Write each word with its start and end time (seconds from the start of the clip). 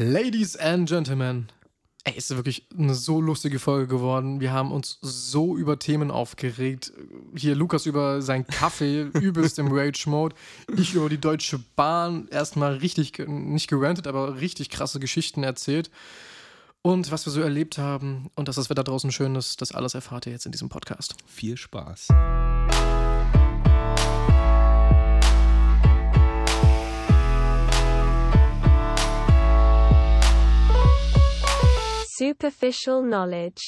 Ladies 0.00 0.54
and 0.54 0.88
Gentlemen, 0.88 1.48
ey, 2.04 2.16
ist 2.16 2.30
wirklich 2.30 2.68
eine 2.78 2.94
so 2.94 3.20
lustige 3.20 3.58
Folge 3.58 3.88
geworden. 3.88 4.40
Wir 4.40 4.52
haben 4.52 4.70
uns 4.70 5.00
so 5.02 5.56
über 5.56 5.80
Themen 5.80 6.12
aufgeregt. 6.12 6.92
Hier 7.34 7.56
Lukas 7.56 7.84
über 7.84 8.22
seinen 8.22 8.46
Kaffee, 8.46 9.00
übelst 9.20 9.58
im 9.58 9.72
Rage-Mode. 9.72 10.36
Ich 10.76 10.94
über 10.94 11.08
die 11.08 11.18
Deutsche 11.18 11.58
Bahn, 11.74 12.28
erstmal 12.30 12.74
richtig, 12.74 13.18
nicht 13.26 13.66
gerantet, 13.66 14.06
aber 14.06 14.40
richtig 14.40 14.70
krasse 14.70 15.00
Geschichten 15.00 15.42
erzählt. 15.42 15.90
Und 16.80 17.10
was 17.10 17.26
wir 17.26 17.32
so 17.32 17.40
erlebt 17.40 17.76
haben 17.76 18.30
und 18.36 18.46
dass 18.46 18.54
das 18.54 18.70
Wetter 18.70 18.84
draußen 18.84 19.10
schön 19.10 19.34
ist, 19.34 19.60
das 19.60 19.72
alles 19.72 19.94
erfahrt 19.94 20.26
ihr 20.26 20.32
jetzt 20.32 20.46
in 20.46 20.52
diesem 20.52 20.68
Podcast. 20.68 21.16
Viel 21.26 21.56
Spaß. 21.56 22.06
Superficial 32.18 33.00
knowledge. 33.04 33.62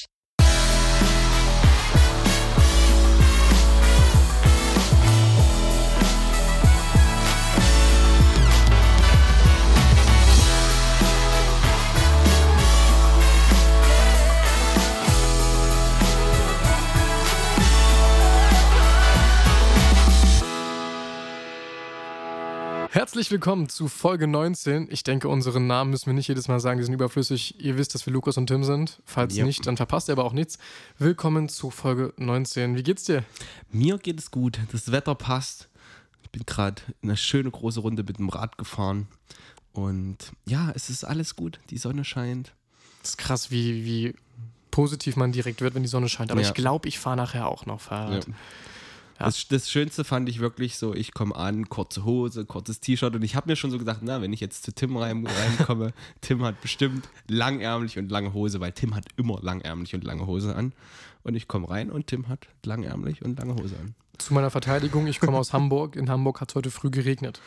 Herzlich 22.93 23.31
willkommen 23.31 23.69
zu 23.69 23.87
Folge 23.87 24.27
19. 24.27 24.89
Ich 24.91 25.03
denke, 25.03 25.29
unseren 25.29 25.65
Namen 25.65 25.91
müssen 25.91 26.07
wir 26.07 26.13
nicht 26.13 26.27
jedes 26.27 26.49
Mal 26.49 26.59
sagen, 26.59 26.77
die 26.77 26.83
sind 26.83 26.93
überflüssig. 26.93 27.57
Ihr 27.63 27.77
wisst, 27.77 27.95
dass 27.95 28.05
wir 28.05 28.11
Lukas 28.11 28.35
und 28.37 28.47
Tim 28.47 28.65
sind. 28.65 29.01
Falls 29.05 29.33
Ja. 29.37 29.45
nicht, 29.45 29.65
dann 29.65 29.77
verpasst 29.77 30.09
ihr 30.09 30.13
aber 30.13 30.25
auch 30.25 30.33
nichts. 30.33 30.57
Willkommen 30.97 31.47
zu 31.47 31.71
Folge 31.71 32.13
19. 32.17 32.75
Wie 32.75 32.83
geht's 32.83 33.05
dir? 33.05 33.23
Mir 33.71 33.97
geht 33.97 34.19
es 34.19 34.29
gut. 34.29 34.59
Das 34.73 34.91
Wetter 34.91 35.15
passt. 35.15 35.69
Ich 36.21 36.29
bin 36.31 36.45
gerade 36.45 36.81
eine 37.01 37.15
schöne 37.15 37.49
große 37.49 37.79
Runde 37.79 38.03
mit 38.03 38.17
dem 38.17 38.27
Rad 38.27 38.57
gefahren. 38.57 39.07
Und 39.71 40.17
ja, 40.45 40.71
es 40.75 40.89
ist 40.89 41.05
alles 41.05 41.37
gut. 41.37 41.59
Die 41.69 41.77
Sonne 41.77 42.03
scheint. 42.03 42.51
Das 43.03 43.11
ist 43.11 43.17
krass, 43.17 43.51
wie, 43.51 43.85
wie 43.85 44.15
positiv 44.69 45.15
man 45.15 45.31
direkt 45.31 45.61
wird, 45.61 45.75
wenn 45.75 45.83
die 45.83 45.87
Sonne 45.89 46.09
scheint. 46.09 46.29
Aber 46.29 46.41
Ja. 46.41 46.47
ich 46.49 46.53
glaube, 46.53 46.89
ich 46.89 46.99
fahre 46.99 47.15
nachher 47.15 47.47
auch 47.47 47.65
noch 47.65 47.79
Fahrrad. 47.79 48.27
Ja. 48.27 48.33
Das, 49.25 49.47
das 49.47 49.69
Schönste 49.69 50.03
fand 50.03 50.29
ich 50.29 50.39
wirklich 50.39 50.77
so, 50.77 50.93
ich 50.93 51.13
komme 51.13 51.35
an, 51.35 51.69
kurze 51.69 52.05
Hose, 52.05 52.45
kurzes 52.45 52.79
T-Shirt 52.79 53.15
und 53.15 53.23
ich 53.23 53.35
habe 53.35 53.49
mir 53.49 53.55
schon 53.55 53.71
so 53.71 53.77
gedacht, 53.77 53.99
na, 54.01 54.21
wenn 54.21 54.33
ich 54.33 54.39
jetzt 54.39 54.63
zu 54.63 54.73
Tim 54.73 54.97
rein, 54.97 55.25
reinkomme, 55.25 55.93
Tim 56.21 56.43
hat 56.43 56.61
bestimmt 56.61 57.07
langärmlich 57.27 57.97
und 57.97 58.11
lange 58.11 58.33
Hose, 58.33 58.59
weil 58.59 58.71
Tim 58.71 58.95
hat 58.95 59.05
immer 59.17 59.39
langärmlich 59.41 59.93
und 59.93 60.03
lange 60.03 60.25
Hose 60.25 60.55
an. 60.55 60.73
Und 61.23 61.35
ich 61.35 61.47
komme 61.47 61.69
rein 61.69 61.91
und 61.91 62.07
Tim 62.07 62.29
hat 62.29 62.47
langärmlich 62.65 63.23
und 63.23 63.37
lange 63.37 63.55
Hose 63.55 63.75
an. 63.79 63.93
Zu 64.17 64.33
meiner 64.33 64.49
Verteidigung, 64.49 65.07
ich 65.07 65.19
komme 65.19 65.37
aus 65.37 65.53
Hamburg. 65.53 65.95
In 65.95 66.09
Hamburg 66.09 66.41
hat 66.41 66.51
es 66.51 66.55
heute 66.55 66.71
früh 66.71 66.89
geregnet. 66.89 67.41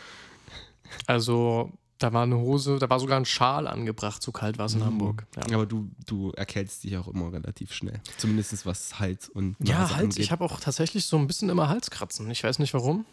Also, 1.06 1.72
da 1.98 2.12
war 2.12 2.24
eine 2.24 2.36
Hose, 2.36 2.78
da 2.78 2.90
war 2.90 2.98
sogar 3.00 3.18
ein 3.18 3.24
Schal 3.24 3.66
angebracht, 3.66 4.22
so 4.22 4.32
kalt 4.32 4.58
war 4.58 4.66
es 4.66 4.74
in 4.74 4.84
Hamburg. 4.84 5.26
Ja. 5.36 5.54
Aber 5.54 5.66
du, 5.66 5.88
du 6.06 6.32
erkältst 6.32 6.84
dich 6.84 6.96
auch 6.96 7.08
immer 7.08 7.32
relativ 7.32 7.72
schnell. 7.72 8.00
Zumindest 8.18 8.66
was 8.66 8.98
Hals 8.98 9.28
und 9.28 9.58
Nase 9.60 9.72
Ja, 9.72 9.78
Hals. 9.90 9.92
angeht. 10.02 10.18
Ich 10.18 10.32
habe 10.32 10.44
auch 10.44 10.60
tatsächlich 10.60 11.06
so 11.06 11.16
ein 11.16 11.26
bisschen 11.26 11.48
immer 11.50 11.68
Halskratzen. 11.68 12.30
Ich 12.30 12.42
weiß 12.42 12.58
nicht 12.58 12.74
warum. 12.74 13.04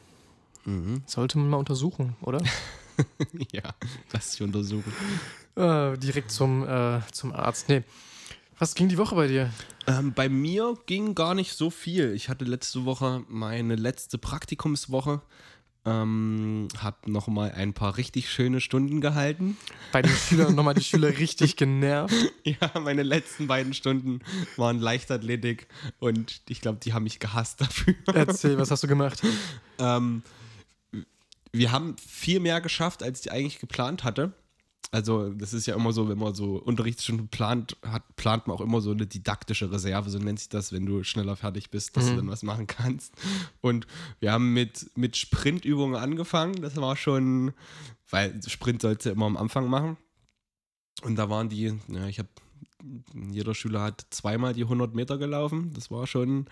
Mhm. 0.66 1.04
Sollte 1.06 1.38
man 1.38 1.50
mal 1.50 1.58
untersuchen, 1.58 2.16
oder? 2.22 2.42
ja, 3.52 3.64
lass 4.12 4.32
dich 4.32 4.42
untersuchen. 4.42 4.92
äh, 5.56 5.98
direkt 5.98 6.32
zum, 6.32 6.68
äh, 6.68 7.00
zum 7.12 7.34
Arzt. 7.34 7.70
Nee. 7.70 7.84
Was 8.60 8.76
ging 8.76 8.90
die 8.90 8.98
Woche 9.00 9.16
bei 9.16 9.28
dir? 9.28 9.50
Ähm, 9.88 10.14
bei 10.14 10.30
mir 10.30 10.76
ging 10.86 11.16
gar 11.16 11.34
nicht 11.34 11.54
so 11.54 11.72
viel. 11.72 12.14
Ich 12.14 12.30
hatte 12.30 12.45
letzte 12.45 12.86
Woche 12.86 13.23
meine 13.28 13.76
letzte 13.76 14.20
Praktikumswoche. 14.20 15.22
Ähm, 15.83 16.67
hab 16.80 17.08
noch 17.08 17.27
mal 17.27 17.52
ein 17.52 17.73
paar 17.73 17.97
richtig 17.97 18.30
schöne 18.30 18.61
Stunden 18.61 19.02
gehalten. 19.02 19.58
Bei 19.92 20.03
den 20.03 20.11
Schülern 20.11 20.53
nochmal 20.53 20.75
die 20.75 20.83
Schüler 20.83 21.17
richtig 21.17 21.55
genervt. 21.55 22.14
Ja, 22.43 22.80
meine 22.80 23.03
letzten 23.03 23.47
beiden 23.47 23.73
Stunden 23.73 24.19
waren 24.58 24.80
Leichtathletik 24.80 25.67
und 25.99 26.42
ich 26.49 26.59
glaube, 26.61 26.80
die 26.83 26.93
haben 26.93 27.03
mich 27.03 27.19
gehasst 27.19 27.61
dafür. 27.61 27.93
Erzähl, 28.14 28.58
was 28.58 28.71
hast 28.71 28.83
du 28.83 28.87
gemacht? 28.87 29.21
Ähm, 29.77 30.23
wir 31.52 31.71
haben 31.71 31.95
viel 31.98 32.39
mehr 32.39 32.61
geschafft, 32.61 33.03
als 33.03 33.21
ich 33.21 33.31
eigentlich 33.31 33.59
geplant 33.59 34.03
hatte. 34.03 34.33
Also, 34.94 35.30
das 35.30 35.54
ist 35.54 35.68
ja 35.68 35.76
immer 35.76 35.94
so, 35.94 36.10
wenn 36.10 36.18
man 36.18 36.36
so 36.36 36.58
Unterrichtsstunden 36.58 37.30
plant, 37.30 37.78
hat, 37.82 38.04
plant 38.18 38.48
man 38.48 38.58
auch 38.58 38.62
immer 38.62 38.82
so 38.82 38.92
eine 38.92 39.08
didaktische 39.08 39.72
Reserve, 39.72 40.10
so 40.10 40.20
nennt 40.20 40.40
sich 40.40 40.50
das, 40.50 40.74
wenn 40.74 40.86
du 40.86 41.04
schneller 41.04 41.38
fertig 41.38 41.70
bist, 41.70 41.96
dass 41.96 42.10
du 42.10 42.18
dann 42.18 42.28
was 42.28 42.44
machen 42.44 42.68
kannst. 42.68 43.14
Und 43.62 43.88
wir 44.20 44.34
haben 44.34 44.54
mit, 44.54 44.92
mit 44.98 45.16
Sprintübungen 45.16 45.96
angefangen. 45.96 46.62
Das 46.62 46.76
war 46.76 46.98
schon, 46.98 47.54
weil 48.10 48.38
Sprint 48.46 48.82
sollst 48.82 49.06
du 49.06 49.12
immer 49.12 49.28
am 49.28 49.38
Anfang 49.38 49.70
machen. 49.70 49.96
Und 51.04 51.16
da 51.16 51.30
waren 51.30 51.48
die, 51.48 51.73
ja, 51.88 52.08
ich 52.08 52.20
habe, 52.20 52.30
jeder 53.14 53.56
Schüler 53.56 53.84
hat 53.84 54.06
zweimal 54.10 54.54
die 54.54 54.64
100 54.64 54.94
Meter 54.94 55.18
gelaufen. 55.18 55.72
Das 55.73 55.90
war 55.90 56.06
schon, 56.06 56.48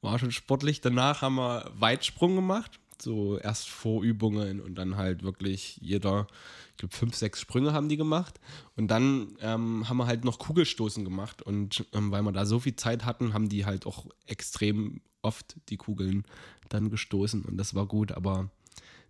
war 0.00 0.18
schon 0.20 0.30
sportlich. 0.30 0.80
Danach 0.80 1.22
haben 1.22 1.34
wir 1.34 1.70
Weitsprung 1.74 2.36
gemacht. 2.36 2.78
So 3.02 3.38
erst 3.38 3.68
Vorübungen 3.68 4.60
und 4.60 4.76
dann 4.76 4.96
halt 4.96 5.22
wirklich 5.22 5.78
jeder, 5.80 6.26
ich 6.70 6.76
glaube, 6.78 6.94
fünf, 6.94 7.14
sechs 7.14 7.40
Sprünge 7.40 7.72
haben 7.72 7.88
die 7.88 7.96
gemacht. 7.96 8.40
Und 8.76 8.88
dann 8.88 9.36
ähm, 9.40 9.88
haben 9.88 9.96
wir 9.96 10.06
halt 10.06 10.24
noch 10.24 10.38
Kugelstoßen 10.38 11.04
gemacht. 11.04 11.42
Und 11.42 11.84
ähm, 11.92 12.10
weil 12.10 12.22
wir 12.22 12.32
da 12.32 12.46
so 12.46 12.60
viel 12.60 12.76
Zeit 12.76 13.04
hatten, 13.04 13.32
haben 13.32 13.48
die 13.48 13.64
halt 13.64 13.86
auch 13.86 14.06
extrem 14.26 15.00
oft 15.22 15.56
die 15.68 15.76
Kugeln 15.76 16.24
dann 16.68 16.90
gestoßen. 16.90 17.42
Und 17.44 17.56
das 17.56 17.74
war 17.74 17.86
gut, 17.86 18.12
aber 18.12 18.50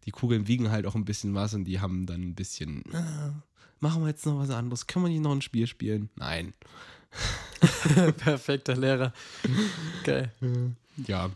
die 0.04 0.10
Kugeln 0.10 0.48
wiegen 0.48 0.70
halt 0.70 0.86
auch 0.86 0.94
ein 0.94 1.04
bisschen 1.04 1.34
was 1.34 1.54
und 1.54 1.64
die 1.64 1.80
haben 1.80 2.06
dann 2.06 2.22
ein 2.22 2.34
bisschen, 2.34 2.82
ah, 2.92 3.32
machen 3.80 4.02
wir 4.02 4.08
jetzt 4.08 4.26
noch 4.26 4.38
was 4.38 4.50
anderes? 4.50 4.86
Können 4.86 5.04
wir 5.04 5.10
nicht 5.10 5.22
noch 5.22 5.32
ein 5.32 5.42
Spiel 5.42 5.66
spielen? 5.66 6.10
Nein. 6.16 6.54
Perfekter 8.18 8.76
Lehrer. 8.76 9.12
Geil. 10.04 10.32
Ja. 11.06 11.30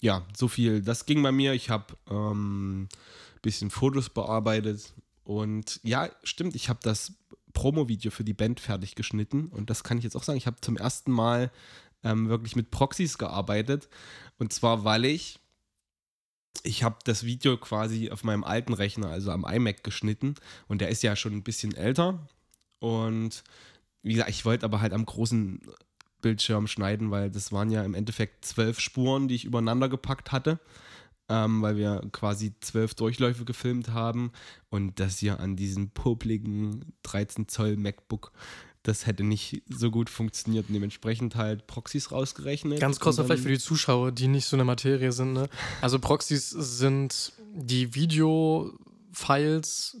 Ja, 0.00 0.26
so 0.36 0.48
viel. 0.48 0.82
Das 0.82 1.06
ging 1.06 1.22
bei 1.22 1.32
mir. 1.32 1.52
Ich 1.52 1.70
habe 1.70 1.96
ähm, 2.10 2.84
ein 2.84 2.88
bisschen 3.42 3.70
Fotos 3.70 4.08
bearbeitet. 4.08 4.92
Und 5.24 5.78
ja, 5.82 6.10
stimmt, 6.24 6.56
ich 6.56 6.68
habe 6.68 6.80
das 6.82 7.12
Promo-Video 7.52 8.10
für 8.10 8.24
die 8.24 8.34
Band 8.34 8.60
fertig 8.60 8.94
geschnitten. 8.94 9.48
Und 9.48 9.70
das 9.70 9.84
kann 9.84 9.98
ich 9.98 10.04
jetzt 10.04 10.16
auch 10.16 10.22
sagen. 10.22 10.38
Ich 10.38 10.46
habe 10.46 10.60
zum 10.60 10.76
ersten 10.76 11.12
Mal 11.12 11.50
ähm, 12.02 12.28
wirklich 12.28 12.56
mit 12.56 12.70
Proxys 12.70 13.18
gearbeitet. 13.18 13.88
Und 14.38 14.52
zwar, 14.52 14.84
weil 14.84 15.04
ich, 15.04 15.38
ich 16.62 16.82
habe 16.82 16.96
das 17.04 17.24
Video 17.24 17.58
quasi 17.58 18.10
auf 18.10 18.24
meinem 18.24 18.44
alten 18.44 18.72
Rechner, 18.72 19.08
also 19.08 19.30
am 19.30 19.44
iMac 19.44 19.84
geschnitten. 19.84 20.34
Und 20.66 20.80
der 20.80 20.88
ist 20.88 21.02
ja 21.02 21.14
schon 21.14 21.34
ein 21.34 21.42
bisschen 21.42 21.74
älter. 21.74 22.26
Und 22.78 23.44
wie 24.02 24.14
gesagt, 24.14 24.30
ich 24.30 24.46
wollte 24.46 24.64
aber 24.64 24.80
halt 24.80 24.94
am 24.94 25.04
großen 25.04 25.60
Bildschirm 26.20 26.66
schneiden, 26.66 27.10
weil 27.10 27.30
das 27.30 27.52
waren 27.52 27.70
ja 27.70 27.82
im 27.84 27.94
Endeffekt 27.94 28.44
zwölf 28.44 28.80
Spuren, 28.80 29.28
die 29.28 29.34
ich 29.34 29.44
übereinander 29.44 29.88
gepackt 29.88 30.32
hatte, 30.32 30.60
ähm, 31.28 31.62
weil 31.62 31.76
wir 31.76 32.02
quasi 32.12 32.54
zwölf 32.60 32.94
Durchläufe 32.94 33.44
gefilmt 33.44 33.90
haben 33.90 34.32
und 34.68 34.98
das 35.00 35.18
hier 35.18 35.40
an 35.40 35.56
diesem 35.56 35.90
popligen 35.90 36.92
13 37.02 37.48
Zoll 37.48 37.76
MacBook, 37.76 38.32
das 38.82 39.06
hätte 39.06 39.24
nicht 39.24 39.62
so 39.68 39.90
gut 39.90 40.08
funktioniert 40.08 40.68
und 40.68 40.74
dementsprechend 40.74 41.36
halt 41.36 41.66
Proxys 41.66 42.12
rausgerechnet. 42.12 42.80
Ganz 42.80 42.98
kurz 42.98 43.16
vielleicht 43.16 43.42
für 43.42 43.50
die 43.50 43.58
Zuschauer, 43.58 44.10
die 44.10 44.26
nicht 44.26 44.46
so 44.46 44.56
in 44.56 44.60
der 44.60 44.64
Materie 44.64 45.12
sind. 45.12 45.34
Ne? 45.34 45.50
Also 45.82 45.98
Proxys 45.98 46.48
sind 46.50 47.32
die 47.52 47.94
Video-Files, 47.94 48.78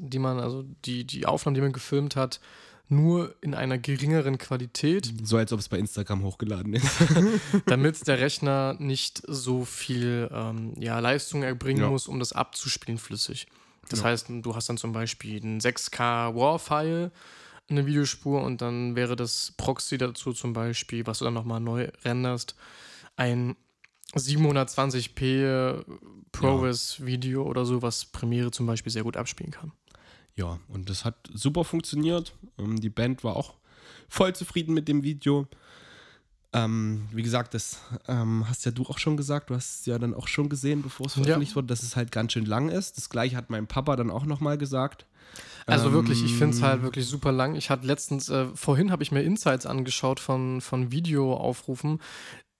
die 0.00 0.18
man, 0.18 0.40
also 0.40 0.64
die, 0.86 1.06
die 1.06 1.26
Aufnahmen, 1.26 1.54
die 1.54 1.60
man 1.60 1.72
gefilmt 1.72 2.16
hat, 2.16 2.40
nur 2.90 3.34
in 3.40 3.54
einer 3.54 3.78
geringeren 3.78 4.36
Qualität, 4.38 5.12
So 5.22 5.36
als 5.36 5.52
ob 5.52 5.60
es 5.60 5.68
bei 5.68 5.78
Instagram 5.78 6.22
hochgeladen 6.22 6.74
ist. 6.74 6.86
damit 7.66 8.06
der 8.06 8.18
Rechner 8.18 8.74
nicht 8.78 9.22
so 9.26 9.64
viel 9.64 10.28
ähm, 10.32 10.74
ja, 10.78 10.98
Leistung 10.98 11.42
erbringen 11.42 11.82
Ja. 11.82 11.88
muss, 11.88 12.08
um 12.08 12.18
das 12.18 12.32
abzuspielen 12.32 12.98
flüssig. 12.98 13.46
Das 13.88 14.00
Ja. 14.00 14.06
heißt, 14.06 14.26
du 14.28 14.54
hast 14.54 14.68
dann 14.68 14.76
zum 14.76 14.92
Beispiel 14.92 15.42
ein 15.42 15.60
6K 15.60 16.28
RAW-File, 16.34 17.10
eine 17.68 17.86
Videospur 17.86 18.42
und 18.42 18.60
dann 18.60 18.96
wäre 18.96 19.14
das 19.16 19.54
Proxy 19.56 19.96
dazu 19.96 20.32
zum 20.32 20.52
Beispiel, 20.52 21.06
was 21.06 21.18
du 21.20 21.24
dann 21.24 21.34
nochmal 21.34 21.60
neu 21.60 21.88
renderst, 22.04 22.56
ein 23.16 23.54
720p 24.16 25.84
ProRes-Video 26.32 27.42
oder 27.44 27.64
so, 27.64 27.82
was 27.82 28.06
Premiere 28.06 28.50
zum 28.50 28.66
Beispiel 28.66 28.92
sehr 28.92 29.02
gut 29.04 29.16
abspielen 29.16 29.52
kann. 29.52 29.72
Ja, 30.36 30.58
und 30.68 30.88
das 30.88 31.04
hat 31.04 31.16
super 31.32 31.64
funktioniert. 31.64 32.32
Ähm, 32.58 32.80
die 32.80 32.88
Band 32.90 33.24
war 33.24 33.36
auch 33.36 33.54
voll 34.08 34.34
zufrieden 34.34 34.74
mit 34.74 34.88
dem 34.88 35.02
Video. 35.02 35.46
Ähm, 36.52 37.06
wie 37.12 37.22
gesagt, 37.22 37.54
das 37.54 37.80
ähm, 38.08 38.44
hast 38.48 38.64
ja 38.64 38.72
du 38.72 38.84
auch 38.86 38.98
schon 38.98 39.16
gesagt. 39.16 39.50
Du 39.50 39.54
hast 39.54 39.80
es 39.80 39.86
ja 39.86 39.98
dann 39.98 40.14
auch 40.14 40.26
schon 40.26 40.48
gesehen, 40.48 40.82
bevor 40.82 41.06
es 41.06 41.14
Ja. 41.14 41.22
veröffentlicht 41.22 41.54
wurde, 41.54 41.68
dass 41.68 41.82
es 41.84 41.94
halt 41.94 42.10
ganz 42.10 42.32
schön 42.32 42.44
lang 42.44 42.68
ist. 42.70 42.96
Das 42.96 43.08
gleiche 43.08 43.36
hat 43.36 43.50
mein 43.50 43.66
Papa 43.68 43.94
dann 43.94 44.10
auch 44.10 44.24
nochmal 44.24 44.58
gesagt. 44.58 45.06
Also 45.66 45.92
wirklich, 45.92 46.24
ich 46.24 46.34
finde 46.34 46.56
es 46.56 46.62
Ähm, 46.62 46.64
halt 46.68 46.82
wirklich 46.82 47.06
super 47.06 47.30
lang. 47.30 47.54
Ich 47.54 47.70
hatte 47.70 47.86
letztens, 47.86 48.28
äh, 48.30 48.46
vorhin 48.54 48.90
habe 48.90 49.04
ich 49.04 49.12
mir 49.12 49.22
Insights 49.22 49.64
angeschaut 49.66 50.18
von, 50.18 50.60
von 50.60 50.90
Videoaufrufen. 50.90 52.00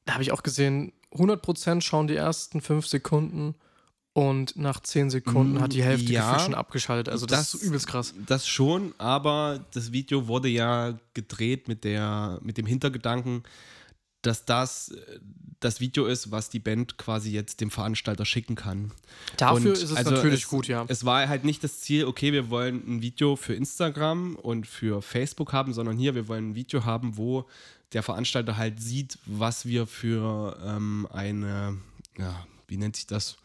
Da 0.05 0.13
habe 0.13 0.23
ich 0.23 0.31
auch 0.31 0.45
gesehen, 0.45 0.93
100% 1.13 1.81
schauen 1.81 2.07
die 2.07 2.15
ersten 2.15 2.61
5 2.61 2.87
Sekunden 2.87 3.57
und 4.13 4.57
nach 4.57 4.81
10 4.81 5.11
Sekunden 5.11 5.61
hat 5.61 5.73
die 5.73 5.83
Hälfte 5.85 6.11
Mm, 6.11 6.15
Ja. 6.15 6.39
schon 6.41 6.55
abgeschaltet. 6.55 7.09
Also 7.09 7.27
das, 7.27 7.53
Das- 7.53 7.55
ist 7.55 7.63
übelst 7.67 7.87
krass. 7.87 8.15
Das 8.27 8.47
schon, 8.47 8.93
aber 8.99 9.65
das 9.73 9.93
Video 9.93 10.27
wurde 10.27 10.49
ja 10.49 10.99
gedreht 11.15 11.69
mit, 11.69 11.85
der, 11.85 12.39
mit 12.43 12.57
dem 12.59 12.67
Hintergedanken, 12.67 13.43
dass 14.23 14.45
das 14.45 14.93
das 15.61 15.79
Video 15.79 16.07
ist, 16.07 16.31
was 16.31 16.49
die 16.49 16.59
Band 16.59 16.97
quasi 16.97 17.31
jetzt 17.33 17.61
dem 17.61 17.71
Veranstalter 17.71 18.25
schicken 18.25 18.55
kann. 18.55 18.93
Dafür 19.37 19.57
Und 19.57 19.67
ist 19.77 19.83
es 19.83 19.95
also 19.95 20.11
natürlich 20.11 20.45
es, 20.45 20.49
gut, 20.49 20.67
ja. 20.69 20.87
Es 20.89 21.05
war 21.05 21.29
halt 21.29 21.45
nicht 21.45 21.63
das 21.63 21.81
Ziel, 21.81 22.07
okay, 22.07 22.33
wir 22.33 22.49
wollen 22.49 22.83
ein 22.87 23.03
Video 23.03 23.37
für 23.37 23.53
Instagram 23.53 24.37
und 24.37 24.67
für 24.67 25.03
Facebook 25.03 25.53
haben, 25.53 25.75
sondern 25.75 25.99
hier, 25.99 26.15
wir 26.15 26.29
wollen 26.29 26.51
ein 26.51 26.55
Video 26.55 26.87
haben, 26.87 27.19
wo 27.19 27.47
der 27.93 28.03
Veranstalter 28.03 28.57
halt 28.57 28.81
sieht, 28.83 29.19
was 29.27 29.67
wir 29.67 29.87
für 29.87 30.57
ähm, 30.65 31.07
eine, 31.13 31.77
ja, 32.17 32.47
wie 32.67 32.79
nennt 32.79 32.97
sich 32.97 33.07
das? 33.07 33.37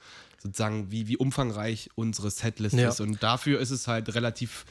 Sozusagen, 0.46 0.92
wie, 0.92 1.08
wie 1.08 1.18
umfangreich 1.18 1.90
unsere 1.96 2.30
Setlist 2.32 2.76
Ja. 2.76 2.90
ist. 2.90 3.00
Und 3.00 3.22
dafür 3.24 3.60
ist 3.60 3.72
es 3.72 3.88
halt 3.88 4.14
relativ, 4.16 4.66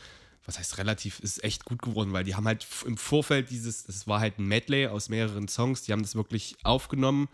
was 0.46 0.58
heißt 0.58 0.78
relativ, 0.78 1.20
ist 1.20 1.42
echt 1.42 1.64
gut 1.64 1.82
geworden, 1.82 2.12
weil 2.12 2.24
die 2.24 2.34
haben 2.34 2.46
halt 2.46 2.66
im 2.86 2.96
Vorfeld 2.96 3.50
dieses, 3.50 3.84
das 3.84 4.06
war 4.06 4.20
halt 4.20 4.38
ein 4.38 4.46
Medley 4.46 4.86
aus 4.86 5.08
mehreren 5.08 5.48
Songs, 5.48 5.82
die 5.82 5.92
haben 5.92 6.02
das 6.02 6.14
wirklich 6.14 6.56
aufgenommen 6.62 7.28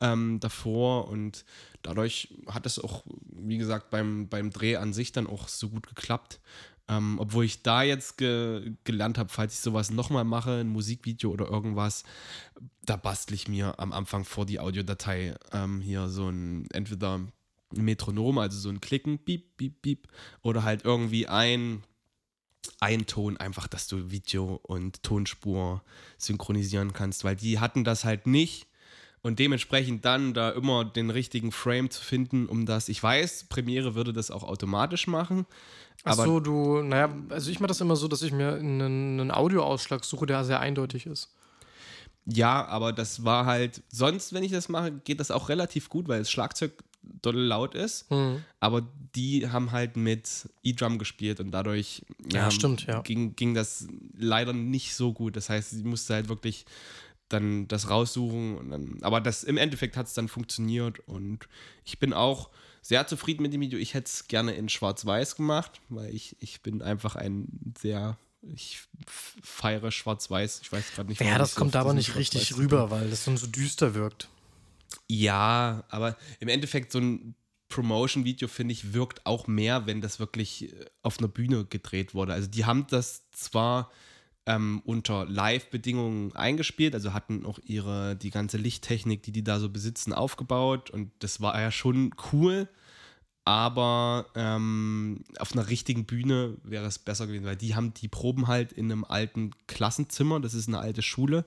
ähm, 0.00 0.38
davor 0.40 1.08
und 1.08 1.44
dadurch 1.82 2.34
hat 2.48 2.66
es 2.66 2.78
auch, 2.78 3.04
wie 3.32 3.58
gesagt, 3.58 3.90
beim, 3.90 4.28
beim 4.28 4.50
Dreh 4.50 4.76
an 4.76 4.92
sich 4.92 5.12
dann 5.12 5.26
auch 5.26 5.48
so 5.48 5.68
gut 5.70 5.86
geklappt. 5.86 6.40
Ähm, 6.90 7.16
obwohl 7.18 7.44
ich 7.44 7.62
da 7.62 7.82
jetzt 7.82 8.16
ge 8.16 8.72
gelernt 8.84 9.18
habe, 9.18 9.28
falls 9.28 9.52
ich 9.52 9.60
sowas 9.60 9.90
nochmal 9.90 10.24
mache, 10.24 10.60
ein 10.60 10.68
Musikvideo 10.68 11.30
oder 11.30 11.46
irgendwas, 11.46 12.02
da 12.86 12.96
bastle 12.96 13.34
ich 13.34 13.46
mir 13.46 13.78
am 13.78 13.92
Anfang 13.92 14.24
vor 14.24 14.46
die 14.46 14.58
Audiodatei 14.58 15.34
ähm, 15.52 15.82
hier 15.82 16.08
so 16.08 16.30
ein, 16.30 16.66
entweder 16.72 17.20
Metronom, 17.74 18.38
also 18.38 18.58
so 18.58 18.68
ein 18.68 18.80
Klicken, 18.80 19.18
piep, 19.18 19.56
piep, 19.56 19.82
piep, 19.82 20.08
oder 20.42 20.62
halt 20.62 20.84
irgendwie 20.84 21.26
ein, 21.26 21.82
ein 22.80 23.06
Ton, 23.06 23.36
einfach, 23.36 23.66
dass 23.66 23.88
du 23.88 24.10
Video 24.10 24.60
und 24.62 25.02
Tonspur 25.02 25.82
synchronisieren 26.16 26.92
kannst, 26.92 27.24
weil 27.24 27.36
die 27.36 27.58
hatten 27.58 27.84
das 27.84 28.04
halt 28.04 28.26
nicht. 28.26 28.66
Und 29.20 29.40
dementsprechend 29.40 30.04
dann 30.04 30.32
da 30.32 30.50
immer 30.50 30.84
den 30.84 31.10
richtigen 31.10 31.50
Frame 31.50 31.90
zu 31.90 32.02
finden, 32.02 32.46
um 32.46 32.66
das, 32.66 32.88
ich 32.88 33.02
weiß, 33.02 33.46
Premiere 33.48 33.96
würde 33.96 34.12
das 34.12 34.30
auch 34.30 34.44
automatisch 34.44 35.08
machen. 35.08 35.44
Ach 36.04 36.14
so, 36.14 36.38
du, 36.38 36.82
naja, 36.82 37.12
also 37.28 37.50
ich 37.50 37.58
mache 37.58 37.68
das 37.68 37.80
immer 37.80 37.96
so, 37.96 38.06
dass 38.06 38.22
ich 38.22 38.30
mir 38.30 38.54
einen, 38.54 38.80
einen 39.20 39.30
Audioausschlag 39.32 40.04
suche, 40.04 40.26
der 40.26 40.44
sehr 40.44 40.60
eindeutig 40.60 41.06
ist. 41.06 41.34
Ja, 42.26 42.64
aber 42.66 42.92
das 42.92 43.24
war 43.24 43.46
halt, 43.46 43.82
sonst, 43.88 44.32
wenn 44.32 44.44
ich 44.44 44.52
das 44.52 44.68
mache, 44.68 44.92
geht 44.92 45.18
das 45.18 45.30
auch 45.30 45.48
relativ 45.48 45.88
gut, 45.88 46.08
weil 46.08 46.20
das 46.20 46.30
Schlagzeug 46.30 46.72
doll 47.22 47.36
laut 47.36 47.74
ist. 47.74 48.10
Hm. 48.10 48.44
Aber 48.60 48.86
die 49.14 49.48
haben 49.48 49.72
halt 49.72 49.96
mit 49.96 50.48
E-Drum 50.62 50.98
gespielt 50.98 51.40
und 51.40 51.50
dadurch 51.50 52.04
Ja, 52.32 52.50
stimmt, 52.50 52.86
ja. 52.86 53.00
Ging, 53.02 53.34
ging 53.36 53.54
das 53.54 53.88
leider 54.16 54.52
nicht 54.52 54.94
so 54.94 55.12
gut. 55.12 55.36
Das 55.36 55.48
heißt, 55.48 55.70
sie 55.70 55.84
musste 55.84 56.14
halt 56.14 56.28
wirklich 56.28 56.66
dann 57.28 57.68
das 57.68 57.90
raussuchen. 57.90 58.56
Und 58.56 58.70
dann, 58.70 58.98
aber 59.02 59.20
das 59.20 59.44
im 59.44 59.56
Endeffekt 59.56 59.96
hat 59.96 60.06
es 60.06 60.14
dann 60.14 60.28
funktioniert 60.28 61.00
und 61.00 61.48
ich 61.84 61.98
bin 61.98 62.12
auch 62.12 62.50
sehr 62.82 63.06
zufrieden 63.06 63.42
mit 63.42 63.52
dem 63.52 63.60
Video. 63.60 63.78
Ich 63.78 63.94
hätte 63.94 64.06
es 64.06 64.28
gerne 64.28 64.52
in 64.52 64.68
Schwarz-Weiß 64.68 65.36
gemacht, 65.36 65.80
weil 65.88 66.14
ich, 66.14 66.36
ich 66.40 66.62
bin 66.62 66.80
einfach 66.80 67.16
ein 67.16 67.74
sehr, 67.78 68.16
ich 68.42 68.80
feiere 69.06 69.90
Schwarz-Weiß. 69.90 70.60
Ich 70.62 70.72
weiß 70.72 70.92
gerade 70.94 71.10
nicht, 71.10 71.20
Ja, 71.20 71.38
das 71.38 71.54
so 71.54 71.60
kommt 71.60 71.76
aber 71.76 71.92
nicht 71.92 72.16
richtig 72.16 72.56
rüber, 72.56 72.90
weil 72.90 73.10
das 73.10 73.24
dann 73.24 73.36
so 73.36 73.46
düster 73.46 73.94
wirkt. 73.94 74.28
Ja, 75.08 75.84
aber 75.88 76.16
im 76.40 76.48
Endeffekt 76.48 76.92
so 76.92 76.98
ein 76.98 77.34
Promotion-Video, 77.68 78.48
finde 78.48 78.72
ich, 78.72 78.94
wirkt 78.94 79.26
auch 79.26 79.46
mehr, 79.46 79.86
wenn 79.86 80.00
das 80.00 80.18
wirklich 80.18 80.72
äh, 80.72 80.86
auf 81.02 81.18
einer 81.18 81.28
Bühne 81.28 81.64
gedreht 81.66 82.14
wurde. 82.14 82.32
Also 82.32 82.48
die 82.48 82.64
haben 82.64 82.86
das 82.88 83.30
zwar 83.30 83.90
ähm, 84.46 84.80
unter 84.84 85.26
Live-Bedingungen 85.26 86.34
eingespielt, 86.34 86.94
also 86.94 87.12
hatten 87.12 87.44
auch 87.44 87.58
ihre, 87.62 88.16
die 88.16 88.30
ganze 88.30 88.56
Lichttechnik, 88.56 89.22
die 89.22 89.32
die 89.32 89.44
da 89.44 89.60
so 89.60 89.68
besitzen, 89.68 90.14
aufgebaut 90.14 90.90
und 90.90 91.12
das 91.18 91.40
war 91.42 91.60
ja 91.60 91.70
schon 91.70 92.14
cool, 92.32 92.68
aber 93.48 94.26
ähm, 94.34 95.24
auf 95.38 95.52
einer 95.54 95.70
richtigen 95.70 96.04
Bühne 96.04 96.58
wäre 96.64 96.84
es 96.84 96.98
besser 96.98 97.26
gewesen, 97.26 97.46
weil 97.46 97.56
die 97.56 97.74
haben 97.74 97.94
die 97.94 98.06
Proben 98.06 98.46
halt 98.46 98.72
in 98.72 98.92
einem 98.92 99.04
alten 99.04 99.52
Klassenzimmer, 99.66 100.38
das 100.38 100.52
ist 100.52 100.68
eine 100.68 100.80
alte 100.80 101.00
Schule 101.00 101.46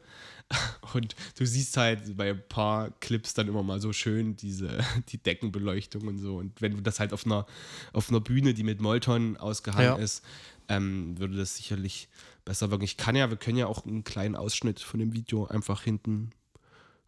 und 0.95 1.15
du 1.37 1.45
siehst 1.45 1.77
halt 1.77 2.17
bei 2.17 2.31
ein 2.31 2.41
paar 2.49 2.89
Clips 3.01 3.35
dann 3.35 3.47
immer 3.47 3.61
mal 3.61 3.79
so 3.79 3.93
schön 3.93 4.35
diese, 4.35 4.79
die 5.09 5.19
Deckenbeleuchtung 5.19 6.07
und 6.07 6.17
so. 6.17 6.37
Und 6.37 6.59
wenn 6.59 6.75
du 6.75 6.81
das 6.81 6.99
halt 6.99 7.13
auf 7.13 7.23
einer, 7.27 7.45
auf 7.93 8.09
einer 8.09 8.19
Bühne, 8.19 8.55
die 8.55 8.63
mit 8.63 8.81
Molton 8.81 9.37
ausgehangen 9.37 9.97
Ja. 9.97 10.03
ist, 10.03 10.23
ähm, 10.69 11.19
würde 11.19 11.37
das 11.37 11.57
sicherlich 11.57 12.09
besser 12.45 12.71
wirken. 12.71 12.83
Ich 12.83 12.97
kann 12.97 13.15
ja, 13.15 13.29
wir 13.29 13.37
können 13.37 13.59
ja 13.59 13.67
auch 13.67 13.85
einen 13.85 14.03
kleinen 14.03 14.35
Ausschnitt 14.35 14.79
von 14.79 14.99
dem 14.99 15.13
Video 15.13 15.45
einfach 15.45 15.83
hinten 15.83 16.31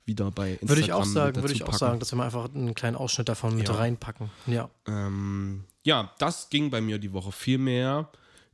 wieder 0.06 0.32
bei 0.32 0.52
Instagram 0.52 0.70
Würde 0.70 0.82
ich 0.82 0.94
auch 0.94 1.06
sagen, 1.06 1.36
würde 1.42 1.54
ich 1.54 1.64
auch 1.64 1.68
packen. 1.68 1.78
sagen, 1.80 2.00
dass 2.00 2.12
wir 2.12 2.18
mal 2.18 2.26
einfach 2.26 2.54
einen 2.54 2.74
kleinen 2.76 2.96
Ausschnitt 2.98 3.30
davon 3.30 3.56
mit 3.56 3.68
Ja. 3.70 3.76
reinpacken. 3.76 4.30
Ja. 4.48 4.70
Ähm, 4.88 5.64
ja, 5.84 6.12
das 6.20 6.50
ging 6.50 6.70
bei 6.70 6.82
mir 6.82 7.00
die 7.00 7.14
Woche. 7.14 7.32
Viel 7.32 7.58
mehr 7.58 8.10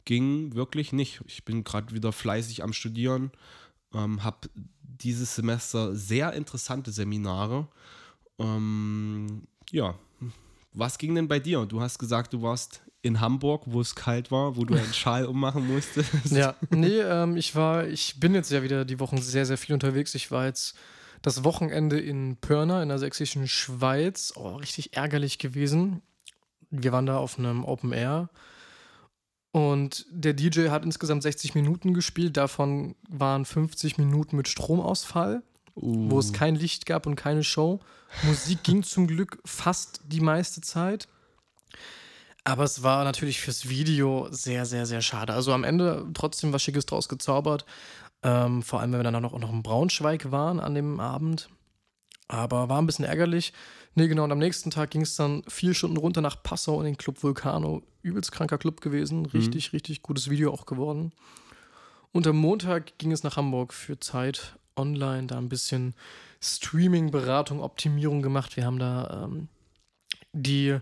ging 0.06 0.54
wirklich 0.56 0.94
nicht. 0.94 1.22
Ich 1.28 1.46
bin 1.46 1.64
gerade 1.64 1.94
wieder 1.94 2.12
fleißig 2.12 2.64
am 2.64 2.74
Studieren, 2.74 3.32
ähm, 3.94 4.24
habe 4.24 4.50
dieses 4.84 5.36
Semester 5.36 5.96
sehr 5.96 6.34
interessante 6.34 6.92
Seminare. 6.92 7.68
Ähm, 8.38 9.44
ja, 9.72 9.96
was 10.74 10.98
ging 10.98 11.16
denn 11.16 11.28
bei 11.28 11.40
dir? 11.40 11.66
Du 11.66 11.82
hast 11.82 12.00
gesagt, 12.00 12.34
du 12.34 12.42
warst 12.42 12.82
in 13.02 13.20
Hamburg, 13.22 13.64
wo 13.66 13.82
es 13.82 13.96
kalt 13.96 14.30
war, 14.32 14.56
wo 14.56 14.66
du 14.66 14.76
einen 14.76 14.94
Schal 14.94 15.26
ummachen 15.26 15.68
musstest. 15.68 16.10
Ja, 16.32 16.56
nee, 16.70 17.00
ähm, 17.00 17.38
ich 17.38 17.56
war, 17.56 17.88
ich 17.88 18.20
bin 18.20 18.34
jetzt 18.36 18.52
ja 18.52 18.62
wieder 18.62 18.86
die 18.86 19.00
Wochen 19.00 19.18
sehr, 19.20 19.46
sehr 19.46 19.58
viel 19.58 19.74
unterwegs. 19.74 20.16
Ich 20.16 20.32
war 20.32 20.46
jetzt 20.46 20.76
das 21.22 21.44
Wochenende 21.44 22.00
in 22.00 22.38
Pirna 22.38 22.82
in 22.82 22.90
der 22.90 23.00
sächsischen 23.00 23.48
Schweiz. 23.48 24.34
Oh, 24.36 24.56
richtig 24.56 24.96
ärgerlich 24.96 25.38
gewesen. 25.38 26.02
Wir 26.70 26.92
waren 26.92 27.06
da 27.06 27.18
auf 27.18 27.40
einem 27.40 27.66
Open 27.66 27.92
Air 27.92 28.30
und 29.52 30.06
der 30.12 30.34
DJ 30.34 30.70
hat 30.70 30.86
insgesamt 30.86 31.24
60 31.24 31.56
Minuten 31.56 31.94
gespielt. 31.94 32.38
Davon 32.38 32.96
waren 33.08 33.46
50 33.46 33.98
Minuten 33.98 34.36
mit 34.36 34.48
Stromausfall, 34.48 35.44
Uh, 35.76 36.12
wo 36.12 36.20
es 36.20 36.34
kein 36.34 36.56
Licht 36.56 36.86
gab 36.86 37.06
und 37.06 37.16
keine 37.16 37.44
Show. 37.44 37.80
Musik 38.24 38.64
ging 38.64 38.84
zum 38.84 39.08
Glück 39.08 39.40
fast 39.46 40.02
die 40.08 40.20
meiste 40.20 40.60
Zeit. 40.60 41.08
Aber 42.44 42.64
es 42.64 42.84
war 42.84 43.04
natürlich 43.04 43.40
fürs 43.40 43.70
Video 43.70 44.28
sehr, 44.32 44.66
sehr, 44.66 44.86
sehr 44.86 45.02
schade. 45.02 45.34
Also 45.34 45.54
am 45.54 45.64
Ende 45.64 46.06
trotzdem 46.14 46.52
was 46.52 46.64
Schickes 46.64 46.86
draus 46.86 47.08
gezaubert. 47.08 47.66
Ähm, 48.24 48.62
vor 48.64 48.82
allem, 48.82 48.92
wenn 48.92 49.00
wir 49.00 49.12
dann 49.12 49.26
auch 49.26 49.40
noch 49.40 49.54
in 49.54 49.64
Braunschweig 49.64 50.32
waren 50.32 50.60
an 50.60 50.76
dem 50.76 51.00
Abend. 51.00 51.50
Aber 52.28 52.70
war 52.70 52.82
ein 52.82 52.86
bisschen 52.86 53.06
ärgerlich. 53.06 53.54
Nee, 53.96 54.08
genau. 54.08 54.24
Und 54.24 54.32
am 54.32 54.40
nächsten 54.40 54.72
Tag 54.72 54.92
ging 54.92 55.02
es 55.02 55.16
dann 55.16 55.44
vier 55.48 55.74
Stunden 55.74 55.98
runter 55.98 56.22
nach 56.22 56.44
Passau 56.44 56.80
in 56.80 56.86
den 56.86 56.98
Club 56.98 57.24
Vulcano. 57.24 57.82
Übelst 58.02 58.32
kranker 58.32 58.58
Club 58.58 58.82
gewesen. 58.82 59.26
Richtig, 59.26 59.74
richtig 59.74 60.04
gutes 60.04 60.30
Video 60.30 60.54
auch 60.54 60.66
geworden. 60.66 61.12
Und 62.12 62.28
am 62.28 62.38
Montag 62.38 62.98
ging 62.98 63.12
es 63.12 63.24
nach 63.24 63.38
Hamburg 63.38 63.74
für 63.74 64.00
Zeit 64.00 64.58
online. 64.76 65.28
Da 65.28 65.38
ein 65.38 65.50
bisschen 65.50 65.96
Streaming-Beratung, 66.42 67.62
Optimierung 67.62 68.22
gemacht. 68.22 68.58
Wir 68.58 68.66
haben 68.66 68.80
da 68.80 69.26
ähm, 69.26 69.50
die 70.34 70.78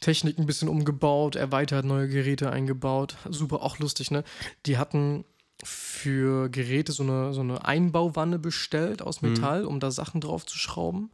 Technik 0.00 0.38
ein 0.38 0.46
bisschen 0.46 0.68
umgebaut, 0.68 1.36
erweitert, 1.36 1.84
neue 1.84 2.08
Geräte 2.08 2.50
eingebaut. 2.50 3.16
Super, 3.28 3.62
auch 3.62 3.78
lustig, 3.78 4.10
ne? 4.10 4.24
Die 4.66 4.78
hatten 4.78 5.24
für 5.64 6.48
Geräte 6.50 6.92
so 6.92 7.02
eine, 7.02 7.32
so 7.32 7.40
eine 7.40 7.64
Einbauwanne 7.64 8.38
bestellt 8.38 9.02
aus 9.02 9.22
Metall, 9.22 9.64
um 9.64 9.80
da 9.80 9.90
Sachen 9.90 10.20
drauf 10.20 10.46
zu 10.46 10.58
schrauben. 10.58 11.10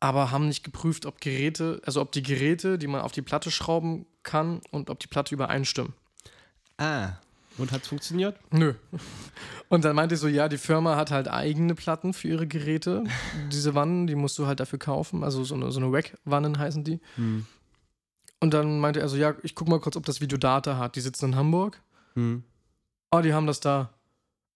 Aber 0.00 0.30
haben 0.32 0.48
nicht 0.48 0.64
geprüft, 0.64 1.06
ob 1.06 1.20
Geräte, 1.20 1.80
also 1.84 2.00
ob 2.00 2.10
die 2.10 2.22
Geräte, 2.22 2.76
die 2.76 2.88
man 2.88 3.02
auf 3.02 3.12
die 3.12 3.22
Platte 3.22 3.50
schrauben 3.50 4.06
kann 4.24 4.60
und 4.70 4.90
ob 4.90 4.98
die 4.98 5.06
Platte 5.06 5.34
übereinstimmen. 5.34 5.92
ah, 6.78 7.18
und 7.58 7.72
hat 7.72 7.82
es 7.82 7.88
funktioniert? 7.88 8.36
Nö. 8.50 8.74
Und 9.68 9.84
dann 9.84 9.94
meinte 9.94 10.14
ich 10.14 10.20
so, 10.20 10.28
ja, 10.28 10.48
die 10.48 10.58
Firma 10.58 10.96
hat 10.96 11.10
halt 11.10 11.28
eigene 11.28 11.74
Platten 11.74 12.14
für 12.14 12.28
ihre 12.28 12.46
Geräte. 12.46 13.04
Diese 13.52 13.74
Wannen, 13.74 14.06
die 14.06 14.14
musst 14.14 14.38
du 14.38 14.46
halt 14.46 14.60
dafür 14.60 14.78
kaufen. 14.78 15.22
Also 15.22 15.44
so 15.44 15.54
eine, 15.54 15.70
so 15.70 15.80
eine 15.80 15.92
Rack-Wannen 15.92 16.58
heißen 16.58 16.84
die. 16.84 17.00
Hm. 17.16 17.46
Und 18.40 18.54
dann 18.54 18.80
meinte 18.80 19.00
er 19.00 19.08
so, 19.08 19.16
ja, 19.16 19.34
ich 19.42 19.54
guck 19.54 19.68
mal 19.68 19.80
kurz, 19.80 19.96
ob 19.96 20.06
das 20.06 20.20
Video 20.20 20.38
Data 20.38 20.76
hat. 20.76 20.96
Die 20.96 21.00
sitzen 21.00 21.26
in 21.26 21.36
Hamburg. 21.36 21.80
Hm. 22.14 22.42
Oh, 23.12 23.20
die 23.20 23.34
haben 23.34 23.46
das 23.46 23.60
da 23.60 23.90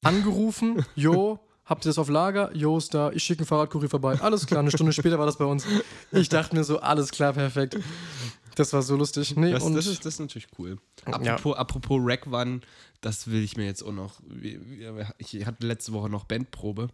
angerufen. 0.03 0.85
Jo, 0.97 1.39
habt 1.67 1.85
ihr 1.85 1.91
das 1.91 1.99
auf 1.99 2.09
Lager? 2.09 2.55
Jo, 2.55 2.79
ist 2.79 2.95
da. 2.95 3.13
Ich 3.13 3.23
schicke 3.23 3.41
einen 3.41 3.47
Fahrradkurier 3.47 3.91
vorbei. 3.91 4.19
Alles 4.21 4.47
klar, 4.47 4.61
eine 4.61 4.71
Stunde 4.71 4.93
später 4.93 5.19
war 5.19 5.27
das 5.27 5.37
bei 5.37 5.45
uns. 5.45 5.67
Ich 6.11 6.29
dachte 6.31 6.57
mir 6.57 6.65
so, 6.65 6.81
alles 6.81 7.11
klar, 7.11 7.35
perfekt. 7.35 7.79
Das 8.55 8.73
war 8.73 8.81
so 8.81 8.97
lustig. 8.97 9.37
Nee, 9.37 9.53
Das, 9.53 9.63
und 9.63 9.75
das, 9.75 9.87
ist, 9.87 10.07
das 10.07 10.15
ist 10.15 10.21
natürlich 10.21 10.49
cool. 10.59 10.79
Ja. 11.07 11.13
Apropos, 11.13 11.57
apropos 11.57 12.01
Rack 12.03 12.27
One, 12.27 12.63
das 13.03 13.31
will 13.31 13.43
ich 13.43 13.59
mir 13.59 13.67
jetzt 13.67 13.83
auch 13.83 13.93
noch. 13.93 14.21
Ich 15.19 15.45
hatte 15.45 15.67
letzte 15.67 15.93
Woche 15.93 16.09
noch 16.09 16.25
Bandprobe. 16.25 16.89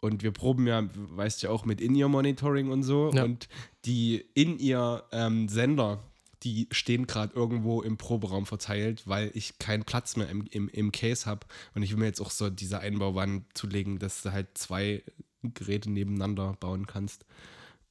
Und 0.00 0.22
wir 0.22 0.30
proben 0.32 0.66
ja, 0.66 0.84
weißt 0.94 1.42
ja 1.42 1.50
auch, 1.50 1.64
mit 1.64 1.80
In-Ear-Monitoring 1.80 2.70
und 2.70 2.84
so. 2.84 3.10
Ja. 3.12 3.24
Und 3.24 3.48
die 3.86 4.24
In-Ear-Sender, 4.34 6.04
die 6.44 6.68
stehen 6.70 7.06
gerade 7.06 7.34
irgendwo 7.34 7.82
im 7.82 7.96
Proberaum 7.96 8.46
verteilt, 8.46 9.02
weil 9.06 9.30
ich 9.34 9.58
keinen 9.58 9.84
Platz 9.84 10.16
mehr 10.16 10.28
im, 10.28 10.46
im, 10.50 10.68
im 10.68 10.92
Case 10.92 11.26
habe. 11.26 11.46
Und 11.74 11.82
ich 11.82 11.90
will 11.90 11.98
mir 11.98 12.06
jetzt 12.06 12.20
auch 12.20 12.30
so 12.30 12.50
diese 12.50 12.80
Einbauwand 12.80 13.44
zulegen, 13.54 13.98
dass 13.98 14.22
du 14.22 14.32
halt 14.32 14.56
zwei 14.56 15.02
Geräte 15.42 15.90
nebeneinander 15.90 16.56
bauen 16.60 16.86
kannst. 16.86 17.24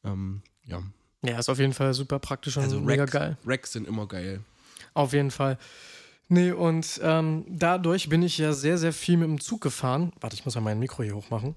Ähm, 0.04 0.42
ja. 0.66 0.84
ja, 1.24 1.40
ist 1.40 1.50
auf 1.50 1.60
jeden 1.60 1.74
Fall 1.74 1.94
super 1.94 2.20
praktisch 2.20 2.58
und 2.58 2.64
Also 2.64 2.80
mega 2.80 3.04
Racks, 3.04 3.12
geil. 3.12 3.38
Racks 3.46 3.72
sind 3.74 3.88
immer 3.88 4.08
geil. 4.08 4.42
Auf 4.94 5.14
jeden 5.14 5.32
Fall. 5.32 5.58
Nee, 6.30 6.52
und 6.52 7.00
ähm, 7.04 7.46
dadurch 7.50 8.10
bin 8.10 8.22
ich 8.24 8.38
ja 8.38 8.54
sehr, 8.54 8.78
sehr 8.78 8.94
viel 8.94 9.18
mit 9.18 9.28
dem 9.28 9.42
Zug 9.42 9.62
gefahren. 9.62 10.14
Warte, 10.22 10.36
ich 10.36 10.46
muss 10.46 10.56
mal 10.56 10.62
mein 10.62 10.80
Mikro 10.80 11.04
hier 11.04 11.16
hochmachen. 11.16 11.56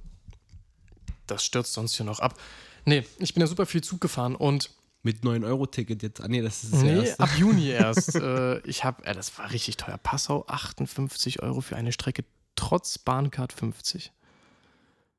Das 1.27 1.45
stürzt 1.45 1.73
sonst 1.73 1.95
hier 1.97 2.07
noch 2.07 2.21
ab. 2.21 2.39
Nee, 2.85 3.05
ich 3.19 3.35
bin 3.35 3.41
ja 3.41 3.47
super 3.47 3.67
viel 3.67 3.83
Zug 3.83 4.01
gefahren 4.01 4.37
und 4.37 4.71
Mit 5.07 5.23
9-Euro-Ticket 5.23 6.03
jetzt. 6.03 6.21
Ah, 6.21 6.27
nee, 6.27 6.43
das 6.43 6.65
ist 6.65 6.73
das 6.75 6.83
nee, 6.83 6.99
erste. 6.99 7.21
ab 7.23 7.31
Juni 7.39 7.69
erst. 7.71 8.17
äh, 8.17 8.59
ich 8.61 8.83
habe, 8.83 9.05
äh, 9.05 9.15
das 9.15 9.39
war 9.39 9.51
richtig 9.53 9.77
teuer. 9.77 9.99
Passau 9.99 10.45
58 10.49 11.43
Euro 11.43 11.61
für 11.61 11.77
eine 11.77 11.93
Strecke, 11.93 12.25
trotz 12.57 12.99
Bahncard 12.99 13.53
50. 13.53 14.11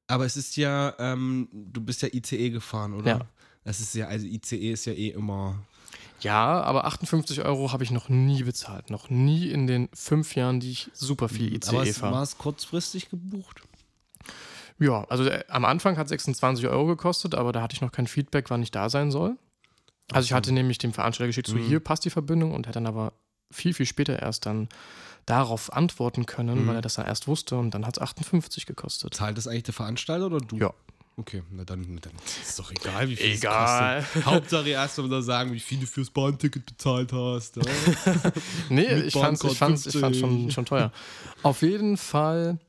Aber 0.08 0.26
es 0.26 0.36
ist 0.36 0.58
ja, 0.58 0.94
ähm, 1.00 1.48
du 1.54 1.80
bist 1.80 2.02
ja 2.02 2.10
ICE 2.12 2.50
gefahren, 2.50 2.94
oder? 2.94 3.08
Ja. 3.08 3.20
Das 3.64 3.80
ist 3.80 3.96
ja, 3.96 4.08
also 4.08 4.26
ICE 4.26 4.72
ist 4.74 4.86
ja 4.86 4.94
eh 4.94 5.10
immer. 5.10 5.58
Ja, 6.20 6.62
aber 6.64 6.84
58 6.86 7.46
Euro 7.46 7.72
habe 7.72 7.84
ich 7.86 7.92
noch 7.92 8.10
nie 8.10 8.44
bezahlt. 8.44 8.90
Noch 8.90 9.10
nie 9.10 9.50
in 9.52 9.68
den 9.68 9.88
fünf 9.94 10.36
Jahren, 10.36 10.60
die 10.60 10.72
ich 10.72 10.90
super 10.94 11.30
viel 11.30 11.50
Mhm. 11.52 11.56
ICE 11.58 11.94
fahre. 11.94 12.16
war 12.16 12.24
es 12.24 12.38
kurzfristig 12.38 13.10
gebucht? 13.10 13.62
Ja, 14.80 15.06
also 15.06 15.24
äh, 15.26 15.44
am 15.48 15.64
Anfang 15.66 15.98
hat 15.98 16.08
26 16.10 16.68
Euro 16.68 16.86
gekostet, 16.88 17.36
aber 17.36 17.52
da 17.52 17.62
hatte 17.62 17.74
ich 17.76 17.82
noch 17.82 17.92
kein 17.92 18.08
Feedback, 18.08 18.50
wann 18.50 18.62
ich 18.64 18.72
da 18.72 18.90
sein 18.90 19.12
soll. 19.12 19.38
Also 20.12 20.26
ich 20.26 20.34
hatte 20.34 20.52
nämlich 20.54 20.78
dem 20.78 20.94
Veranstalter 20.94 21.28
geschickt, 21.28 21.48
so 21.48 21.56
Mhm. 21.56 21.68
hier 21.68 21.80
passt 21.80 22.06
die 22.06 22.10
Verbindung 22.10 22.54
und 22.54 22.66
er 22.66 22.70
hat 22.70 22.76
dann 22.78 22.88
aber 22.88 23.14
viel, 23.52 23.74
viel 23.74 23.86
später 23.86 24.20
erst 24.22 24.46
dann 24.46 24.70
darauf 25.26 25.74
antworten 25.74 26.26
können, 26.26 26.64
Mhm. 26.64 26.68
weil 26.68 26.76
er 26.76 26.82
das 26.82 26.94
dann 26.96 27.06
erst 27.06 27.28
wusste 27.28 27.58
und 27.58 27.72
dann 27.72 27.86
hat 27.86 27.98
es 27.98 28.02
58 28.02 28.66
gekostet. 28.66 29.14
Zahlt 29.14 29.38
das 29.38 29.48
eigentlich 29.48 29.64
der 29.64 29.74
Veranstalter 29.74 30.26
oder 30.28 30.40
du? 30.40 30.58
Ja. 30.58 30.74
Okay, 31.20 31.42
na 31.52 31.64
dann, 31.64 31.84
na 31.90 32.00
dann 32.00 32.14
ist 32.44 32.60
doch 32.60 32.70
egal, 32.72 33.10
wie 33.10 33.16
viel 33.16 33.32
Egal. 33.32 33.98
es 34.02 34.06
kostet. 34.06 34.26
Hauptsache 34.28 34.70
erst 34.70 35.00
mal 35.00 35.22
sagen, 35.24 35.52
wie 35.52 35.60
viel 35.60 35.80
du 35.80 35.88
fürs 35.88 36.12
Bahnticket 36.12 36.64
bezahlt 36.68 37.12
hast. 37.12 37.56
Ja? 37.56 37.64
Nee, 38.70 38.94
ich 39.02 39.14
fand's, 39.14 39.44
ich 39.44 39.58
fand's, 39.58 39.88
ich 39.88 39.98
fand's 39.98 40.20
schon, 40.20 40.30
50. 40.30 40.54
schon 40.54 40.66
teuer. 40.66 40.92
Auf 41.42 41.64
jeden 41.64 41.98
Fall, 41.98 42.60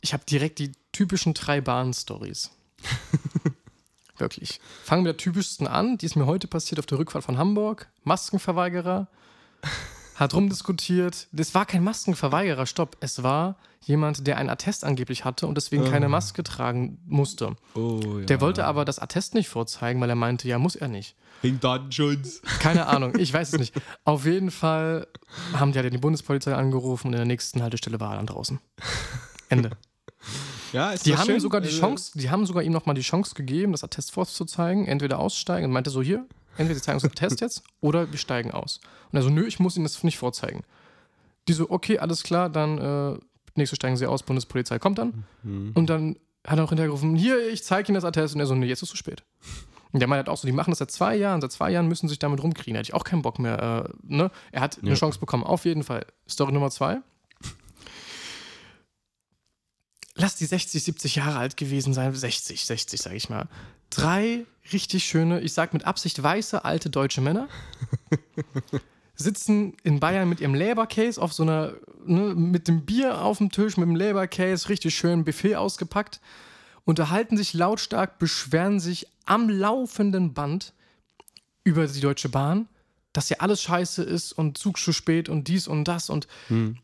ich 0.00 0.12
habe 0.12 0.22
direkt 0.30 0.60
die 0.60 0.70
typischen 0.92 1.34
drei 1.34 1.60
Bahn-Stories. 1.60 2.50
Wirklich. 4.20 4.60
Fangen 4.84 5.04
wir 5.04 5.10
mit 5.12 5.20
der 5.20 5.24
typischsten 5.24 5.66
an, 5.66 5.98
die 5.98 6.06
ist 6.06 6.16
mir 6.16 6.26
heute 6.26 6.46
passiert 6.46 6.78
auf 6.78 6.86
der 6.86 6.98
Rückfahrt 6.98 7.24
von 7.24 7.38
Hamburg. 7.38 7.88
Maskenverweigerer 8.04 9.08
hat 10.16 10.34
rumdiskutiert. 10.34 11.26
Das 11.32 11.54
war 11.54 11.64
kein 11.66 11.82
Maskenverweigerer, 11.82 12.66
stopp. 12.66 12.96
Es 13.00 13.22
war 13.22 13.56
jemand, 13.82 14.26
der 14.26 14.36
einen 14.36 14.50
Attest 14.50 14.84
angeblich 14.84 15.24
hatte 15.24 15.46
und 15.46 15.54
deswegen 15.56 15.84
keine 15.90 16.06
Ah. 16.06 16.10
Maske 16.10 16.42
tragen 16.42 16.98
musste. 17.06 17.56
Oh, 17.74 18.18
ja. 18.18 18.26
Der 18.26 18.40
wollte 18.42 18.66
aber 18.66 18.84
das 18.84 18.98
Attest 18.98 19.34
nicht 19.34 19.48
vorzeigen, 19.48 20.00
weil 20.02 20.10
er 20.10 20.16
meinte, 20.16 20.46
ja, 20.48 20.58
muss 20.58 20.76
er 20.76 20.88
nicht. 20.88 21.16
Wegen 21.40 21.58
Datenschutz. 21.60 22.42
Keine 22.58 22.86
Ahnung, 22.88 23.16
ich 23.16 23.32
weiß 23.32 23.54
es 23.54 23.58
nicht. 23.58 23.74
Auf 24.04 24.26
jeden 24.26 24.50
Fall 24.50 25.06
haben 25.54 25.72
die 25.72 25.78
halt 25.78 25.90
die 25.90 25.96
Bundespolizei 25.98 26.54
angerufen 26.54 27.06
und 27.08 27.12
in 27.14 27.18
der 27.20 27.26
nächsten 27.26 27.62
Haltestelle 27.62 27.98
war 28.00 28.10
er 28.12 28.16
dann 28.18 28.26
draußen. 28.26 28.60
Ende. 29.48 29.70
Ja, 30.72 30.90
ist 30.92 31.06
Die 31.06 31.10
das 31.10 31.20
haben 31.20 31.26
schön? 31.26 31.34
ihm 31.36 31.40
sogar 31.40 31.60
die 31.60 31.68
Also, 31.68 31.80
Chance, 31.80 32.12
die 32.18 32.30
haben 32.30 32.46
sogar 32.46 32.62
ihm 32.62 32.72
nochmal 32.72 32.94
die 32.94 33.00
Chance 33.02 33.34
gegeben, 33.34 33.72
das 33.72 33.84
Attest 33.84 34.12
vorzuzeigen, 34.12 34.86
entweder 34.86 35.18
aussteigen 35.18 35.66
und 35.66 35.72
meinte 35.72 35.90
so, 35.90 36.02
hier, 36.02 36.26
entweder 36.56 36.74
sie 36.78 36.82
zeigen 36.82 36.96
uns 36.96 37.02
das 37.02 37.12
Attest 37.12 37.40
jetzt 37.40 37.62
oder 37.80 38.10
wir 38.10 38.18
steigen 38.18 38.50
aus. 38.50 38.80
Und 39.10 39.16
er 39.18 39.22
so, 39.22 39.30
nö, 39.30 39.46
ich 39.46 39.58
muss 39.58 39.76
ihnen 39.76 39.84
das 39.84 40.02
nicht 40.04 40.18
vorzeigen. 40.18 40.62
Die 41.48 41.52
so, 41.52 41.70
okay, 41.70 41.98
alles 41.98 42.22
klar, 42.22 42.48
dann 42.50 42.78
äh, 42.78 43.18
nächste 43.56 43.76
steigen 43.76 43.96
sie 43.96 44.06
aus, 44.06 44.22
Bundespolizei 44.22 44.78
kommt 44.78 44.98
dann. 44.98 45.24
Hm. 45.42 45.72
Und 45.74 45.90
dann 45.90 46.16
hat 46.46 46.58
er 46.58 46.64
auch 46.64 46.68
hinterher 46.68 46.88
gerufen, 46.88 47.16
hier, 47.16 47.48
ich 47.50 47.64
zeige 47.64 47.88
Ihnen 47.88 47.96
das 47.96 48.04
Attest. 48.04 48.34
Und 48.34 48.40
er 48.40 48.46
so, 48.46 48.54
nee, 48.54 48.66
jetzt 48.66 48.78
ist 48.78 48.84
es 48.84 48.90
zu 48.90 48.96
spät. 48.96 49.22
Und 49.92 49.98
der 50.00 50.08
meinte 50.08 50.18
halt 50.20 50.28
auch 50.28 50.40
so, 50.40 50.46
die 50.46 50.52
machen 50.52 50.70
das 50.70 50.78
seit 50.78 50.90
zwei 50.92 51.16
Jahren, 51.16 51.40
seit 51.40 51.50
zwei 51.52 51.70
Jahren 51.72 51.88
müssen 51.88 52.06
sie 52.06 52.12
sich 52.12 52.18
damit 52.20 52.42
rumkriegen. 52.42 52.74
Da 52.74 52.78
hätte 52.78 52.90
ich 52.90 52.94
auch 52.94 53.02
keinen 53.04 53.22
Bock 53.22 53.38
mehr. 53.40 53.84
Äh, 53.88 53.92
ne? 54.06 54.30
Er 54.52 54.60
hat 54.60 54.78
eine 54.80 54.90
Ja. 54.90 54.94
Chance 54.96 55.18
bekommen, 55.18 55.42
auf 55.42 55.64
jeden 55.64 55.82
Fall. 55.82 56.06
Story 56.28 56.52
Nummer 56.52 56.70
zwei. 56.70 56.98
Lass 60.16 60.36
die 60.36 60.46
60, 60.46 60.82
70 60.82 61.16
Jahre 61.16 61.38
alt 61.38 61.56
gewesen 61.56 61.94
sein. 61.94 62.14
60, 62.14 62.64
60, 62.64 63.00
sage 63.00 63.16
ich 63.16 63.30
mal. 63.30 63.48
Drei 63.90 64.44
richtig 64.72 65.04
schöne, 65.04 65.40
ich 65.40 65.52
sag 65.52 65.72
mit 65.72 65.84
Absicht 65.84 66.22
weiße, 66.22 66.64
alte 66.64 66.90
deutsche 66.90 67.20
Männer 67.20 67.48
sitzen 69.14 69.76
in 69.82 70.00
Bayern 70.00 70.28
mit 70.28 70.40
ihrem 70.40 70.54
Lebercase 70.54 71.20
auf 71.20 71.32
so 71.32 71.42
einer, 71.42 71.74
ne, 72.04 72.34
mit 72.34 72.68
dem 72.68 72.84
Bier 72.86 73.20
auf 73.22 73.38
dem 73.38 73.50
Tisch, 73.50 73.76
mit 73.76 73.88
dem 73.88 73.96
Lebercase, 73.96 74.68
richtig 74.68 74.94
schön 74.94 75.24
Buffet 75.24 75.56
ausgepackt, 75.56 76.20
unterhalten 76.84 77.36
sich 77.36 77.52
lautstark, 77.52 78.18
beschweren 78.18 78.80
sich 78.80 79.06
am 79.26 79.48
laufenden 79.48 80.34
Band 80.34 80.72
über 81.64 81.86
die 81.86 82.00
Deutsche 82.00 82.28
Bahn, 82.28 82.68
dass 83.12 83.28
ja 83.28 83.38
alles 83.40 83.62
scheiße 83.62 84.02
ist 84.02 84.32
und 84.32 84.56
Zug 84.56 84.78
zu 84.78 84.92
spät 84.92 85.28
und 85.28 85.48
dies 85.48 85.68
und 85.68 85.84
das 85.84 86.10
und 86.10 86.26
Hm. 86.48 86.78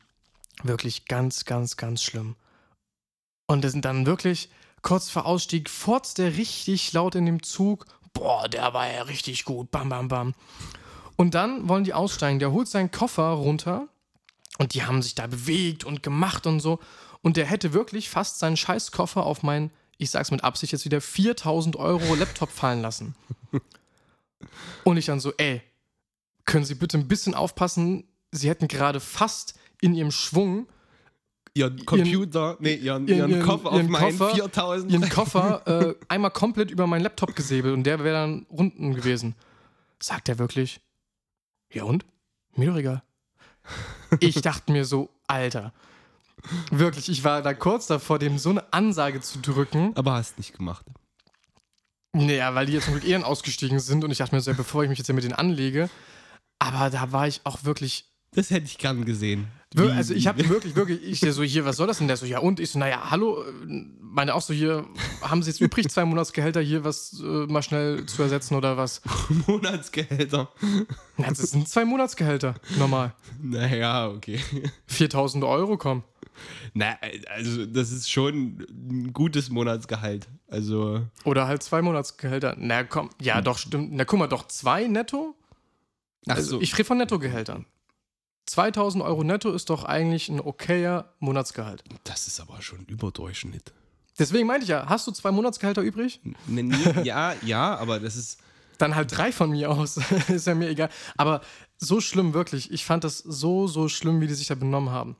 wirklich 0.62 1.06
ganz, 1.06 1.44
ganz, 1.44 1.76
ganz 1.76 2.02
schlimm. 2.02 2.34
Und 3.46 3.64
das 3.64 3.72
sind 3.72 3.84
dann 3.84 4.06
wirklich 4.06 4.48
kurz 4.82 5.10
vor 5.10 5.26
Ausstieg, 5.26 5.70
furzt 5.70 6.18
der 6.18 6.36
richtig 6.36 6.92
laut 6.92 7.14
in 7.14 7.26
dem 7.26 7.42
Zug. 7.42 7.86
Boah, 8.12 8.48
der 8.48 8.72
war 8.74 8.90
ja 8.90 9.02
richtig 9.02 9.44
gut. 9.44 9.70
Bam, 9.70 9.88
bam, 9.88 10.08
bam. 10.08 10.34
Und 11.16 11.34
dann 11.34 11.68
wollen 11.68 11.84
die 11.84 11.94
aussteigen. 11.94 12.38
Der 12.38 12.52
holt 12.52 12.68
seinen 12.68 12.90
Koffer 12.90 13.30
runter 13.30 13.88
und 14.58 14.74
die 14.74 14.84
haben 14.84 15.02
sich 15.02 15.14
da 15.14 15.26
bewegt 15.26 15.84
und 15.84 16.02
gemacht 16.02 16.46
und 16.46 16.60
so. 16.60 16.78
Und 17.22 17.36
der 17.36 17.46
hätte 17.46 17.72
wirklich 17.72 18.08
fast 18.10 18.38
seinen 18.38 18.56
Scheißkoffer 18.56 19.24
auf 19.24 19.42
meinen, 19.42 19.70
ich 19.98 20.10
sag's 20.10 20.30
mit 20.30 20.44
Absicht 20.44 20.72
jetzt 20.72 20.84
wieder, 20.84 21.00
4000 21.00 21.76
Euro 21.76 22.14
Laptop 22.14 22.50
fallen 22.50 22.82
lassen. 22.82 23.14
Und 24.84 24.96
ich 24.96 25.06
dann 25.06 25.20
so, 25.20 25.32
ey, 25.38 25.62
können 26.44 26.64
Sie 26.64 26.74
bitte 26.74 26.98
ein 26.98 27.08
bisschen 27.08 27.34
aufpassen? 27.34 28.04
Sie 28.30 28.48
hätten 28.48 28.68
gerade 28.68 29.00
fast 29.00 29.54
in 29.80 29.94
ihrem 29.94 30.12
Schwung 30.12 30.68
Ihren 31.56 31.86
Computer, 31.86 32.56
nee, 32.60 32.74
ihren, 32.74 33.08
ihren- 33.08 33.30
ihren, 33.30 33.42
Koffer 33.42 33.72
ihren 33.72 33.86
auf 33.86 33.90
meinen 33.90 34.18
Koffer- 34.18 34.34
4000. 34.34 34.92
ihren 34.92 35.08
Koffer 35.08 35.62
äh, 35.66 35.94
einmal 36.08 36.30
komplett 36.30 36.70
über 36.70 36.86
meinen 36.86 37.02
Laptop 37.02 37.34
gesäbelt 37.34 37.72
und 37.74 37.84
der 37.84 38.04
wäre 38.04 38.14
dann 38.14 38.42
unten 38.50 38.92
gewesen. 38.94 39.34
Sagt 39.98 40.28
er 40.28 40.38
wirklich? 40.38 40.80
Ja 41.72 41.84
und? 41.84 42.04
Mir 42.56 42.70
doch 42.70 42.76
egal. 42.76 43.02
Ich 44.20 44.40
dachte 44.42 44.70
mir 44.70 44.84
so, 44.84 45.08
Alter. 45.26 45.72
Wirklich, 46.70 47.08
ich 47.08 47.24
war 47.24 47.40
da 47.40 47.54
kurz 47.54 47.86
davor, 47.86 48.18
dem 48.18 48.36
so 48.38 48.50
eine 48.50 48.72
Ansage 48.72 49.20
zu 49.22 49.38
drücken. 49.40 49.92
Aber 49.96 50.12
hast 50.12 50.36
nicht 50.36 50.52
gemacht. 50.56 50.84
Naja, 52.12 52.54
weil 52.54 52.66
die 52.66 52.74
jetzt 52.74 52.84
zum 52.84 52.94
Glück 52.94 53.04
eh 53.08 53.12
dann 53.12 53.24
ausgestiegen 53.24 53.80
sind 53.80 54.04
und 54.04 54.10
ich 54.10 54.18
dachte 54.18 54.34
mir 54.34 54.40
so, 54.40 54.50
ja, 54.50 54.56
bevor 54.56 54.82
ich 54.82 54.88
mich 54.88 54.98
jetzt 54.98 55.06
hier 55.06 55.14
mit 55.14 55.24
denen 55.24 55.34
anlege. 55.34 55.88
Aber 56.58 56.90
da 56.90 57.12
war 57.12 57.26
ich 57.26 57.40
auch 57.44 57.64
wirklich 57.64 58.04
Das 58.32 58.50
hätte 58.50 58.66
ich 58.66 58.78
gern 58.78 59.04
gesehen. 59.04 59.48
Wie- 59.74 59.90
Also 59.90 60.14
ich 60.14 60.26
habe 60.26 60.48
wirklich, 60.48 60.76
wirklich, 60.76 61.02
ich 61.02 61.20
der 61.20 61.32
so, 61.32 61.42
hier, 61.42 61.64
was 61.64 61.76
soll 61.76 61.86
das 61.86 61.98
denn? 61.98 62.06
Der 62.08 62.16
so, 62.16 62.24
ja 62.26 62.38
und? 62.38 62.60
Ich 62.60 62.70
so, 62.70 62.78
naja, 62.78 63.10
hallo, 63.10 63.44
meine 64.00 64.34
auch 64.34 64.40
so, 64.40 64.54
hier, 64.54 64.86
haben 65.20 65.42
sie 65.42 65.50
jetzt 65.50 65.60
übrig, 65.60 65.88
zwei 65.88 66.04
Monatsgehälter 66.04 66.60
hier 66.60 66.84
was 66.84 67.20
äh, 67.20 67.46
mal 67.46 67.62
schnell 67.62 68.06
zu 68.06 68.22
ersetzen 68.22 68.54
oder 68.54 68.76
was? 68.76 69.02
Monatsgehälter. 69.46 70.48
Na, 71.16 71.28
das 71.28 71.38
sind 71.50 71.68
zwei 71.68 71.84
Monatsgehälter, 71.84 72.54
normal. 72.78 73.12
Naja, 73.42 74.08
okay. 74.08 74.40
4000 74.86 75.44
Euro, 75.44 75.76
komm. 75.76 76.04
Na, 76.74 76.96
also 77.34 77.64
das 77.66 77.90
ist 77.92 78.10
schon 78.10 78.58
ein 78.70 79.12
gutes 79.12 79.48
Monatsgehalt. 79.50 80.28
Also, 80.48 81.02
Oder 81.24 81.48
halt 81.48 81.62
zwei 81.62 81.82
Monatsgehälter. 81.82 82.54
Na 82.58 82.84
komm, 82.84 83.10
ja 83.20 83.40
doch, 83.40 83.58
stimmt. 83.58 83.92
Na 83.92 84.04
guck 84.04 84.18
mal, 84.18 84.26
doch 84.28 84.46
zwei 84.46 84.86
netto? 84.86 85.34
ach 86.28 86.36
Also 86.36 86.56
so. 86.56 86.60
ich 86.60 86.72
rede 86.74 86.84
von 86.84 86.98
Nettogehältern. 86.98 87.64
2000 88.46 89.02
Euro 89.02 89.24
netto 89.24 89.50
ist 89.52 89.70
doch 89.70 89.84
eigentlich 89.84 90.28
ein 90.28 90.40
okayer 90.40 91.12
Monatsgehalt. 91.18 91.82
das 92.04 92.26
ist 92.26 92.40
aber 92.40 92.62
schon 92.62 92.84
Überdurchschnitt. 92.86 93.72
Deswegen 94.18 94.46
meinte 94.46 94.64
ich 94.64 94.70
ja, 94.70 94.86
hast 94.88 95.06
du 95.06 95.12
zwei 95.12 95.30
Monatsgehälter 95.30 95.82
übrig? 95.82 96.20
Nee, 96.46 96.62
nee, 96.62 96.76
ja, 97.04 97.34
ja, 97.42 97.76
aber 97.76 98.00
das 98.00 98.16
ist. 98.16 98.38
Dann 98.78 98.94
halt 98.94 99.16
drei 99.16 99.32
von 99.32 99.50
mir 99.50 99.70
aus. 99.70 99.98
ist 100.28 100.46
ja 100.46 100.54
mir 100.54 100.68
egal. 100.68 100.90
Aber 101.16 101.40
so 101.78 102.00
schlimm, 102.00 102.34
wirklich. 102.34 102.70
Ich 102.70 102.84
fand 102.84 103.04
das 103.04 103.18
so, 103.18 103.66
so 103.66 103.88
schlimm, 103.88 104.20
wie 104.20 104.26
die 104.26 104.34
sich 104.34 104.48
da 104.48 104.54
benommen 104.54 104.90
haben. 104.90 105.16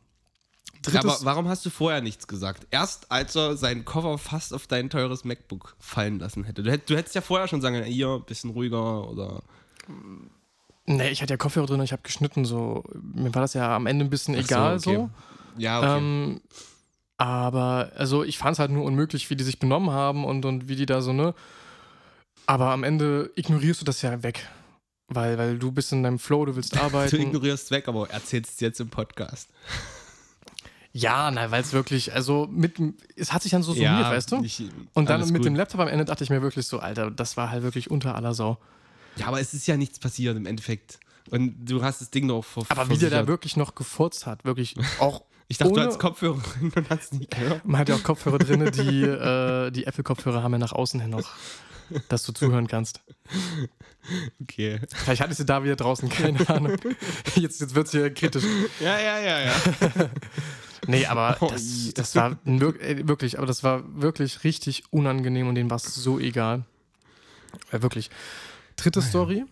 Drittes, 0.83 1.05
aber 1.05 1.25
warum 1.25 1.49
hast 1.49 1.65
du 1.67 1.71
vorher 1.71 2.01
nichts 2.01 2.29
gesagt? 2.29 2.67
Erst 2.71 3.11
als 3.11 3.35
er 3.35 3.57
seinen 3.57 3.85
Koffer 3.85 4.19
fast 4.19 4.53
auf 4.53 4.67
dein 4.67 4.91
teures 4.91 5.25
MacBook 5.25 5.77
fallen 5.79 6.19
lassen 6.19 6.45
hätte. 6.45 6.63
Du, 6.63 6.71
hätt, 6.71 6.89
du 6.89 6.97
hättest 6.97 7.15
ja 7.15 7.23
vorher 7.23 7.49
schon 7.49 7.61
sagen 7.61 7.77
können, 7.77 7.87
hier, 7.87 8.19
bisschen 8.21 8.51
ruhiger 8.51 9.09
oder. 9.09 9.43
Nee, 10.87 11.09
ich 11.11 11.21
hatte 11.23 11.33
ja 11.35 11.37
Kopfhörer 11.37 11.67
drin, 11.67 11.81
ich 11.83 11.93
habe 11.93 12.03
geschnitten, 12.03 12.45
so. 12.45 12.85
Mir 12.95 13.35
war 13.35 13.43
das 13.43 13.55
ja 13.55 13.75
am 13.75 13.87
Ende 13.87 14.05
ein 14.05 14.11
bisschen 14.11 14.35
Ach 14.37 14.41
so, 14.41 14.45
egal 14.45 14.77
okay. 14.77 14.95
so. 14.97 15.11
Ja, 15.59 15.79
okay. 15.81 15.99
Ähm, 15.99 16.41
aber, 17.19 17.91
also 17.97 18.23
ich 18.25 18.39
fand 18.39 18.53
es 18.55 18.59
halt 18.59 18.71
nur 18.71 18.85
unmöglich, 18.85 19.29
wie 19.31 19.37
die 19.37 19.45
sich 19.45 19.59
benommen 19.59 19.91
haben 19.91 20.25
und, 20.25 20.45
und 20.45 20.69
wie 20.69 20.77
die 20.77 20.87
da 20.87 21.01
so, 21.01 21.13
ne? 21.13 21.35
Aber 22.47 22.71
am 22.71 22.85
Ende 22.85 23.31
ignorierst 23.35 23.81
du 23.81 23.85
das 23.85 24.03
ja 24.03 24.23
weg. 24.23 24.47
Weil, 25.09 25.39
weil 25.39 25.59
du 25.59 25.71
bist 25.73 25.93
in 25.93 26.03
deinem 26.03 26.19
Flow, 26.19 26.45
du 26.45 26.57
willst 26.57 26.75
du 26.77 26.81
arbeiten. 26.81 27.17
ignorierst 27.21 27.71
weg, 27.71 27.89
aber 27.89 28.11
erzählst 28.11 28.55
es 28.55 28.61
jetzt 28.61 28.81
im 28.81 28.89
Podcast. 28.91 29.49
ja, 30.93 31.31
nein, 31.31 31.51
weil 31.51 31.63
es 31.63 31.73
wirklich, 31.73 32.13
also 32.15 32.49
mit, 32.51 32.75
es 33.17 33.33
hat 33.33 33.43
sich 33.43 33.53
dann 33.53 33.63
so 33.63 33.73
summiert, 33.73 33.93
weißt 34.11 34.33
du? 34.33 34.43
ich- 34.43 34.65
Und 34.95 35.09
dann 35.11 35.21
mit 35.21 35.37
gut. 35.37 35.45
dem 35.45 35.55
Laptop 35.55 35.81
am 35.81 35.89
Ende 35.89 36.05
dachte 36.05 36.25
ich 36.25 36.31
mir 36.31 36.43
wirklich 36.43 36.67
so, 36.67 36.79
Alter, 36.81 37.11
das 37.11 37.37
war 37.37 37.51
halt 37.51 37.63
wirklich 37.63 37.91
unter 37.91 38.15
aller 38.15 38.35
Sau. 38.35 38.59
Ja, 39.19 39.27
aber 39.29 39.41
es 39.41 39.55
ist 39.55 39.67
ja 39.67 39.77
nichts 39.77 39.99
passiert 39.99 40.37
im 40.37 40.47
Endeffekt. 40.47 40.99
Und 41.31 41.65
du 41.69 41.83
hast 41.83 42.01
das 42.01 42.11
Ding 42.11 42.27
noch 42.27 42.43
vor. 42.43 42.65
Aber 42.69 42.89
wie 42.89 42.99
der 42.99 43.11
da 43.11 43.17
versichert. 43.17 43.27
wirklich 43.29 43.57
noch 43.57 43.75
gefurzt 43.75 44.27
hat, 44.27 44.45
wirklich 44.45 44.75
auch. 45.01 45.23
Ich 45.49 45.59
dachte, 45.59 45.73
ohne- 45.73 45.83
du 45.83 45.89
hast 45.89 45.99
Kopfhörer 46.01 46.41
drin 46.41 46.73
und 46.75 46.91
hast 46.91 47.13
nicht 47.15 47.31
gehört. 47.31 47.65
Man 47.65 47.81
hat 47.81 47.89
ja 47.89 47.95
auch 47.95 48.03
Kopfhörer 48.03 48.39
drin, 48.39 48.71
die, 48.73 49.03
äh, 49.03 49.71
die 49.71 49.85
Apple-Kopfhörer 49.87 50.43
haben 50.43 50.53
ja 50.53 50.59
nach 50.59 50.73
außen 50.73 50.99
hin 51.01 51.11
noch, 51.11 51.29
dass 52.09 52.25
du 52.25 52.33
zuhören 52.33 52.67
kannst. 52.67 53.01
Okay. 54.43 54.81
Vielleicht 54.93 55.21
hatte 55.21 55.33
ich 55.33 55.37
sie 55.39 55.45
da 55.47 55.63
wieder 55.63 55.77
draußen, 55.77 56.09
keine 56.09 56.49
Ahnung. 56.49 56.77
Jetzt, 57.37 57.61
jetzt 57.61 57.75
wird 57.75 57.87
es 57.87 57.93
hier 57.93 58.13
kritisch. 58.13 58.45
Ja, 58.81 58.99
ja, 58.99 59.19
ja, 59.21 59.41
ja. 59.41 59.53
Nee, 60.89 61.07
aber 61.07 61.37
Oh, 61.41 61.49
das, 61.51 61.93
das 61.95 62.15
war 62.15 62.39
äh, 62.45 63.09
wirklich, 63.09 63.39
aber 63.39 63.47
das 63.47 63.65
war 63.65 63.83
wirklich 64.01 64.45
richtig 64.45 64.85
unangenehm 64.91 65.49
und 65.49 65.55
denen 65.57 65.71
war 65.71 65.79
es 65.79 65.85
so 65.95 66.19
egal. 66.21 66.65
Äh, 67.73 67.83
wirklich. 67.83 68.11
Dritte 68.77 69.03
Story, 69.03 69.45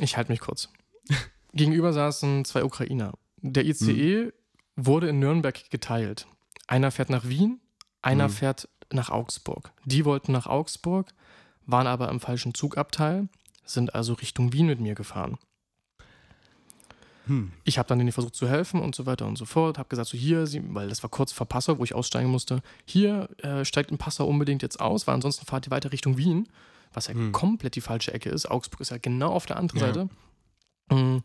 ich 0.00 0.16
halte 0.16 0.30
mich 0.30 0.40
kurz. 0.40 0.68
Gegenüber 1.52 1.92
saßen 1.92 2.44
zwei 2.44 2.64
Ukrainer. 2.64 3.14
Der 3.38 3.64
ICE 3.64 4.32
wurde 4.76 5.08
in 5.08 5.18
Nürnberg 5.18 5.70
geteilt. 5.70 6.26
Einer 6.66 6.90
fährt 6.90 7.10
nach 7.10 7.26
Wien, 7.28 7.60
einer 8.02 8.28
Mhm. 8.28 8.32
fährt 8.32 8.68
nach 8.92 9.10
Augsburg. 9.10 9.72
Die 9.84 10.04
wollten 10.04 10.32
nach 10.32 10.46
Augsburg, 10.46 11.08
waren 11.66 11.86
aber 11.86 12.08
im 12.10 12.20
falschen 12.20 12.54
Zugabteil, 12.54 13.28
sind 13.64 13.94
also 13.94 14.14
Richtung 14.14 14.52
Wien 14.52 14.66
mit 14.66 14.80
mir 14.80 14.94
gefahren. 14.94 15.38
Hm. 17.26 17.52
Ich 17.64 17.78
habe 17.78 17.88
dann 17.88 17.98
denen 17.98 18.12
versucht 18.12 18.34
zu 18.34 18.48
helfen 18.48 18.80
und 18.80 18.94
so 18.94 19.06
weiter 19.06 19.26
und 19.26 19.36
so 19.36 19.44
fort. 19.44 19.78
Habe 19.78 19.88
gesagt, 19.88 20.08
so 20.08 20.18
hier, 20.18 20.46
sie, 20.46 20.62
weil 20.74 20.88
das 20.88 21.02
war 21.02 21.10
kurz 21.10 21.32
vor 21.32 21.46
Passau, 21.46 21.78
wo 21.78 21.84
ich 21.84 21.94
aussteigen 21.94 22.30
musste. 22.30 22.62
Hier 22.84 23.28
äh, 23.38 23.64
steigt 23.64 23.90
in 23.90 23.98
Passau 23.98 24.26
unbedingt 24.26 24.62
jetzt 24.62 24.80
aus, 24.80 25.06
weil 25.06 25.14
ansonsten 25.14 25.46
fahrt 25.46 25.66
ihr 25.66 25.70
weiter 25.70 25.92
Richtung 25.92 26.16
Wien, 26.16 26.48
was 26.92 27.06
ja 27.08 27.14
Hm. 27.14 27.32
komplett 27.32 27.74
die 27.76 27.80
falsche 27.80 28.12
Ecke 28.12 28.30
ist. 28.30 28.50
Augsburg 28.50 28.80
ist 28.80 28.90
ja 28.90 28.98
genau 28.98 29.32
auf 29.32 29.46
der 29.46 29.56
anderen 29.56 29.80
Ja. 29.80 29.86
Seite. 29.86 30.08
Mhm. 30.90 31.22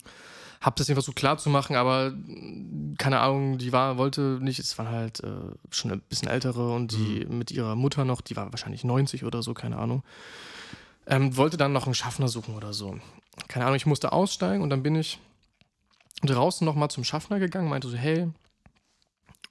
Hab 0.62 0.76
das 0.78 0.88
denen 0.88 0.96
versucht 0.96 1.18
klar 1.18 1.38
zu 1.38 1.50
machen, 1.50 1.76
aber 1.76 2.12
mh, 2.12 2.96
keine 2.98 3.20
Ahnung, 3.20 3.58
die 3.58 3.72
war, 3.72 3.98
wollte 3.98 4.40
nicht, 4.42 4.58
es 4.60 4.78
waren 4.78 4.90
halt 4.90 5.20
äh, 5.22 5.30
schon 5.70 5.92
ein 5.92 6.02
bisschen 6.02 6.28
ältere 6.28 6.72
und 6.74 6.92
die 6.92 7.26
mit 7.26 7.52
ihrer 7.52 7.76
Mutter 7.76 8.06
noch, 8.06 8.22
die 8.22 8.36
war 8.36 8.52
wahrscheinlich 8.52 8.84
90 8.84 9.26
oder 9.26 9.44
so, 9.44 9.54
keine 9.54 9.78
Ahnung. 9.78 10.04
Ähm, 11.08 11.38
wollte 11.38 11.58
dann 11.58 11.74
noch 11.74 11.86
einen 11.86 11.94
Schaffner 11.94 12.28
suchen 12.28 12.56
oder 12.56 12.74
so. 12.74 12.98
Keine 13.48 13.66
Ahnung, 13.66 13.76
ich 13.76 13.86
musste 13.86 14.12
aussteigen 14.12 14.64
und 14.64 14.70
dann 14.72 14.82
bin 14.82 14.96
ich 14.96 15.20
draußen 16.24 16.66
nochmal 16.66 16.90
zum 16.90 17.04
Schaffner 17.04 17.38
gegangen, 17.38 17.70
meinte 17.70 17.90
so, 17.90 17.98
hey, 17.98 18.28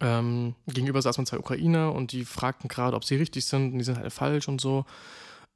ähm, 0.00 0.54
gegenüber 0.66 1.00
saßen 1.00 1.26
zwei 1.26 1.38
Ukrainer 1.38 1.92
und 1.92 2.10
die 2.12 2.24
fragten 2.24 2.68
gerade, 2.68 2.96
ob 2.96 3.04
sie 3.04 3.14
richtig 3.16 3.44
sind 3.44 3.72
und 3.72 3.78
die 3.78 3.84
sind 3.84 3.98
halt 3.98 4.12
falsch 4.12 4.48
und 4.48 4.60
so. 4.60 4.84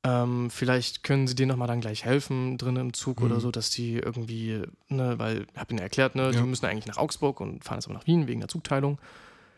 Ähm, 0.04 0.48
vielleicht 0.50 1.02
können 1.02 1.26
sie 1.26 1.34
denen 1.34 1.48
nochmal 1.50 1.66
dann 1.68 1.80
gleich 1.80 2.04
helfen 2.04 2.56
drinnen 2.56 2.76
im 2.88 2.92
Zug 2.92 3.20
oder 3.20 3.36
Mhm. 3.36 3.40
so, 3.40 3.50
dass 3.50 3.70
die 3.70 3.94
irgendwie, 3.94 4.62
ne, 4.88 5.18
weil, 5.18 5.46
ich 5.52 5.58
habe 5.58 5.72
ihnen 5.72 5.80
erklärt, 5.80 6.14
ne, 6.14 6.26
Ja. 6.26 6.30
die 6.30 6.42
müssen 6.42 6.66
eigentlich 6.66 6.86
nach 6.86 6.98
Augsburg 6.98 7.40
und 7.40 7.64
fahren 7.64 7.78
jetzt 7.78 7.86
aber 7.86 7.94
nach 7.98 8.06
Wien 8.06 8.28
wegen 8.28 8.40
der 8.40 8.48
Zugteilung. 8.48 8.98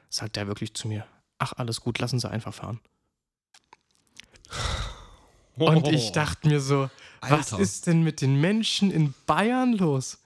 Sagt 0.09 0.37
der 0.37 0.47
wirklich 0.47 0.73
zu 0.75 0.89
mir, 0.89 1.05
ach, 1.39 1.53
alles 1.57 1.81
gut, 1.83 1.99
lassen 1.99 2.19
Sie 2.19 2.29
einfach 2.31 2.55
fahren. 2.55 2.81
Und 5.57 5.89
ich 5.89 6.13
dachte 6.13 6.49
mir 6.49 6.61
so, 6.61 6.89
was 7.21 7.53
Alter. 7.53 7.63
ist 7.63 7.87
denn 7.87 8.03
mit 8.03 8.23
den 8.23 8.41
Menschen 8.41 8.91
in 8.91 9.13
Bayern 9.27 9.75
los? 9.75 10.19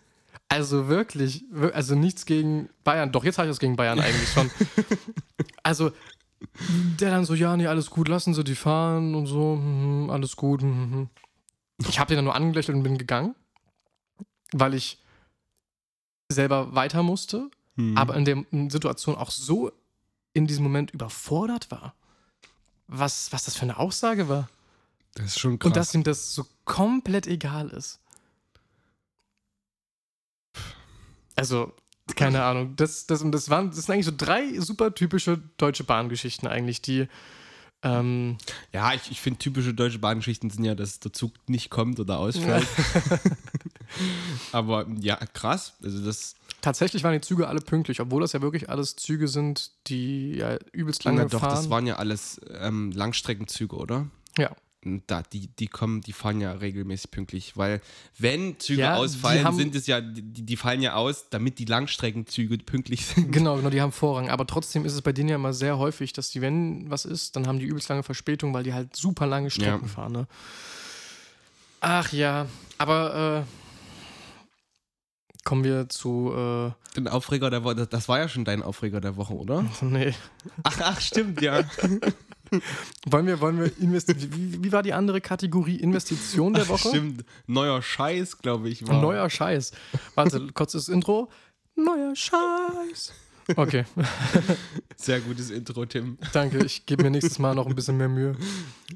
Also 0.48 0.87
wirklich, 0.88 1.42
wir- 1.50 1.74
also 1.74 1.96
nichts 1.96 2.24
gegen 2.24 2.68
Bayern. 2.85 3.11
Doch, 3.11 3.24
jetzt 3.24 3.38
habe 3.38 3.48
ich 3.48 3.50
was 3.50 3.59
gegen 3.59 3.74
Bayern 3.77 3.98
eigentlich 4.00 4.29
schon. 4.31 4.50
Also, 5.66 5.92
der 7.00 7.11
dann 7.11 7.24
so, 7.24 7.35
ja, 7.35 7.57
nee, 7.57 7.66
alles 7.66 7.90
gut, 7.90 8.09
lassen 8.09 8.35
Sie 8.35 8.44
die 8.44 8.54
fahren 8.54 9.14
und 9.14 9.26
so, 9.26 9.57
mhm, 9.57 10.11
alles 10.11 10.37
gut. 10.37 10.62
mhm. 10.62 11.09
Ich 11.88 11.98
habe 11.98 12.09
den 12.09 12.16
dann 12.16 12.24
nur 12.26 12.35
angelächelt 12.35 12.76
und 12.76 12.83
bin 12.85 12.98
gegangen, 12.98 13.35
weil 14.52 14.74
ich 14.74 14.98
selber 16.30 16.74
weiter 16.74 17.02
musste, 17.02 17.50
Hm. 17.76 17.96
aber 17.98 18.14
in 18.14 18.24
der 18.24 18.44
Situation 18.70 19.16
auch 19.16 19.30
so 19.30 19.72
in 20.33 20.46
diesem 20.46 20.62
Moment 20.62 20.92
überfordert 20.92 21.70
war. 21.72 21.94
Was, 22.87 23.33
was 23.33 23.44
das 23.46 23.57
für 23.57 23.62
eine 23.62 23.78
Aussage 23.78 24.28
war. 24.28 24.48
das 25.14 25.26
ist 25.26 25.40
schon 25.40 25.59
krass. 25.59 25.66
Und 25.66 25.76
dass 25.76 25.94
ihm 25.94 26.04
das 26.04 26.35
so 26.35 26.46
komplett 26.64 27.26
egal 27.26 27.70
ist. 27.70 27.98
Also, 31.37 31.72
keine 32.16 32.42
Ahnung. 32.42 32.76
Das, 32.76 33.06
das, 33.06 33.22
und 33.22 33.32
das, 33.32 33.50
waren, 33.50 33.70
das 33.70 33.86
sind 33.86 33.90
eigentlich 33.90 34.06
so 34.06 34.12
drei 34.16 34.58
super 34.60 34.94
typische 34.94 35.40
deutsche 35.56 35.84
Bahngeschichten 35.84 36.48
eigentlich, 36.48 36.82
die. 36.82 37.08
Ähm, 37.82 38.38
ja, 38.72 38.94
ich, 38.94 39.10
ich 39.10 39.20
finde, 39.20 39.38
typische 39.38 39.74
deutsche 39.74 39.98
Bahngeschichten 39.98 40.48
sind 40.48 40.64
ja, 40.64 40.74
dass 40.74 41.00
der 41.00 41.12
Zug 41.12 41.32
nicht 41.48 41.68
kommt 41.68 42.00
oder 42.00 42.18
ausfällt. 42.18 42.66
Aber 44.52 44.86
ja, 45.00 45.16
krass. 45.16 45.74
Also 45.82 46.02
das 46.02 46.34
tatsächlich 46.62 47.04
waren 47.04 47.12
die 47.12 47.20
Züge 47.20 47.46
alle 47.46 47.60
pünktlich, 47.60 48.00
obwohl 48.00 48.22
das 48.22 48.32
ja 48.32 48.40
wirklich 48.40 48.70
alles 48.70 48.96
Züge 48.96 49.28
sind, 49.28 49.70
die 49.86 50.36
ja 50.36 50.58
übelst 50.72 51.04
lange 51.04 51.22
Na 51.22 51.24
doch, 51.26 51.40
fahren. 51.40 51.54
das 51.56 51.68
waren 51.68 51.86
ja 51.86 51.96
alles 51.96 52.40
ähm, 52.58 52.90
Langstreckenzüge, 52.92 53.76
oder? 53.76 54.06
ja. 54.38 54.50
Da, 55.07 55.23
die, 55.23 55.47
die 55.49 55.66
kommen, 55.68 56.01
die 56.03 56.12
fahren 56.12 56.40
ja 56.40 56.53
regelmäßig 56.53 57.11
pünktlich, 57.11 57.57
weil 57.57 57.81
wenn 58.18 58.59
Züge 58.61 58.83
Ja, 58.83 58.94
ausfallen, 58.94 59.44
haben- 59.44 59.57
sind 59.57 59.75
es 59.75 59.87
ja, 59.87 60.01
die, 60.01 60.23
die 60.23 60.57
fallen 60.57 60.83
ja 60.83 60.94
aus, 60.94 61.29
damit 61.31 61.59
die 61.59 61.64
Langstreckenzüge 61.64 62.59
pünktlich 62.59 63.05
sind. 63.07 63.33
Genau, 63.33 63.57
genau, 63.57 63.70
die 63.70 63.81
haben 63.81 63.92
Vorrang. 63.92 64.29
Aber 64.31 64.47
trotzdem 64.47 64.85
ist 64.85 64.92
es 64.94 65.03
bei 65.03 65.12
denen 65.12 65.29
ja 65.31 65.37
immer 65.37 65.53
sehr 65.53 65.79
häufig, 65.79 66.12
dass 66.12 66.31
die, 66.31 66.40
wenn 66.40 66.90
was 66.90 67.05
ist, 67.05 67.37
dann 67.37 67.47
haben 67.47 67.59
die 67.59 67.66
übelst 67.66 67.88
lange 67.88 68.03
Verspätung, 68.03 68.53
weil 68.55 68.62
die 68.64 68.75
halt 68.75 68.94
super 68.94 69.27
lange 69.27 69.51
Strecken 69.51 69.87
Ja. 69.87 69.88
fahren. 69.88 70.12
Ne? 70.12 70.27
Ach 71.81 72.12
ja, 72.12 72.47
aber 72.79 73.44
äh, 73.47 74.44
kommen 75.44 75.64
wir 75.64 75.88
zu. 75.88 76.33
Äh, 76.35 76.73
Den 76.97 77.09
Aufreger 77.09 77.51
der 77.51 77.64
Woche, 77.64 77.87
das 77.87 78.09
war 78.09 78.18
ja 78.18 78.29
schon 78.29 78.44
dein 78.44 78.62
Aufreger 78.62 79.01
der 79.01 79.16
Woche, 79.16 79.35
oder? 79.35 79.64
nee. 79.83 80.14
Ach, 80.62 80.81
ach 80.83 81.01
stimmt, 81.01 81.40
ja. 81.42 81.62
Wollen 83.07 83.26
wir, 83.26 83.40
wollen 83.40 83.59
wir 83.59 83.70
investi 83.78 84.14
wie, 84.16 84.62
wie 84.62 84.72
war 84.72 84.83
die 84.83 84.92
andere 84.92 85.20
Kategorie? 85.20 85.76
Investition 85.76 86.52
der 86.54 86.68
Woche? 86.68 86.88
Stimmt, 86.88 87.24
neuer 87.46 87.83
Scheiß, 87.83 88.38
glaube 88.38 88.68
ich. 88.68 88.87
War. 88.87 89.00
Neuer 89.00 89.28
Scheiß. 89.28 89.72
Warte, 90.14 90.48
kurzes 90.52 90.88
Intro. 90.88 91.30
Neuer 91.74 92.14
Scheiß. 92.14 93.12
Okay, 93.57 93.85
Sehr 94.96 95.20
gutes 95.20 95.50
Intro, 95.50 95.85
Tim. 95.85 96.16
danke. 96.33 96.64
Ich 96.64 96.87
gebe 96.87 97.02
mir 97.02 97.11
nächstes 97.11 97.38
Mal 97.38 97.54
noch 97.54 97.66
ein 97.66 97.74
bisschen 97.74 97.96
mehr 97.96 98.09
Mühe. 98.09 98.37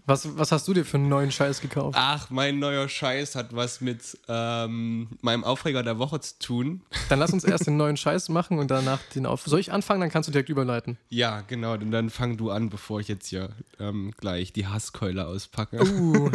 Was, 0.06 0.38
was 0.38 0.52
hast 0.52 0.66
du 0.66 0.72
dir 0.72 0.84
für 0.84 0.96
einen 0.96 1.08
neuen 1.08 1.30
Scheiß 1.30 1.60
gekauft? 1.60 1.96
Ach, 1.98 2.30
mein 2.30 2.58
neuer 2.58 2.88
Scheiß 2.88 3.34
hat 3.34 3.54
was 3.54 3.80
mit 3.80 4.16
ähm, 4.28 5.08
meinem 5.20 5.44
Aufreger 5.44 5.82
der 5.82 5.98
Woche 5.98 6.20
zu 6.20 6.38
tun. 6.38 6.82
Dann 7.08 7.18
lass 7.18 7.32
uns 7.32 7.44
erst 7.44 7.66
den 7.66 7.76
neuen 7.78 7.96
Scheiß 7.96 8.30
machen 8.30 8.58
und 8.58 8.70
danach 8.70 9.00
den 9.14 9.26
auf. 9.26 9.42
Soll 9.44 9.60
ich 9.60 9.72
anfangen? 9.72 10.00
Dann 10.00 10.10
kannst 10.10 10.28
du 10.28 10.32
direkt 10.32 10.48
überleiten. 10.48 10.96
Ja, 11.10 11.42
genau, 11.42 11.74
und 11.74 11.90
dann 11.90 12.08
fang 12.08 12.36
du 12.36 12.50
an, 12.50 12.70
bevor 12.70 13.00
ich 13.00 13.08
jetzt 13.08 13.28
hier 13.28 13.50
ähm, 13.78 14.12
gleich 14.16 14.52
die 14.52 14.66
Hasskeule 14.66 15.26
auspacke. 15.26 15.82
Uh. 15.84 16.30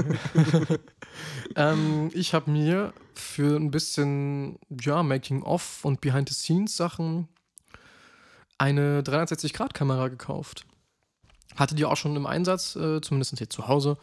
ähm, 1.55 2.11
ich 2.13 2.33
habe 2.33 2.51
mir 2.51 2.93
für 3.15 3.55
ein 3.55 3.71
bisschen 3.71 4.59
ja, 4.81 5.01
Making-of 5.03 5.83
und 5.83 6.01
Behind-the-Scenes-Sachen 6.01 7.27
eine 8.63 9.01
360-Grad-Kamera 9.01 10.07
gekauft. 10.07 10.65
Hatte 11.55 11.75
die 11.75 11.85
auch 11.85 11.97
schon 11.97 12.15
im 12.15 12.25
Einsatz, 12.25 12.75
äh, 12.75 13.01
zumindest 13.01 13.37
hier 13.37 13.49
zu 13.49 13.67
Hause. 13.67 13.97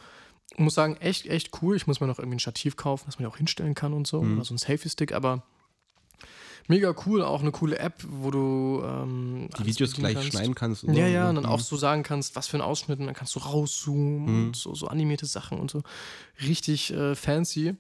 Muss 0.57 0.75
sagen, 0.75 0.97
echt, 0.97 1.27
echt 1.27 1.63
cool. 1.63 1.77
Ich 1.77 1.87
muss 1.87 2.01
mir 2.01 2.07
noch 2.07 2.19
irgendwie 2.19 2.37
ein 2.37 2.41
Stativ 2.41 2.77
kaufen, 2.77 3.05
das 3.07 3.19
man 3.19 3.25
ja 3.25 3.33
auch 3.33 3.37
hinstellen 3.39 3.75
kann 3.75 3.93
und 3.93 4.07
so. 4.07 4.23
Mhm. 4.23 4.37
Oder 4.37 4.45
so 4.45 4.55
ein 4.55 4.59
Selfie-Stick, 4.59 5.13
aber 5.13 5.43
mega 6.69 6.95
cool. 7.07 7.23
Auch 7.23 7.41
eine 7.41 7.51
coole 7.53 7.79
App, 7.79 7.95
wo 8.07 8.31
du 8.31 8.83
ähm, 8.85 9.49
die 9.59 9.67
Videos 9.67 9.95
gleich 9.95 10.15
kannst. 10.15 10.29
schneiden 10.31 10.55
kannst. 10.55 10.85
oder? 10.85 10.93
Ja, 10.93 11.07
ja, 11.07 11.29
und 11.31 11.37
dann 11.37 11.45
Mhm. 11.45 11.51
auch 11.51 11.61
so 11.61 11.77
sagen 11.77 12.03
kannst, 12.03 12.37
was 12.37 12.47
für 12.47 12.59
ein 12.59 12.63
Ausschnitt, 12.63 13.01
und 13.01 13.07
dann 13.07 13.15
kannst 13.15 13.35
du 13.35 13.41
rauszoomen 13.41 14.23
Mhm. 14.25 14.47
und 14.49 14.57
so, 14.57 14.75
so 14.75 14.89
animierte 14.89 15.27
Sachen 15.27 15.59
und 15.59 15.71
so. 15.71 15.83
Richtig 16.43 16.93
äh, 16.93 17.15
fancy. 17.15 17.77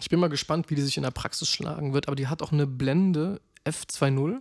Ich 0.00 0.08
bin 0.08 0.18
mal 0.20 0.28
gespannt, 0.28 0.70
wie 0.70 0.74
die 0.74 0.82
sich 0.82 0.96
in 0.96 1.02
der 1.04 1.10
Praxis 1.10 1.48
schlagen 1.48 1.92
wird, 1.92 2.06
aber 2.08 2.16
die 2.16 2.26
hat 2.28 2.42
auch 2.42 2.52
eine 2.52 2.66
Blende 2.66 3.40
F2.0. 3.64 4.40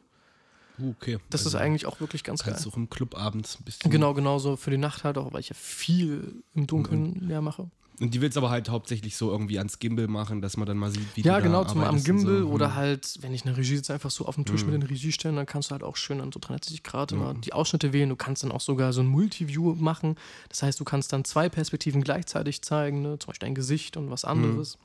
Okay. 0.81 1.17
Das 1.29 1.41
ist 1.41 1.47
Also, 1.47 1.57
eigentlich 1.59 1.85
auch 1.85 1.99
wirklich 1.99 2.23
ganz 2.23 2.41
geil. 2.43 2.53
Kannst 2.53 2.65
du 2.65 2.69
auch 2.69 2.77
im 2.77 2.89
Club 2.89 3.15
abends 3.17 3.59
ein 3.59 3.63
bisschen. 3.63 3.89
Genau, 3.91 4.13
genauso 4.13 4.55
für 4.57 4.71
die 4.71 4.77
Nacht 4.77 5.03
halt 5.03 5.17
auch, 5.17 5.31
weil 5.33 5.39
ich 5.39 5.49
ja 5.49 5.55
viel 5.57 6.43
im 6.53 6.67
Dunkeln 6.67 7.29
ja 7.29 7.41
mache. 7.41 7.69
Und 8.01 8.13
die 8.13 8.19
willst 8.19 8.37
aber 8.37 8.49
halt 8.49 8.67
hauptsächlich 8.67 9.15
so 9.15 9.31
irgendwie 9.31 9.57
ans 9.57 9.79
Gimbal 9.79 10.07
machen, 10.09 10.41
dass 10.41 10.57
man 10.57 10.67
dann 10.67 10.75
mal 10.77 10.91
sieht, 10.91 11.15
wie 11.15 11.21
Ja, 11.21 11.39
genau, 11.39 11.63
zum, 11.63 11.81
am 11.81 12.03
Gimbal 12.03 12.41
so. 12.41 12.47
oder 12.49 12.71
Hm. 12.71 12.75
halt, 12.75 13.17
wenn 13.21 13.33
ich 13.33 13.45
eine 13.45 13.55
Regie 13.55 13.77
sitze, 13.77 13.93
einfach 13.93 14.11
so 14.11 14.25
auf 14.25 14.35
dem 14.35 14.43
Tisch 14.43 14.65
mit 14.65 14.73
den 14.73 14.83
Regie 14.83 15.13
stellen, 15.13 15.37
dann 15.37 15.45
kannst 15.45 15.69
du 15.69 15.71
halt 15.71 15.81
auch 15.83 15.95
schön 15.95 16.19
an 16.19 16.29
so 16.33 16.39
360 16.41 16.83
Grad 16.83 17.13
immer 17.13 17.33
die 17.35 17.53
Ausschnitte 17.53 17.93
wählen. 17.93 18.09
Du 18.09 18.17
kannst 18.17 18.43
dann 18.43 18.51
auch 18.51 18.59
sogar 18.59 18.91
so 18.91 18.99
ein 18.99 19.07
Multiview 19.07 19.75
machen. 19.75 20.17
Das 20.49 20.61
heißt, 20.61 20.77
du 20.77 20.83
kannst 20.83 21.13
dann 21.13 21.23
zwei 21.23 21.47
Perspektiven 21.47 22.03
gleichzeitig 22.03 22.61
zeigen, 22.63 23.01
ne? 23.01 23.17
zum 23.17 23.27
Beispiel 23.27 23.47
ein 23.47 23.55
Gesicht 23.55 23.95
und 23.95 24.09
was 24.09 24.25
anderes. 24.25 24.77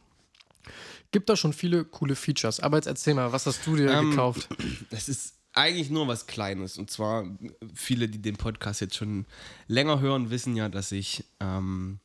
Gibt 1.10 1.28
da 1.28 1.34
schon 1.34 1.52
viele 1.52 1.84
coole 1.84 2.14
Features. 2.14 2.60
Aber 2.60 2.76
jetzt 2.76 2.86
erzähl 2.86 3.14
mal, 3.14 3.32
was 3.32 3.44
hast 3.46 3.66
du 3.66 3.74
dir 3.74 3.90
Ähm, 3.90 4.10
gekauft? 4.10 4.48
Es 4.90 5.08
ist 5.08 5.34
eigentlich 5.52 5.90
nur 5.90 6.08
was 6.08 6.26
Kleines. 6.26 6.78
Und 6.78 6.90
zwar, 6.90 7.24
viele, 7.74 8.08
die 8.08 8.22
den 8.22 8.36
Podcast 8.36 8.80
jetzt 8.80 8.96
schon 8.96 9.26
länger 9.66 10.00
hören, 10.00 10.30
wissen 10.30 10.56
ja, 10.56 10.68
dass 10.68 10.92
ich 10.92 11.24
ähm, 11.40 11.98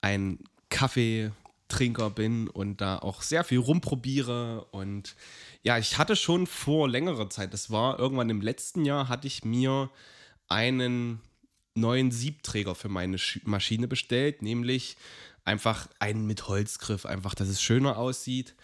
ein 0.00 0.38
Kaffeetrinker 0.70 2.10
bin 2.10 2.48
und 2.48 2.80
da 2.80 2.98
auch 2.98 3.22
sehr 3.22 3.44
viel 3.44 3.58
rumprobiere. 3.58 4.66
Und 4.70 5.14
ja, 5.62 5.78
ich 5.78 5.98
hatte 5.98 6.16
schon 6.16 6.46
vor 6.46 6.88
längerer 6.88 7.30
Zeit, 7.30 7.52
das 7.52 7.70
war 7.70 7.98
irgendwann 7.98 8.30
im 8.30 8.40
letzten 8.40 8.84
Jahr, 8.84 9.08
hatte 9.08 9.26
ich 9.26 9.44
mir 9.44 9.90
einen 10.48 11.20
neuen 11.74 12.10
Siebträger 12.10 12.74
für 12.74 12.88
meine 12.88 13.18
Sch 13.18 13.40
Maschine 13.44 13.86
bestellt, 13.86 14.42
nämlich 14.42 14.96
einfach 15.44 15.88
einen 15.98 16.26
mit 16.26 16.48
Holzgriff, 16.48 17.06
einfach, 17.06 17.34
dass 17.34 17.48
es 17.48 17.62
schöner 17.62 17.96
aussieht. 17.96 18.54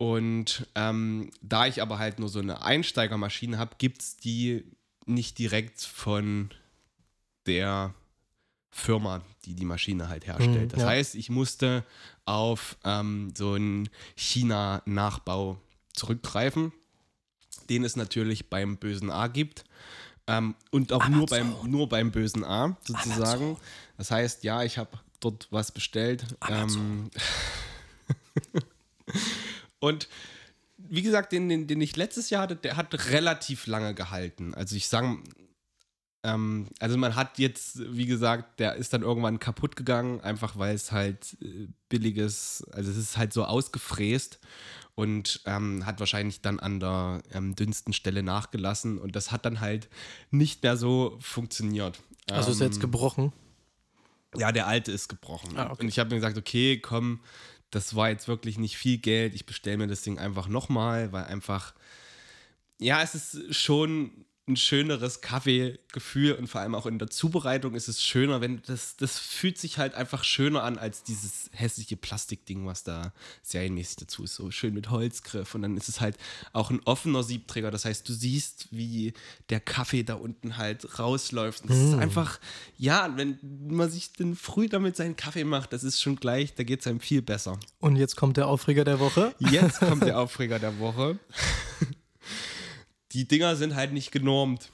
Und 0.00 0.66
ähm, 0.76 1.30
da 1.42 1.66
ich 1.66 1.82
aber 1.82 1.98
halt 1.98 2.20
nur 2.20 2.30
so 2.30 2.38
eine 2.38 2.62
Einsteigermaschine 2.62 3.58
habe, 3.58 3.72
gibt 3.76 4.00
es 4.00 4.16
die 4.16 4.64
nicht 5.04 5.38
direkt 5.38 5.82
von 5.82 6.48
der 7.44 7.92
Firma, 8.70 9.20
die 9.44 9.52
die 9.52 9.66
Maschine 9.66 10.08
halt 10.08 10.26
herstellt. 10.26 10.62
Mhm, 10.62 10.68
das 10.70 10.80
ja. 10.80 10.88
heißt, 10.88 11.14
ich 11.16 11.28
musste 11.28 11.84
auf 12.24 12.78
ähm, 12.82 13.34
so 13.36 13.52
einen 13.52 13.90
China-Nachbau 14.16 15.60
zurückgreifen, 15.92 16.72
den 17.68 17.84
es 17.84 17.94
natürlich 17.94 18.48
beim 18.48 18.78
bösen 18.78 19.10
A 19.10 19.26
gibt. 19.26 19.64
Ähm, 20.26 20.54
und 20.70 20.94
auch 20.94 21.06
nur 21.10 21.26
beim, 21.26 21.54
nur 21.66 21.90
beim 21.90 22.10
bösen 22.10 22.42
A 22.42 22.74
sozusagen. 22.84 23.58
Das 23.98 24.10
heißt, 24.10 24.44
ja, 24.44 24.62
ich 24.62 24.78
habe 24.78 24.98
dort 25.20 25.46
was 25.50 25.72
bestellt. 25.72 26.24
Ähm, 26.48 27.10
und 29.80 30.08
wie 30.78 31.02
gesagt, 31.02 31.32
den, 31.32 31.48
den, 31.48 31.66
den 31.66 31.80
ich 31.80 31.96
letztes 31.96 32.30
Jahr 32.30 32.42
hatte, 32.42 32.56
der 32.56 32.76
hat 32.76 32.94
relativ 33.10 33.66
lange 33.66 33.94
gehalten. 33.94 34.54
Also 34.54 34.76
ich 34.76 34.88
sage, 34.88 35.18
ähm, 36.22 36.68
also 36.78 36.96
man 36.96 37.16
hat 37.16 37.38
jetzt, 37.38 37.80
wie 37.94 38.06
gesagt, 38.06 38.60
der 38.60 38.76
ist 38.76 38.92
dann 38.92 39.02
irgendwann 39.02 39.38
kaputt 39.38 39.76
gegangen, 39.76 40.20
einfach 40.20 40.56
weil 40.58 40.74
es 40.74 40.92
halt 40.92 41.36
äh, 41.42 41.68
billiges, 41.88 42.64
also 42.72 42.90
es 42.90 42.96
ist 42.96 43.16
halt 43.18 43.32
so 43.32 43.44
ausgefräst 43.44 44.38
und 44.94 45.40
ähm, 45.46 45.84
hat 45.86 46.00
wahrscheinlich 46.00 46.40
dann 46.40 46.60
an 46.60 46.80
der 46.80 47.22
ähm, 47.32 47.54
dünnsten 47.56 47.92
Stelle 47.92 48.22
nachgelassen 48.22 48.98
und 48.98 49.16
das 49.16 49.32
hat 49.32 49.44
dann 49.44 49.60
halt 49.60 49.88
nicht 50.30 50.62
mehr 50.62 50.76
so 50.76 51.18
funktioniert. 51.20 52.00
Also 52.30 52.52
ist 52.52 52.60
er 52.60 52.66
jetzt 52.66 52.76
Ähm, 52.76 52.82
gebrochen. 52.82 53.32
ja, 54.36 54.52
der 54.52 54.66
alte 54.66 54.92
ist 54.92 55.08
gebrochen. 55.08 55.56
Ah, 55.58 55.70
okay. 55.72 55.82
Und 55.82 55.88
ich 55.88 55.98
habe 55.98 56.10
mir 56.10 56.16
gesagt, 56.16 56.38
okay, 56.38 56.78
komm, 56.78 57.20
das 57.70 57.94
war 57.94 58.10
jetzt 58.10 58.28
wirklich 58.28 58.58
nicht 58.58 58.76
viel 58.76 58.98
Geld. 58.98 59.34
Ich 59.34 59.46
bestelle 59.46 59.78
mir 59.78 59.86
das 59.86 60.02
Ding 60.02 60.18
einfach 60.18 60.48
nochmal, 60.48 61.12
weil 61.12 61.24
einfach, 61.24 61.74
ja, 62.78 63.02
es 63.02 63.14
ist 63.14 63.54
schon 63.54 64.24
ein 64.50 64.56
schöneres 64.56 65.20
Kaffeegefühl 65.20 66.32
und 66.32 66.48
vor 66.48 66.60
allem 66.60 66.74
auch 66.74 66.86
in 66.86 66.98
der 66.98 67.08
Zubereitung 67.08 67.74
ist 67.74 67.88
es 67.88 68.02
schöner, 68.02 68.40
wenn 68.40 68.60
das, 68.66 68.96
das 68.96 69.18
fühlt 69.18 69.58
sich 69.58 69.78
halt 69.78 69.94
einfach 69.94 70.24
schöner 70.24 70.64
an 70.64 70.78
als 70.78 71.02
dieses 71.02 71.50
hässliche 71.52 71.96
Plastikding, 71.96 72.66
was 72.66 72.82
da 72.82 73.12
serienmäßig 73.42 73.96
dazu 73.96 74.24
ist. 74.24 74.34
So 74.34 74.50
schön 74.50 74.74
mit 74.74 74.90
Holzgriff 74.90 75.54
und 75.54 75.62
dann 75.62 75.76
ist 75.76 75.88
es 75.88 76.00
halt 76.00 76.16
auch 76.52 76.70
ein 76.70 76.80
offener 76.84 77.22
Siebträger. 77.22 77.70
Das 77.70 77.84
heißt, 77.84 78.08
du 78.08 78.12
siehst, 78.12 78.68
wie 78.70 79.12
der 79.48 79.60
Kaffee 79.60 80.02
da 80.02 80.14
unten 80.14 80.56
halt 80.56 80.98
rausläuft. 80.98 81.62
Und 81.62 81.70
das 81.70 81.78
ist 81.78 81.94
einfach, 81.94 82.40
ja, 82.76 83.16
wenn 83.16 83.38
man 83.68 83.90
sich 83.90 84.12
dann 84.12 84.34
früh 84.34 84.68
damit 84.68 84.96
seinen 84.96 85.16
Kaffee 85.16 85.44
macht, 85.44 85.72
das 85.72 85.84
ist 85.84 86.00
schon 86.00 86.16
gleich, 86.16 86.54
da 86.54 86.64
geht 86.64 86.80
es 86.80 86.86
einem 86.86 87.00
viel 87.00 87.22
besser. 87.22 87.58
Und 87.78 87.96
jetzt 87.96 88.16
kommt 88.16 88.36
der 88.36 88.48
Aufreger 88.48 88.84
der 88.84 88.98
Woche. 88.98 89.34
Jetzt 89.38 89.80
kommt 89.80 90.02
der 90.02 90.18
Aufreger 90.18 90.58
der 90.58 90.78
Woche. 90.78 91.18
Die 93.12 93.26
Dinger 93.26 93.56
sind 93.56 93.74
halt 93.74 93.92
nicht 93.92 94.12
genormt. 94.12 94.70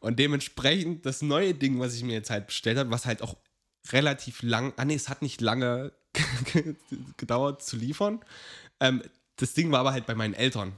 Und 0.00 0.18
dementsprechend 0.18 1.06
das 1.06 1.22
neue 1.22 1.54
Ding, 1.54 1.78
was 1.80 1.94
ich 1.94 2.02
mir 2.02 2.12
jetzt 2.12 2.30
halt 2.30 2.46
bestellt 2.46 2.78
habe, 2.78 2.90
was 2.90 3.06
halt 3.06 3.22
auch 3.22 3.36
relativ 3.90 4.42
lang, 4.42 4.72
ah 4.76 4.84
nee, 4.84 4.94
es 4.94 5.08
hat 5.08 5.22
nicht 5.22 5.40
lange 5.40 5.92
gedauert 7.16 7.62
zu 7.62 7.76
liefern. 7.76 8.20
Ähm, 8.80 9.02
das 9.36 9.54
Ding 9.54 9.70
war 9.72 9.80
aber 9.80 9.92
halt 9.92 10.06
bei 10.06 10.14
meinen 10.14 10.34
Eltern. 10.34 10.72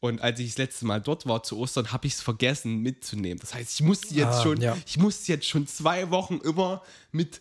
Und 0.00 0.20
als 0.20 0.38
ich 0.40 0.48
das 0.48 0.58
letzte 0.58 0.86
Mal 0.86 1.00
dort 1.00 1.26
war 1.26 1.42
zu 1.42 1.58
Ostern, 1.58 1.90
habe 1.92 2.06
ich 2.06 2.14
es 2.14 2.20
vergessen 2.22 2.78
mitzunehmen. 2.82 3.38
Das 3.40 3.54
heißt, 3.54 3.80
ich 3.80 3.86
musste 3.86 4.14
jetzt 4.14 4.26
Ah, 4.36 4.42
schon, 4.42 4.60
ja. 4.60 4.76
ich 4.86 4.98
musste 4.98 5.32
jetzt 5.32 5.48
schon 5.48 5.66
zwei 5.66 6.10
Wochen 6.10 6.38
immer 6.44 6.82
mit 7.12 7.40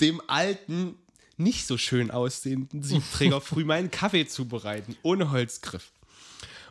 dem 0.00 0.22
alten, 0.28 0.94
nicht 1.36 1.66
so 1.66 1.76
schön 1.76 2.10
aussehenden 2.10 2.82
Siebträger 2.82 3.40
früh 3.42 3.64
meinen 3.64 3.90
Kaffee 3.90 4.26
zubereiten, 4.26 4.96
ohne 5.02 5.30
Holzgriff. 5.30 5.92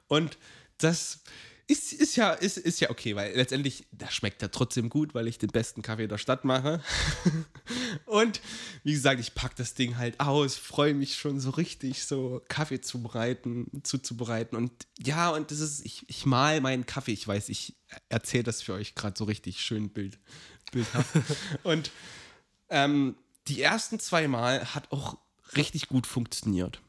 Und 0.07 0.37
das 0.77 1.21
ist, 1.69 1.91
ist, 1.91 2.15
ja, 2.15 2.31
ist, 2.31 2.57
ist 2.57 2.79
ja 2.79 2.89
okay, 2.89 3.15
weil 3.17 3.35
letztendlich, 3.35 3.85
das 3.91 4.13
schmeckt 4.13 4.41
ja 4.41 4.47
trotzdem 4.47 4.87
gut, 4.87 5.13
weil 5.13 5.27
ich 5.27 5.37
den 5.37 5.49
besten 5.49 5.81
Kaffee 5.81 6.07
der 6.07 6.17
Stadt 6.17 6.45
mache. 6.45 6.81
Und 8.05 8.39
wie 8.83 8.93
gesagt, 8.93 9.19
ich 9.19 9.35
packe 9.35 9.55
das 9.57 9.73
Ding 9.73 9.97
halt 9.97 10.21
aus, 10.21 10.55
freue 10.55 10.93
mich 10.93 11.17
schon 11.17 11.41
so 11.41 11.49
richtig, 11.49 12.05
so 12.05 12.41
Kaffee 12.47 12.79
zubereiten, 12.79 13.83
zuzubereiten. 13.83 14.55
Und 14.55 14.71
ja, 14.97 15.29
und 15.29 15.51
das 15.51 15.59
ist, 15.59 15.85
ich, 15.85 16.09
ich 16.09 16.25
mal 16.25 16.61
meinen 16.61 16.85
Kaffee, 16.85 17.11
ich 17.11 17.27
weiß, 17.27 17.49
ich 17.49 17.75
erzähle 18.07 18.43
das 18.43 18.61
für 18.61 18.73
euch 18.73 18.95
gerade 18.95 19.17
so 19.17 19.25
richtig 19.25 19.59
schön 19.61 19.89
Bild, 19.89 20.19
bildhaft. 20.71 21.09
Und 21.63 21.91
ähm, 22.69 23.17
die 23.47 23.61
ersten 23.61 23.99
zwei 23.99 24.27
Mal 24.27 24.73
hat 24.73 24.91
auch 24.91 25.17
richtig 25.55 25.87
gut 25.87 26.07
funktioniert. 26.07 26.81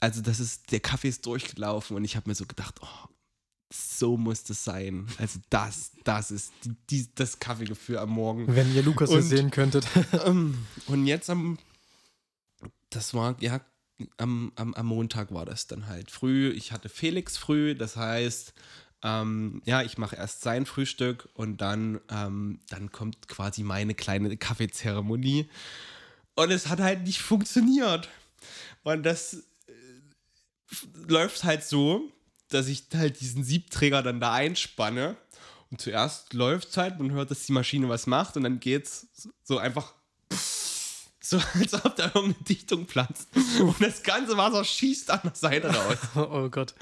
Also 0.00 0.22
das 0.22 0.38
ist, 0.40 0.70
der 0.70 0.80
Kaffee 0.80 1.08
ist 1.08 1.26
durchgelaufen 1.26 1.96
und 1.96 2.04
ich 2.04 2.16
habe 2.16 2.28
mir 2.28 2.34
so 2.34 2.46
gedacht, 2.46 2.76
oh, 2.80 3.08
so 3.72 4.16
muss 4.16 4.42
das 4.44 4.64
sein. 4.64 5.06
Also 5.18 5.38
das, 5.48 5.92
das 6.04 6.30
ist 6.30 6.52
die, 6.64 6.74
die, 6.90 7.14
das 7.14 7.38
Kaffeegefühl 7.38 7.98
am 7.98 8.10
Morgen. 8.10 8.54
Wenn 8.54 8.74
ihr 8.74 8.82
Lukas 8.82 9.10
Und- 9.10 9.22
sehen 9.22 9.50
könntet. 9.50 9.86
Ähm, 10.24 10.66
Und 10.86 11.06
jetzt 11.06 11.30
am, 11.30 11.58
das 12.90 13.14
war, 13.14 13.36
ja, 13.40 13.60
am, 14.16 14.52
am, 14.56 14.74
am 14.74 14.86
Montag 14.86 15.32
war 15.32 15.44
das 15.44 15.66
dann 15.66 15.86
halt 15.86 16.10
früh. 16.10 16.48
Ich 16.50 16.72
hatte 16.72 16.88
Felix 16.88 17.36
früh, 17.36 17.74
das 17.74 17.96
heißt, 17.96 18.54
ähm, 19.02 19.62
ja, 19.64 19.82
ich 19.82 19.98
mache 19.98 20.16
erst 20.16 20.42
sein 20.42 20.66
Frühstück 20.66 21.28
und 21.34 21.60
dann, 21.60 22.00
ähm, 22.10 22.60
dann 22.68 22.90
kommt 22.90 23.28
quasi 23.28 23.62
meine 23.62 23.94
kleine 23.94 24.36
Kaffeezeremonie. 24.36 25.48
Und 26.34 26.50
es 26.50 26.68
hat 26.68 26.80
halt 26.80 27.02
nicht 27.04 27.20
funktioniert. 27.20 28.08
Und 28.82 29.04
das 29.04 29.34
äh, 29.68 29.72
läuft 31.08 31.44
halt 31.44 31.62
so, 31.64 32.10
dass 32.50 32.68
ich 32.68 32.84
halt 32.94 33.20
diesen 33.20 33.44
Siebträger 33.44 34.02
dann 34.02 34.20
da 34.20 34.32
einspanne. 34.32 35.16
Und 35.70 35.80
zuerst 35.80 36.32
läuft 36.32 36.70
es 36.70 36.76
halt, 36.76 36.98
man 36.98 37.12
hört, 37.12 37.30
dass 37.30 37.46
die 37.46 37.52
Maschine 37.52 37.88
was 37.88 38.06
macht 38.06 38.36
und 38.36 38.42
dann 38.42 38.58
geht's 38.60 39.06
so 39.44 39.58
einfach 39.58 39.94
so, 41.30 41.38
als 41.54 41.74
ob 41.74 41.94
da 41.94 42.06
irgendeine 42.06 42.44
Dichtung 42.44 42.86
platzt. 42.86 43.28
Und 43.60 43.80
das 43.80 44.02
ganze 44.02 44.36
Wasser 44.36 44.64
schießt 44.64 45.10
an 45.10 45.20
der 45.22 45.34
Seite 45.34 45.68
raus. 45.68 45.98
Oh 46.16 46.48
Gott. 46.48 46.74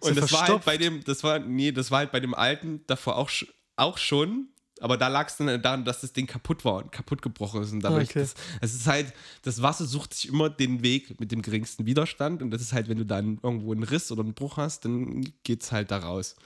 Und 0.00 0.16
das 0.16 0.32
war 0.32 0.40
halt 0.40 0.46
verstopft. 0.48 0.64
bei 0.64 0.78
dem, 0.78 1.04
das 1.04 1.22
war, 1.22 1.38
nee, 1.38 1.72
das 1.72 1.90
war 1.90 1.98
halt 1.98 2.12
bei 2.12 2.20
dem 2.20 2.32
alten 2.32 2.80
davor 2.86 3.16
auch, 3.16 3.30
auch 3.76 3.98
schon. 3.98 4.48
Aber 4.80 4.96
da 4.98 5.08
lag 5.08 5.28
es 5.28 5.36
dann 5.38 5.62
daran, 5.62 5.84
dass 5.84 6.02
das 6.02 6.12
Ding 6.12 6.26
kaputt 6.26 6.64
war 6.64 6.76
und 6.76 6.92
kaputt 6.92 7.22
gebrochen 7.22 7.62
ist. 7.62 7.72
Und 7.72 7.80
dadurch, 7.80 8.10
Okay. 8.10 8.20
das, 8.20 8.34
es 8.60 8.74
ist 8.74 8.86
halt, 8.86 9.12
das 9.42 9.62
Wasser 9.62 9.86
sucht 9.86 10.12
sich 10.14 10.28
immer 10.28 10.50
den 10.50 10.82
Weg 10.82 11.18
mit 11.18 11.32
dem 11.32 11.40
geringsten 11.42 11.86
Widerstand. 11.86 12.42
Und 12.42 12.50
das 12.50 12.60
ist 12.60 12.72
halt, 12.74 12.88
wenn 12.88 12.98
du 12.98 13.06
dann 13.06 13.38
irgendwo 13.42 13.72
einen 13.72 13.84
Riss 13.84 14.12
oder 14.12 14.22
einen 14.22 14.34
Bruch 14.34 14.58
hast, 14.58 14.84
dann 14.84 15.32
geht 15.44 15.62
es 15.62 15.72
halt 15.72 15.90
da 15.90 15.98
raus. 15.98 16.36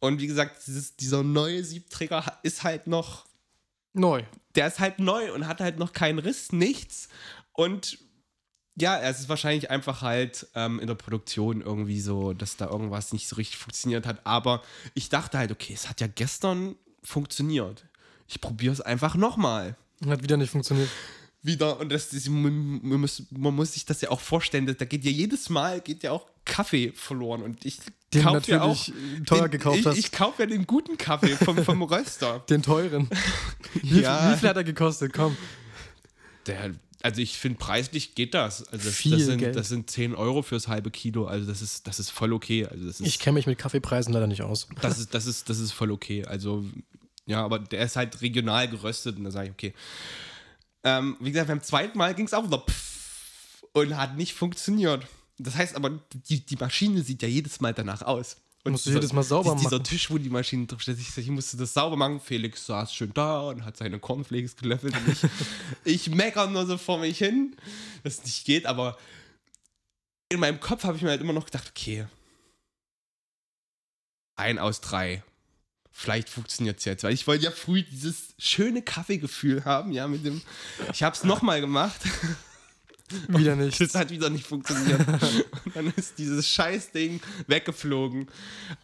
Und 0.00 0.20
wie 0.20 0.28
gesagt, 0.28 0.64
dieses, 0.66 0.94
dieser 0.96 1.22
neue 1.24 1.64
Siebträger 1.64 2.38
ist 2.44 2.62
halt 2.62 2.86
noch 2.86 3.26
Neu. 3.94 4.22
der 4.54 4.68
ist 4.68 4.78
halt 4.78 5.00
neu 5.00 5.32
und 5.34 5.48
hat 5.48 5.60
halt 5.60 5.78
noch 5.78 5.92
keinen 5.92 6.20
Riss, 6.20 6.52
nichts. 6.52 7.08
Und 7.52 7.98
ja, 8.80 8.96
es 9.00 9.18
ist 9.18 9.28
wahrscheinlich 9.28 9.70
einfach 9.70 10.02
halt 10.02 10.46
ähm, 10.54 10.78
in 10.78 10.86
der 10.86 10.94
Produktion 10.94 11.62
irgendwie 11.62 12.00
so, 12.00 12.32
dass 12.32 12.56
da 12.56 12.66
irgendwas 12.70 13.12
nicht 13.12 13.26
so 13.26 13.34
richtig 13.34 13.56
funktioniert 13.58 14.06
hat. 14.06 14.24
Aber 14.24 14.62
ich 14.94 15.08
dachte 15.08 15.36
halt, 15.38 15.50
okay, 15.50 15.72
es 15.74 15.88
hat 15.88 16.00
ja 16.00 16.06
gestern 16.06 16.76
funktioniert. 17.08 17.84
Ich 18.28 18.40
probiere 18.40 18.72
es 18.72 18.80
einfach 18.80 19.14
nochmal. 19.16 19.76
Hat 20.06 20.22
wieder 20.22 20.36
nicht 20.36 20.50
funktioniert. 20.50 20.88
Wieder, 21.42 21.78
und 21.80 21.90
das, 21.90 22.12
ist, 22.12 22.28
man, 22.28 22.80
man, 22.82 23.00
muss, 23.00 23.22
man 23.30 23.54
muss 23.54 23.72
sich 23.72 23.84
das 23.86 24.00
ja 24.00 24.10
auch 24.10 24.20
vorstellen, 24.20 24.66
da 24.66 24.84
geht 24.84 25.04
ja 25.04 25.10
jedes 25.10 25.48
Mal 25.48 25.80
geht 25.80 26.02
ja 26.02 26.10
auch 26.12 26.26
Kaffee 26.44 26.92
verloren. 26.94 27.42
Und 27.42 27.64
ich 27.64 27.78
Den 28.12 28.22
kauf 28.24 28.46
ja 28.48 28.62
auch 28.62 28.88
teuer 29.24 29.42
den, 29.48 29.52
gekauft 29.52 29.78
ich, 29.78 29.86
hast. 29.86 29.98
Ich 29.98 30.12
kaufe 30.12 30.42
ja 30.42 30.46
den 30.46 30.66
guten 30.66 30.98
Kaffee 30.98 31.36
vom, 31.36 31.56
vom 31.64 31.82
Röster. 31.82 32.40
Den 32.50 32.62
teuren. 32.62 33.08
Wie, 33.82 34.00
Ja. 34.00 34.32
wie 34.32 34.36
viel 34.38 34.48
hat 34.48 34.56
er 34.56 34.64
gekostet? 34.64 35.12
Komm. 35.12 35.36
Der, 36.46 36.72
also 37.02 37.20
ich 37.20 37.38
finde, 37.38 37.58
preislich 37.58 38.14
geht 38.14 38.34
das. 38.34 38.66
Also 38.68 38.86
das, 38.88 38.96
Viel 38.96 39.12
das, 39.12 39.22
sind, 39.26 39.38
Geld. 39.38 39.56
das 39.56 39.68
sind 39.68 39.88
10 39.90 40.14
Euro 40.16 40.42
fürs 40.42 40.66
halbe 40.68 40.90
Kilo. 40.90 41.26
Also 41.26 41.46
das 41.46 41.62
ist, 41.62 41.86
das 41.86 42.00
ist 42.00 42.10
voll 42.10 42.32
okay. 42.32 42.66
Also 42.66 42.84
das 42.86 43.00
ist, 43.00 43.06
Ich 43.06 43.18
kenne 43.20 43.34
mich 43.34 43.46
mit 43.46 43.58
Kaffeepreisen 43.58 44.12
leider 44.12 44.26
nicht 44.26 44.42
aus. 44.42 44.68
das 44.80 44.98
ist, 44.98 45.14
das 45.14 45.26
ist, 45.26 45.48
das 45.48 45.60
ist 45.60 45.72
voll 45.72 45.92
okay. 45.92 46.24
Also, 46.24 46.64
ja, 47.28 47.44
aber 47.44 47.58
der 47.58 47.82
ist 47.82 47.96
halt 47.96 48.22
regional 48.22 48.68
geröstet 48.68 49.18
und 49.18 49.24
da 49.24 49.30
sage 49.30 49.48
ich, 49.48 49.52
okay. 49.52 49.74
Ähm, 50.82 51.16
wie 51.20 51.30
gesagt, 51.30 51.48
beim 51.48 51.62
zweiten 51.62 51.98
Mal 51.98 52.14
ging 52.14 52.24
es 52.24 52.32
auch 52.32 52.44
wieder 52.44 52.58
pff 52.58 53.62
und 53.74 53.96
hat 53.96 54.16
nicht 54.16 54.32
funktioniert. 54.32 55.06
Das 55.36 55.54
heißt 55.54 55.76
aber, 55.76 55.90
die, 56.28 56.44
die 56.44 56.56
Maschine 56.56 57.02
sieht 57.02 57.22
ja 57.22 57.28
jedes 57.28 57.60
Mal 57.60 57.74
danach 57.74 58.02
aus. 58.02 58.38
Und 58.64 58.72
Musst 58.72 58.86
du 58.86 58.90
jedes 58.90 59.12
Mal 59.12 59.22
sauber 59.22 59.54
Dieser 59.56 59.72
machen. 59.76 59.84
Tisch, 59.84 60.10
wo 60.10 60.16
die 60.16 60.30
Maschine 60.30 60.66
drauf 60.66 60.80
steht, 60.80 60.98
ich, 60.98 61.16
ich 61.16 61.28
musste 61.28 61.58
das 61.58 61.74
sauber 61.74 61.96
machen. 61.96 62.18
Felix 62.18 62.64
saß 62.64 62.94
schön 62.94 63.12
da 63.12 63.40
und 63.40 63.64
hat 63.64 63.76
seine 63.76 63.98
Cornflakes 63.98 64.56
gelöffelt. 64.56 64.96
Und 64.96 65.08
ich, 65.12 65.20
ich 66.08 66.10
meckere 66.14 66.48
nur 66.48 66.66
so 66.66 66.78
vor 66.78 66.98
mich 66.98 67.18
hin, 67.18 67.54
dass 68.04 68.18
es 68.18 68.24
nicht 68.24 68.46
geht, 68.46 68.64
aber 68.64 68.98
in 70.30 70.40
meinem 70.40 70.60
Kopf 70.60 70.84
habe 70.84 70.96
ich 70.96 71.02
mir 71.02 71.10
halt 71.10 71.20
immer 71.20 71.32
noch 71.34 71.44
gedacht, 71.44 71.72
okay, 71.76 72.06
ein 74.36 74.58
aus 74.58 74.80
drei. 74.80 75.22
Vielleicht 76.00 76.28
funktioniert 76.28 76.78
es 76.78 76.84
jetzt, 76.84 77.02
weil 77.02 77.12
ich 77.12 77.26
wollte 77.26 77.46
ja 77.46 77.50
früh 77.50 77.82
dieses 77.82 78.28
schöne 78.38 78.82
Kaffeegefühl 78.82 79.64
haben, 79.64 79.90
ja, 79.90 80.06
mit 80.06 80.24
dem. 80.24 80.40
Ich 80.92 81.02
habe 81.02 81.16
es 81.16 81.24
nochmal 81.24 81.60
gemacht. 81.60 82.00
Wieder 83.26 83.56
nicht. 83.56 83.80
Das 83.80 83.96
hat 83.96 84.10
wieder 84.10 84.30
nicht 84.30 84.46
funktioniert. 84.46 85.00
Und 85.08 85.74
dann 85.74 85.92
ist 85.96 86.16
dieses 86.16 86.46
Scheißding 86.46 87.20
weggeflogen. 87.48 88.30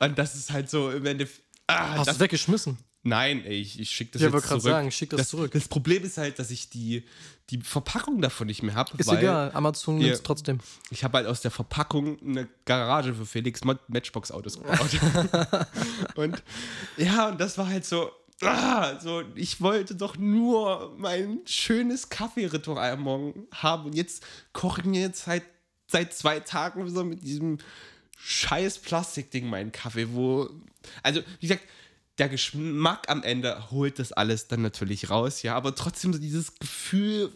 Und 0.00 0.18
das 0.18 0.34
ist 0.34 0.50
halt 0.50 0.68
so 0.68 0.90
im 0.90 1.06
Endeffekt. 1.06 1.44
Ah, 1.68 1.90
Hast 1.90 1.98
du 1.98 2.04
das, 2.06 2.16
es 2.16 2.20
weggeschmissen? 2.20 2.78
Nein, 3.04 3.44
ey, 3.44 3.60
ich, 3.60 3.78
ich 3.78 3.90
schicke 3.90 4.12
das 4.12 4.22
Ja, 4.22 4.28
jetzt 4.28 4.32
wollte 4.34 4.48
gerade 4.48 4.60
zurück. 4.60 4.72
sagen, 4.72 4.90
schick 4.90 5.10
das 5.10 5.28
zurück. 5.28 5.52
Das 5.52 5.68
Problem 5.68 6.02
ist 6.02 6.18
halt, 6.18 6.38
dass 6.38 6.50
ich 6.50 6.70
die, 6.70 7.04
die 7.50 7.60
Verpackung 7.60 8.20
davon 8.20 8.46
nicht 8.46 8.62
mehr 8.62 8.74
habe. 8.74 8.90
Ist 8.96 9.06
weil 9.06 9.18
egal, 9.18 9.52
Amazon 9.54 9.98
nimmt 9.98 10.24
trotzdem. 10.24 10.58
Ich 10.90 11.04
habe 11.04 11.18
halt 11.18 11.26
aus 11.26 11.40
der 11.40 11.50
Verpackung 11.50 12.18
eine 12.20 12.48
Garage 12.64 13.14
für 13.14 13.26
Felix 13.26 13.62
Matchbox-Autos 13.64 14.58
gebaut. 14.58 14.90
und 16.16 16.42
ja, 16.96 17.28
und 17.28 17.40
das 17.40 17.56
war 17.58 17.68
halt 17.68 17.84
so. 17.84 18.10
Ah, 18.42 18.98
so, 19.00 19.22
ich 19.36 19.60
wollte 19.60 19.94
doch 19.94 20.18
nur 20.18 20.92
mein 20.98 21.38
schönes 21.46 22.08
Kaffeeritual 22.08 22.90
am 22.90 23.00
Morgen 23.02 23.46
haben. 23.52 23.86
Und 23.86 23.94
jetzt 23.94 24.24
koche 24.52 24.80
ich 24.80 24.86
mir 24.86 25.02
jetzt 25.02 25.28
halt 25.28 25.44
seit 25.86 26.12
zwei 26.12 26.40
Tagen 26.40 26.90
so 26.90 27.04
mit 27.04 27.22
diesem 27.22 27.58
scheiß 28.18 28.78
Plastikding 28.78 29.46
meinen 29.46 29.70
Kaffee, 29.70 30.12
wo. 30.12 30.50
Also, 31.02 31.20
wie 31.40 31.46
gesagt, 31.46 31.64
der 32.18 32.28
Geschmack 32.28 33.08
am 33.08 33.22
Ende 33.22 33.70
holt 33.70 33.98
das 33.98 34.12
alles 34.12 34.48
dann 34.48 34.62
natürlich 34.62 35.10
raus, 35.10 35.42
ja, 35.42 35.54
aber 35.56 35.74
trotzdem 35.74 36.12
so 36.12 36.18
dieses 36.18 36.54
Gefühl, 36.56 37.32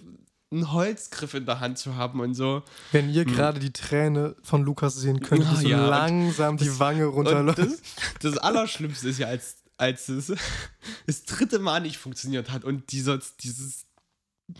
einen 0.51 0.73
Holzgriff 0.73 1.35
in 1.35 1.45
der 1.45 1.61
Hand 1.61 1.79
zu 1.79 1.97
haben 1.97 2.21
und 2.21 2.35
so. 2.35 2.63
Wenn 2.93 3.11
ihr 3.13 3.25
gerade 3.25 3.61
die 3.61 3.73
Träne 3.73 4.35
von 4.43 4.63
Lukas 4.63 4.95
sehen 4.97 5.21
könnt, 5.21 5.51
wie 5.51 5.57
so 5.57 5.69
ja, 5.69 5.87
langsam 5.87 6.57
die 6.57 6.79
Wange 6.79 7.05
runterläuft. 7.05 7.59
das, 7.59 7.83
das 8.21 8.39
Allerschlimmste 8.39 9.11
ist 9.11 9.19
ja, 9.19 9.27
als, 9.27 9.57
als 9.77 10.09
es 10.09 10.33
das 11.07 11.25
dritte 11.25 11.59
Mal 11.59 11.81
nicht 11.81 11.99
funktioniert 11.99 12.51
hat 12.51 12.65
und 12.65 12.93
dieser, 12.93 13.21
dieses 13.41 13.85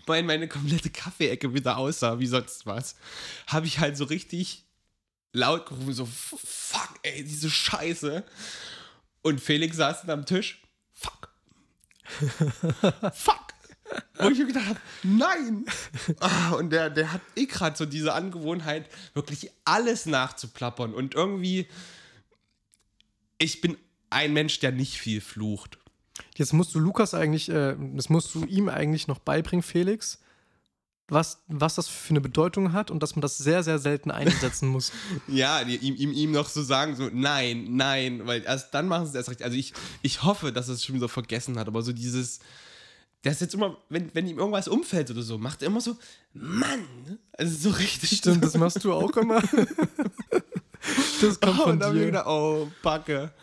mein, 0.05 0.27
meine 0.27 0.47
komplette 0.47 0.91
Kaffeeecke 0.91 1.53
wieder 1.55 1.77
aussah 1.77 2.19
wie 2.19 2.27
sonst 2.27 2.67
was, 2.67 2.95
habe 3.47 3.65
ich 3.65 3.79
halt 3.79 3.97
so 3.97 4.03
richtig 4.03 4.65
laut 5.33 5.65
gerufen, 5.65 5.93
so 5.93 6.05
fuck, 6.05 6.99
ey, 7.01 7.23
diese 7.23 7.49
Scheiße. 7.49 8.23
Und 9.21 9.41
Felix 9.41 9.77
saß 9.77 10.01
dann 10.01 10.19
am 10.19 10.25
Tisch, 10.25 10.61
fuck. 10.93 11.33
fuck. 13.13 13.49
Wo 14.19 14.29
ich 14.29 14.37
mir 14.37 14.47
gedacht 14.47 14.67
habe, 14.67 14.79
nein. 15.03 15.65
Ah, 16.19 16.51
und 16.51 16.69
der, 16.69 16.89
der 16.89 17.13
hat 17.13 17.21
eh 17.35 17.45
gerade 17.45 17.75
so 17.75 17.85
diese 17.85 18.13
Angewohnheit, 18.13 18.87
wirklich 19.13 19.51
alles 19.65 20.05
nachzuplappern. 20.05 20.93
Und 20.93 21.15
irgendwie, 21.15 21.67
ich 23.37 23.61
bin 23.61 23.77
ein 24.09 24.33
Mensch, 24.33 24.59
der 24.59 24.71
nicht 24.71 24.97
viel 24.97 25.21
flucht. 25.21 25.79
Jetzt 26.35 26.53
musst 26.53 26.75
du 26.75 26.79
Lukas 26.79 27.13
eigentlich, 27.13 27.49
äh, 27.49 27.75
das 27.93 28.09
musst 28.09 28.35
du 28.35 28.45
ihm 28.45 28.69
eigentlich 28.69 29.07
noch 29.07 29.19
beibringen, 29.19 29.63
Felix, 29.63 30.19
was, 31.09 31.39
was 31.47 31.75
das 31.75 31.87
für 31.87 32.11
eine 32.11 32.21
Bedeutung 32.21 32.71
hat 32.73 32.91
und 32.91 33.01
dass 33.03 33.15
man 33.15 33.21
das 33.21 33.37
sehr, 33.37 33.63
sehr 33.63 33.79
selten 33.79 34.11
einsetzen 34.11 34.69
muss. 34.73 34.91
Ja, 35.27 35.63
die- 35.63 35.77
ihm, 35.77 35.95
ihm, 35.95 36.11
ihm 36.13 36.31
noch 36.31 36.47
so 36.49 36.61
sagen, 36.63 36.95
so, 36.95 37.09
nein, 37.11 37.67
nein, 37.75 38.25
weil 38.27 38.43
erst 38.43 38.73
dann 38.73 38.87
machen 38.87 39.05
sie 39.05 39.09
es 39.11 39.15
erst 39.15 39.29
recht. 39.29 39.41
Also 39.43 39.57
ich, 39.57 39.73
ich 40.01 40.23
hoffe, 40.23 40.51
dass 40.53 40.67
er 40.67 40.75
es 40.75 40.85
schon 40.85 40.95
wieder 40.95 41.09
vergessen 41.09 41.57
hat, 41.59 41.67
aber 41.67 41.81
so 41.81 41.91
dieses, 41.93 42.39
der 43.23 43.31
ist 43.33 43.41
jetzt 43.41 43.53
immer, 43.53 43.77
wenn, 43.89 44.13
wenn 44.15 44.27
ihm 44.27 44.37
irgendwas 44.39 44.67
umfällt 44.67 45.11
oder 45.11 45.21
so, 45.23 45.37
macht 45.37 45.61
er 45.61 45.67
immer 45.67 45.81
so, 45.81 45.97
Mann, 46.33 46.85
also 47.37 47.69
so 47.69 47.75
richtig. 47.75 48.17
Stimmt, 48.17 48.43
das 48.43 48.55
machst 48.55 48.83
du 48.83 48.93
auch 48.93 49.15
immer. 49.17 49.41
Das 51.21 51.39
kommt 51.41 51.59
Oh, 51.59 51.63
von 51.63 51.71
und 51.73 51.79
dann 51.79 51.89
hab 51.89 51.95
ich 51.95 51.99
dir. 52.01 52.05
gedacht, 52.05 52.27
oh, 52.27 52.71
Backe. 52.81 53.33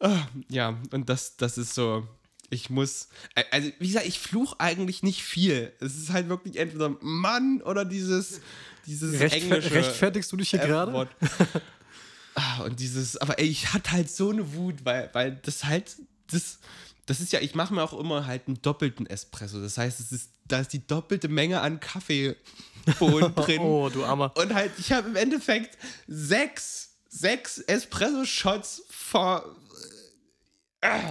Ah, 0.00 0.26
Ja, 0.48 0.76
und 0.90 1.08
das, 1.08 1.36
das 1.36 1.56
ist 1.56 1.74
so, 1.74 2.06
ich 2.52 2.68
muss, 2.68 3.08
äh, 3.34 3.44
also 3.50 3.70
wie 3.78 3.88
gesagt, 3.88 4.06
ich 4.06 4.18
fluch 4.18 4.56
eigentlich 4.58 5.02
nicht 5.02 5.22
viel. 5.22 5.72
Es 5.80 5.96
ist 5.96 6.10
halt 6.10 6.28
wirklich 6.28 6.56
entweder 6.56 6.90
Mann 7.00 7.62
oder 7.62 7.84
dieses, 7.84 8.40
dieses 8.86 9.18
Rechtfer 9.18 9.56
englische 9.56 9.74
rechtfertigst 9.74 10.30
du 10.30 10.36
dich 10.36 10.50
hier 10.50 10.58
gerade? 10.60 11.08
Ah, 12.34 12.62
und 12.64 12.80
dieses, 12.80 13.18
aber 13.18 13.38
ey, 13.38 13.46
ich 13.46 13.74
hatte 13.74 13.92
halt 13.92 14.10
so 14.10 14.30
eine 14.30 14.54
Wut, 14.54 14.84
weil, 14.84 15.10
weil 15.12 15.38
das 15.42 15.64
halt, 15.64 15.96
das, 16.30 16.58
das 17.04 17.20
ist 17.20 17.30
ja, 17.32 17.40
ich 17.40 17.54
mache 17.54 17.74
mir 17.74 17.82
auch 17.82 17.98
immer 17.98 18.26
halt 18.26 18.48
einen 18.48 18.60
doppelten 18.62 19.06
Espresso. 19.06 19.60
Das 19.60 19.76
heißt, 19.76 20.00
es 20.00 20.12
ist, 20.12 20.30
da 20.46 20.60
ist 20.60 20.72
die 20.72 20.86
doppelte 20.86 21.28
Menge 21.28 21.60
an 21.60 21.78
Kaffeebohnen 21.78 23.34
drin. 23.36 23.60
Oh, 23.60 23.90
du 23.90 24.04
Armer. 24.04 24.32
Und 24.36 24.54
halt, 24.54 24.72
ich 24.78 24.92
habe 24.92 25.08
im 25.08 25.16
Endeffekt 25.16 25.76
sechs, 26.06 26.92
sechs 27.10 27.58
Espresso-Shots 27.58 28.84
ver, 28.88 29.44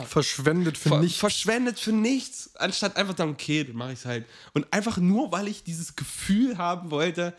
Verschwendet 0.07 0.77
für 0.77 0.89
ver, 0.89 0.99
nichts. 0.99 1.17
verschwendet 1.17 1.79
für 1.79 1.93
nichts, 1.93 2.55
anstatt 2.57 2.97
einfach 2.97 3.13
dann, 3.13 3.29
okay, 3.29 3.63
dann 3.63 3.75
mache 3.77 3.93
ich 3.93 3.99
es 3.99 4.05
halt. 4.05 4.25
Und 4.53 4.71
einfach 4.71 4.97
nur, 4.97 5.31
weil 5.31 5.47
ich 5.47 5.63
dieses 5.63 5.95
Gefühl 5.95 6.57
haben 6.57 6.91
wollte, 6.91 7.33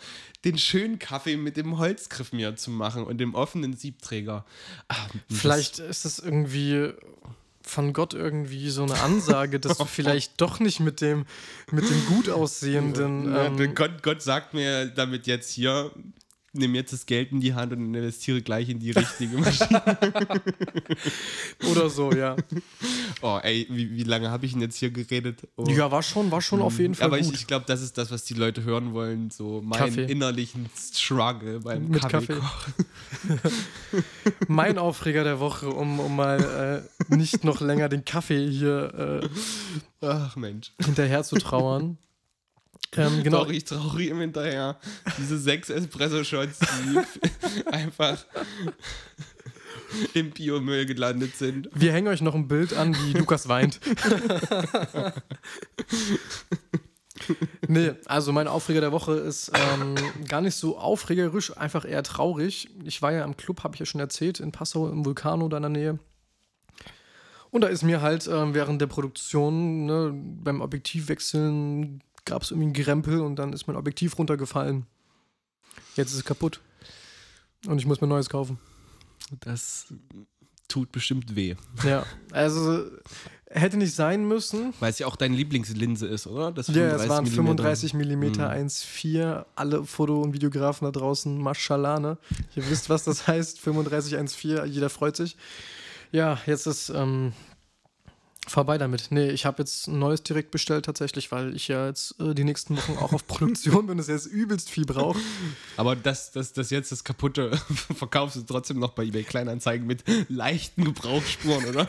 den 0.44 0.56
schönen 0.56 0.98
Kaffee 0.98 1.36
mit 1.36 1.56
dem 1.58 1.78
Holzgriff 1.78 2.32
mir 2.32 2.56
zu 2.56 2.70
machen 2.70 3.04
und 3.04 3.18
dem 3.18 3.34
offenen 3.34 3.76
Siebträger. 3.76 4.46
Ah, 4.88 4.96
Vielleicht 5.28 5.78
ist 5.78 6.06
das 6.06 6.18
irgendwie 6.18 6.92
von 7.64 7.92
Gott 7.92 8.14
irgendwie 8.14 8.70
so 8.70 8.82
eine 8.82 8.98
Ansage, 9.00 9.60
dass 9.60 9.78
du 9.78 9.84
vielleicht 9.86 10.40
doch 10.40 10.58
nicht 10.58 10.80
mit 10.80 11.00
dem, 11.00 11.26
mit 11.70 11.88
dem 11.88 12.06
gut 12.06 12.28
aussehenden. 12.28 13.32
Ähm, 13.36 13.74
Gott, 13.74 14.02
Gott 14.02 14.22
sagt 14.22 14.54
mir 14.54 14.86
damit 14.86 15.26
jetzt 15.26 15.50
hier, 15.52 15.92
nimm 16.52 16.74
jetzt 16.74 16.92
das 16.92 17.06
Geld 17.06 17.32
in 17.32 17.40
die 17.40 17.54
Hand 17.54 17.72
und 17.72 17.94
investiere 17.94 18.42
gleich 18.42 18.68
in 18.68 18.78
die 18.78 18.90
richtige 18.90 19.38
Maschine. 19.38 19.82
oder 21.70 21.88
so, 21.88 22.12
ja. 22.12 22.36
oh, 23.22 23.38
ey, 23.42 23.66
wie, 23.70 23.90
wie 23.96 24.02
lange 24.02 24.30
habe 24.30 24.44
ich 24.44 24.52
denn 24.52 24.60
jetzt 24.60 24.76
hier 24.76 24.90
geredet? 24.90 25.48
Oh. 25.56 25.64
Ja, 25.68 25.90
war 25.90 26.02
schon, 26.02 26.30
war 26.30 26.42
schon 26.42 26.60
auf 26.60 26.78
jeden 26.78 26.94
Fall 26.94 27.06
Aber 27.06 27.18
ich, 27.18 27.26
gut. 27.26 27.34
ich 27.36 27.46
glaube, 27.46 27.64
das 27.66 27.80
ist 27.80 27.96
das, 27.96 28.10
was 28.10 28.24
die 28.24 28.34
Leute 28.34 28.64
hören 28.64 28.92
wollen, 28.92 29.30
so 29.30 29.62
meinen 29.62 29.78
Kaffee. 29.78 30.04
innerlichen 30.04 30.68
Struggle 30.76 31.60
beim 31.60 31.88
Mit 31.88 32.02
Kaffee. 32.02 32.38
Kaffee. 32.38 33.38
mein 34.48 34.78
Aufreger 34.78 35.24
der 35.24 35.40
Woche, 35.40 35.68
um, 35.70 36.00
um 36.00 36.14
mal 36.14 36.84
äh, 37.10 37.14
nicht 37.14 37.44
noch 37.44 37.60
länger 37.60 37.88
den 37.88 38.04
Kaffee 38.04 38.48
hier 38.50 39.30
Ach 40.02 40.36
Mensch. 40.36 40.72
äh, 40.78 40.84
hinterher 40.84 41.22
zu 41.22 41.36
trauern. 41.36 41.98
Ähm, 42.96 43.22
genau, 43.22 43.38
Traurig, 43.38 43.64
traurig 43.64 44.08
im 44.08 44.20
Hinterher. 44.20 44.76
Diese 45.18 45.38
sechs 45.38 45.70
Espresso-Shots, 45.70 46.58
die 46.58 47.66
einfach 47.72 48.24
im 50.14 50.30
Biomüll 50.30 50.86
gelandet 50.86 51.36
sind. 51.36 51.68
wir 51.74 51.92
hängen 51.92 52.08
euch 52.08 52.20
noch 52.20 52.34
ein 52.34 52.48
Bild 52.48 52.74
an, 52.74 52.94
wie 52.94 53.12
Lukas 53.12 53.48
weint. 53.48 53.80
nee, 57.68 57.92
also 58.06 58.32
mein 58.32 58.48
Aufreger 58.48 58.80
der 58.80 58.92
Woche 58.92 59.14
ist 59.14 59.52
ähm, 59.54 59.94
gar 60.26 60.40
nicht 60.40 60.54
so 60.54 60.78
aufregerisch, 60.78 61.56
einfach 61.56 61.84
eher 61.84 62.02
traurig. 62.02 62.70
Ich 62.84 63.02
war 63.02 63.12
ja 63.12 63.24
im 63.24 63.36
Club, 63.36 63.64
habe 63.64 63.74
ich 63.74 63.80
ja 63.80 63.86
schon 63.86 64.00
erzählt, 64.00 64.40
in 64.40 64.52
Passau 64.52 64.88
im 64.88 65.04
Vulkano 65.04 65.48
da 65.48 65.58
in 65.58 65.62
der 65.62 65.70
Nähe. 65.70 65.98
Und 67.50 67.60
da 67.60 67.68
ist 67.68 67.82
mir 67.82 68.00
halt 68.00 68.26
ähm, 68.28 68.54
während 68.54 68.80
der 68.80 68.86
Produktion, 68.86 69.84
ne, 69.84 70.10
beim 70.14 70.62
Objektivwechseln, 70.62 72.02
gab 72.24 72.42
es 72.42 72.50
irgendwie 72.50 72.66
einen 72.66 72.72
Gerempel 72.74 73.20
und 73.20 73.36
dann 73.36 73.52
ist 73.52 73.66
mein 73.66 73.76
Objektiv 73.76 74.18
runtergefallen. 74.18 74.86
Jetzt 75.96 76.10
ist 76.10 76.16
es 76.18 76.24
kaputt. 76.24 76.60
Und 77.66 77.78
ich 77.78 77.86
muss 77.86 78.00
mir 78.00 78.06
neues 78.06 78.28
kaufen. 78.28 78.58
Das 79.40 79.86
tut 80.68 80.90
bestimmt 80.92 81.36
weh. 81.36 81.54
Ja, 81.84 82.04
also 82.32 82.84
hätte 83.48 83.76
nicht 83.76 83.94
sein 83.94 84.26
müssen. 84.26 84.72
Weil 84.80 84.90
es 84.90 84.98
ja 84.98 85.06
auch 85.06 85.16
deine 85.16 85.36
Lieblingslinse 85.36 86.06
ist, 86.06 86.26
oder? 86.26 86.50
Das 86.52 86.68
Ja, 86.68 86.96
es 86.96 87.08
waren 87.08 87.26
35 87.26 87.92
35 87.92 87.94
mm 87.94 88.24
Mhm. 88.24 88.40
1.4. 88.66 89.44
Alle 89.54 89.84
Foto- 89.84 90.22
und 90.22 90.32
Videografen 90.32 90.86
da 90.86 90.90
draußen, 90.90 91.38
mashallah, 91.38 92.00
ne? 92.00 92.18
Ihr 92.56 92.68
wisst, 92.70 92.88
was 92.88 93.04
das 93.04 93.26
heißt, 93.26 93.60
35 93.60 94.14
1.4, 94.14 94.64
jeder 94.64 94.88
freut 94.90 95.16
sich. 95.16 95.36
Ja, 96.10 96.38
jetzt 96.46 96.66
ist 96.66 96.88
ähm, 96.90 97.32
Vorbei 98.48 98.76
damit. 98.76 99.06
Nee, 99.10 99.30
ich 99.30 99.46
habe 99.46 99.62
jetzt 99.62 99.86
ein 99.86 100.00
neues 100.00 100.24
direkt 100.24 100.50
bestellt 100.50 100.84
tatsächlich, 100.84 101.30
weil 101.30 101.54
ich 101.54 101.68
ja 101.68 101.86
jetzt 101.86 102.18
äh, 102.20 102.34
die 102.34 102.42
nächsten 102.42 102.76
Wochen 102.76 102.96
auch 102.98 103.12
auf 103.12 103.24
Produktion 103.28 103.86
bin 103.86 103.92
und 103.92 103.98
es 104.00 104.08
jetzt 104.08 104.26
übelst 104.26 104.68
viel 104.68 104.84
brauche. 104.84 105.18
Aber 105.76 105.94
das, 105.94 106.32
das, 106.32 106.52
das 106.52 106.70
jetzt 106.70 106.90
das 106.90 107.04
kaputte 107.04 107.56
verkaufst 107.96 108.36
du 108.36 108.42
trotzdem 108.42 108.80
noch 108.80 108.92
bei 108.92 109.04
eBay 109.04 109.22
Kleinanzeigen 109.22 109.86
mit 109.86 110.02
leichten 110.28 110.84
Gebrauchsspuren, 110.84 111.66
oder? 111.66 111.88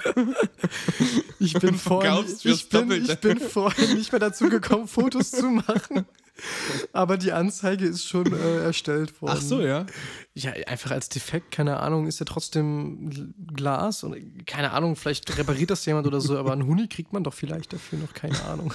Ich 1.39 1.53
bin, 1.53 1.73
vorhin, 1.77 2.25
ich, 2.43 2.69
bin, 2.69 2.91
ich 2.91 3.19
bin 3.19 3.39
vorhin 3.39 3.95
nicht 3.95 4.11
mehr 4.11 4.19
dazu 4.19 4.47
gekommen, 4.47 4.87
Fotos 4.87 5.31
zu 5.31 5.47
machen. 5.47 6.05
Aber 6.93 7.17
die 7.17 7.31
Anzeige 7.31 7.85
ist 7.85 8.07
schon 8.07 8.33
äh, 8.33 8.63
erstellt 8.63 9.21
worden. 9.21 9.35
Ach 9.37 9.41
so, 9.41 9.61
ja. 9.61 9.85
Ja, 10.33 10.51
einfach 10.67 10.91
als 10.91 11.09
Defekt, 11.09 11.51
keine 11.51 11.79
Ahnung, 11.79 12.07
ist 12.07 12.19
ja 12.19 12.25
trotzdem 12.25 13.33
Glas 13.53 14.03
und 14.03 14.45
keine 14.47 14.71
Ahnung, 14.71 14.95
vielleicht 14.95 15.37
repariert 15.37 15.69
das 15.69 15.85
jemand 15.85 16.07
oder 16.07 16.21
so, 16.21 16.37
aber 16.37 16.51
einen 16.51 16.65
Huni 16.65 16.87
kriegt 16.87 17.13
man 17.13 17.23
doch 17.23 17.33
vielleicht 17.33 17.71
dafür 17.71 17.99
noch, 17.99 18.13
keine 18.13 18.41
Ahnung. 18.45 18.73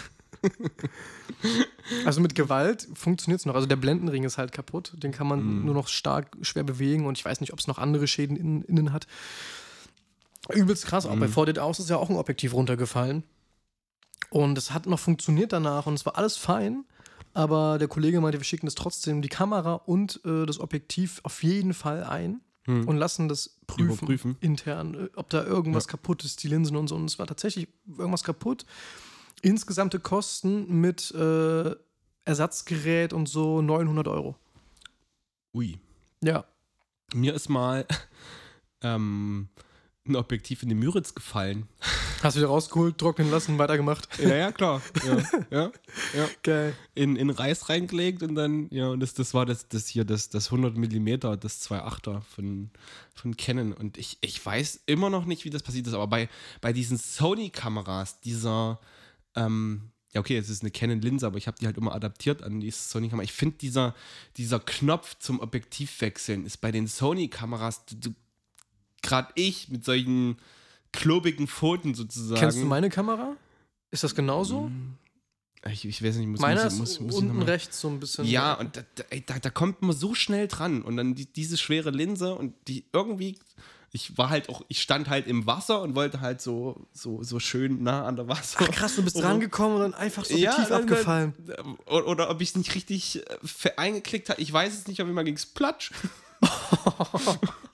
Also 2.05 2.21
mit 2.21 2.35
Gewalt 2.35 2.87
funktioniert 2.95 3.41
es 3.41 3.47
noch. 3.47 3.55
Also 3.55 3.67
der 3.67 3.77
Blendenring 3.77 4.25
ist 4.25 4.39
halt 4.39 4.53
kaputt, 4.53 4.93
den 4.97 5.11
kann 5.11 5.27
man 5.27 5.65
nur 5.65 5.75
noch 5.75 5.89
stark 5.89 6.37
schwer 6.43 6.63
bewegen 6.63 7.07
und 7.07 7.19
ich 7.19 7.25
weiß 7.25 7.41
nicht, 7.41 7.53
ob 7.53 7.59
es 7.59 7.67
noch 7.67 7.79
andere 7.79 8.07
Schäden 8.07 8.37
innen, 8.37 8.63
innen 8.63 8.93
hat. 8.93 9.07
Übelst 10.51 10.87
krass, 10.87 11.07
auch 11.07 11.17
bei 11.17 11.29
4 11.29 11.63
aus 11.63 11.79
ist 11.79 11.91
ja 11.91 11.97
auch 11.97 12.09
ein 12.09 12.17
Objektiv 12.17 12.55
runtergefallen. 12.55 13.25
Und 14.31 14.59
es 14.59 14.73
hat 14.73 14.87
noch 14.87 14.99
funktioniert 14.99 15.53
danach 15.53 15.87
und 15.87 15.95
es 15.95 16.07
war 16.07 16.17
alles 16.17 16.37
fein. 16.37 16.85
Aber 17.35 17.79
der 17.79 17.89
Kollege 17.89 18.21
meinte, 18.21 18.39
wir 18.39 18.45
schicken 18.45 18.67
das 18.67 18.75
trotzdem 18.75 19.23
die 19.23 19.29
Kamera 19.29 19.75
und 19.75 20.21
äh, 20.25 20.47
das 20.47 20.61
Objektiv 20.61 21.21
auf 21.25 21.43
jeden 21.43 21.75
Fall 21.75 22.05
ein 22.05 22.41
und 22.69 22.99
lassen 22.99 23.29
das 23.29 23.57
prüfen, 23.67 23.93
Überprüfen. 23.93 24.37
intern, 24.41 24.95
äh, 24.95 25.09
ob 25.17 25.31
da 25.31 25.43
irgendwas 25.43 25.89
kaputt 25.89 26.23
ist, 26.25 26.43
die 26.43 26.49
Linsen 26.49 26.77
und 26.77 26.89
so. 26.89 26.97
Und 26.97 27.07
es 27.07 27.19
war 27.19 27.27
tatsächlich 27.27 27.69
irgendwas 27.97 28.25
kaputt. 28.25 28.67
Insgesamte 29.41 30.01
Kosten 30.01 30.81
mit 30.81 31.11
äh, 31.13 31.75
Ersatzgerät 32.27 33.15
und 33.15 33.27
so 33.27 33.63
900 33.63 34.07
Euro. 34.09 34.37
Ui. 35.55 35.79
Ja. 36.23 36.45
Mir 37.15 37.33
ist 37.33 37.49
mal 37.49 37.87
ähm, 38.83 39.49
ein 40.09 40.17
Objektiv 40.17 40.63
in 40.63 40.69
die 40.69 40.75
Müritz 40.75 41.15
gefallen. 41.15 41.69
Hast 42.23 42.37
du 42.37 42.41
wieder 42.41 42.49
rausgeholt, 42.49 42.99
trocknen 42.99 43.31
lassen, 43.31 43.59
weitergemacht. 43.59 44.09
Ja, 44.19 44.35
ja, 44.35 44.53
klar. 44.53 44.83
Ja, 45.07 45.17
ja, 45.51 45.73
ja. 46.15 46.29
Geil. 46.43 46.75
In, 46.95 47.17
in 47.17 47.31
Reis 47.31 47.69
reingelegt 47.69 48.23
und 48.23 48.35
dann, 48.35 48.69
ja, 48.71 48.89
und 48.89 49.01
das, 49.01 49.15
das 49.15 49.35
war 49.35 49.47
das, 49.47 49.69
das 49.69 49.87
hier, 49.87 50.05
das, 50.05 50.29
das 50.29 50.47
100 50.47 50.77
Millimeter, 50.77 51.37
das 51.37 51.69
2.8er 51.69 52.23
von, 52.23 52.71
von 53.15 53.37
Canon. 53.37 53.73
Und 53.73 53.99
ich, 53.99 54.19
ich 54.21 54.45
weiß 54.45 54.83
immer 54.87 55.11
noch 55.11 55.27
nicht, 55.27 55.45
wie 55.45 55.51
das 55.51 55.63
passiert 55.63 55.87
ist, 55.87 55.95
aber 55.95 56.09
bei, 56.09 56.29
bei 56.61 56.73
diesen 56.73 56.99
Sony-Kameras, 56.99 58.21
dieser, 58.21 58.81
ähm, 59.37 59.93
ja, 60.13 60.21
okay, 60.21 60.37
es 60.37 60.49
ist 60.49 60.63
eine 60.63 60.71
Canon-Linse, 60.71 61.27
aber 61.27 61.39
ich 61.39 61.47
habe 61.47 61.59
die 61.61 61.67
halt 61.67 61.77
immer 61.77 61.95
adaptiert 61.95 62.43
an 62.43 62.61
die 62.61 62.71
Sony-Kamera. 62.71 63.25
Ich 63.25 63.33
finde, 63.33 63.59
dieser, 63.59 63.95
dieser 64.37 64.59
Knopf 64.59 65.17
zum 65.19 65.41
Objektiv 65.41 66.01
wechseln 66.01 66.47
ist 66.47 66.59
bei 66.59 66.73
den 66.73 66.87
Sony-Kameras, 66.87 67.85
du, 67.87 68.15
gerade 69.09 69.33
ich 69.35 69.69
mit 69.71 69.85
solchen 69.85 70.37
klobigen 70.93 71.49
Pfoten 71.49 71.95
sozusagen. 71.95 72.41
Kennst 72.41 72.59
du 72.59 72.67
meine 72.67 72.91
Kamera? 72.91 73.37
Ist 73.91 74.05
das 74.05 74.15
genauso? 74.15 74.71
Ich, 75.67 75.85
ich 75.85 76.03
weiß 76.03 76.17
nicht, 76.17 76.29
muss, 76.29 76.41
Meiner 76.41 76.65
muss, 76.65 76.79
muss, 76.79 77.01
muss 77.01 77.15
ich 77.17 77.23
unten 77.23 77.43
rechts 77.43 77.81
so 77.81 77.89
ein 77.89 77.99
bisschen. 77.99 78.25
Ja, 78.27 78.55
und 78.55 78.77
da, 78.77 78.83
da, 79.27 79.39
da, 79.39 79.51
kommt 79.51 79.83
man 79.83 79.97
so 79.97 80.15
schnell 80.15 80.47
dran. 80.47 80.83
Und 80.83 80.97
dann 80.97 81.15
die, 81.15 81.27
diese 81.27 81.57
schwere 81.57 81.91
Linse 81.91 82.35
und 82.35 82.55
die 82.69 82.85
irgendwie. 82.93 83.39
Ich 83.91 84.19
war 84.19 84.29
halt 84.29 84.51
auch, 84.51 84.61
ich 84.69 84.83
stand 84.83 85.09
halt 85.09 85.27
im 85.27 85.47
Wasser 85.47 85.81
und 85.81 85.95
wollte 85.95 86.21
halt 86.21 86.43
so, 86.43 86.87
so, 86.93 87.23
so 87.23 87.41
schön 87.41 87.83
nah 87.83 88.05
an 88.05 88.17
der 88.17 88.29
Wasser. 88.29 88.59
Ach, 88.61 88.71
krass, 88.71 88.97
du 88.97 89.03
bist 89.03 89.19
drangekommen 89.19 89.77
und 89.77 89.83
dann 89.83 89.95
einfach 89.95 90.27
so 90.27 90.37
Ja, 90.37 90.55
tief 90.55 90.71
abgefallen. 90.71 91.33
Oder, 91.87 92.07
oder 92.07 92.31
ob 92.31 92.43
ich 92.43 92.51
es 92.51 92.57
nicht 92.57 92.75
richtig 92.75 93.23
äh, 93.27 93.71
eingeklickt 93.79 94.29
habe. 94.29 94.43
Ich 94.43 94.53
weiß 94.53 94.75
es 94.75 94.87
nicht, 94.89 95.01
auf 95.01 95.09
einmal 95.09 95.25
ging 95.25 95.37
es 95.37 95.47
platsch. 95.47 95.91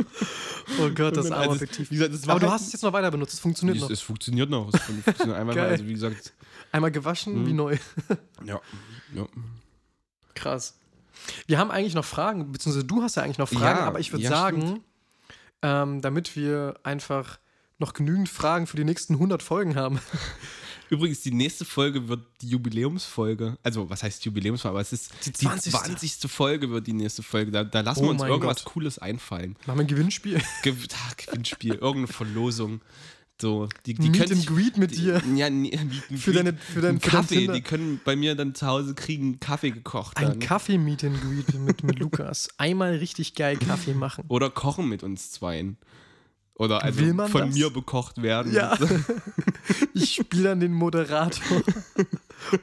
Oh 0.81 0.91
Gott, 0.95 1.17
das 1.17 1.29
dann, 1.29 1.35
arme 1.39 1.53
also, 1.53 1.67
wie 1.79 1.85
gesagt, 1.97 2.15
das 2.15 2.27
war 2.27 2.33
Aber 2.33 2.41
du 2.41 2.47
halt- 2.47 2.61
hast 2.61 2.67
es 2.69 2.73
jetzt 2.73 2.83
noch 2.83 2.93
weiter 2.93 3.11
benutzt, 3.11 3.35
es 3.35 3.41
funktioniert 3.41 3.77
Es, 3.77 3.83
noch. 3.83 3.91
es 3.91 4.01
funktioniert 4.01 4.51
noch. 4.51 4.73
Es 4.73 4.81
funktioniert 4.81 5.27
Geil. 5.55 5.59
also 5.71 5.87
wie 5.87 5.93
gesagt, 5.95 6.33
Einmal 6.73 6.91
gewaschen, 6.91 7.47
wie 7.47 7.53
neu. 7.53 7.77
ja. 8.45 8.61
ja. 9.15 9.27
Krass. 10.35 10.75
Wir 11.47 11.59
haben 11.59 11.71
eigentlich 11.71 11.95
noch 11.95 12.05
Fragen, 12.05 12.51
beziehungsweise 12.53 12.85
du 12.85 13.03
hast 13.03 13.15
ja 13.17 13.23
eigentlich 13.23 13.39
noch 13.39 13.49
Fragen, 13.49 13.79
Ja, 13.81 13.87
aber 13.87 14.01
ich 14.01 14.13
würde 14.13 14.25
ja, 14.25 14.31
sagen, 14.31 14.81
ähm, 15.63 16.03
damit 16.03 16.35
wir 16.37 16.75
einfach 16.83 17.39
noch 17.79 17.93
genügend 17.93 18.29
Fragen 18.29 18.67
für 18.67 18.77
die 18.77 18.85
nächsten 18.85 19.15
100 19.15 19.43
Folgen 19.43 19.77
haben. 19.77 20.01
Übrigens, 20.95 21.21
die 21.23 21.33
nächste 21.33 21.65
Folge 21.65 22.09
wird 22.09 22.21
die 22.41 22.49
Jubiläumsfolge. 22.49 23.59
Also, 23.63 23.91
was 23.91 24.03
heißt 24.03 24.25
Jubiläumsfolge? 24.25 24.71
Aber 24.71 24.81
es 24.81 24.93
ist 24.93 25.13
die 25.27 25.33
Die 25.33 25.47
20. 25.47 25.73
20. 25.73 26.31
Folge 26.31 26.71
wird 26.71 26.87
die 26.87 26.93
nächste 26.93 27.23
Folge. 27.23 27.51
Da, 27.51 27.65
da 27.65 27.81
lassen 27.81 28.01
Oh 28.01 28.03
wir 28.05 28.11
uns 28.11 28.23
irgendwas 28.23 28.65
Gott. 28.65 28.73
Cooles 28.73 28.99
einfallen. 28.99 29.57
Machen 29.67 29.79
wir 29.79 29.85
ein 29.85 29.89
Gewinnspiel. 29.89 30.41
Gew 30.63 30.73
ah, 30.93 31.13
Gewinnspiel, 31.17 31.75
irgendeine 31.75 32.07
Verlosung. 32.07 32.81
So, 33.43 33.69
die, 33.85 33.95
die 33.95 34.11
Meet 34.11 34.21
können 34.21 34.39
and 34.39 34.47
Greet 34.47 34.77
mit 34.79 34.93
die, 34.93 35.01
dir. 35.03 35.21
Ja, 35.35 35.51
nee, 35.51 35.77
Für 36.17 36.33
deine- 36.33 36.57
für 36.57 36.81
deinen- 36.81 37.01
Kaffee. 37.01 37.49
Die 37.49 37.63
können 37.63 38.01
bei 38.05 38.15
mir 38.15 38.37
dann 38.37 38.55
zu 38.55 38.67
Hause 38.67 38.95
kriegen 38.95 39.41
Kaffee 39.41 39.73
gekocht. 39.73 40.17
Ein. 40.17 40.39
Kaffee-Meet 40.39 41.03
and 41.05 41.21
Greet 41.21 41.55
mit, 41.59 41.83
mit 41.83 41.99
Lukas. 41.99 42.49
Einmal 42.59 42.95
richtig 42.95 43.35
geil 43.35 43.57
Kaffee 43.57 43.95
machen. 43.95 44.25
Oder 44.29 44.51
kochen 44.51 44.89
mit 44.89 45.03
uns 45.03 45.33
zweien. 45.33 45.77
Oder 46.57 46.83
also 46.85 47.03
von 47.05 47.47
das? 47.47 47.55
mir 47.55 47.71
bekocht 47.71 48.23
werden. 48.23 48.53
Ja. 48.53 48.77
Ich 49.95 50.17
spiele 50.17 50.43
dann 50.51 50.61
den 50.61 50.73
Moderator. 50.75 51.63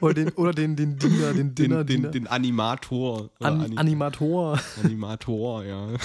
Oder 0.00 0.14
den, 0.14 0.28
oder 0.30 0.52
den, 0.52 0.76
den 0.76 0.96
Diener, 0.96 1.32
den 1.32 1.54
Den, 1.54 1.54
Dinner, 1.56 1.84
den, 1.84 1.96
Diener. 1.96 2.10
den 2.10 2.26
Animator. 2.28 3.30
An, 3.40 3.60
Ani- 3.60 3.76
Animator. 3.76 4.60
Animator, 4.84 5.64
ja. 5.64 5.88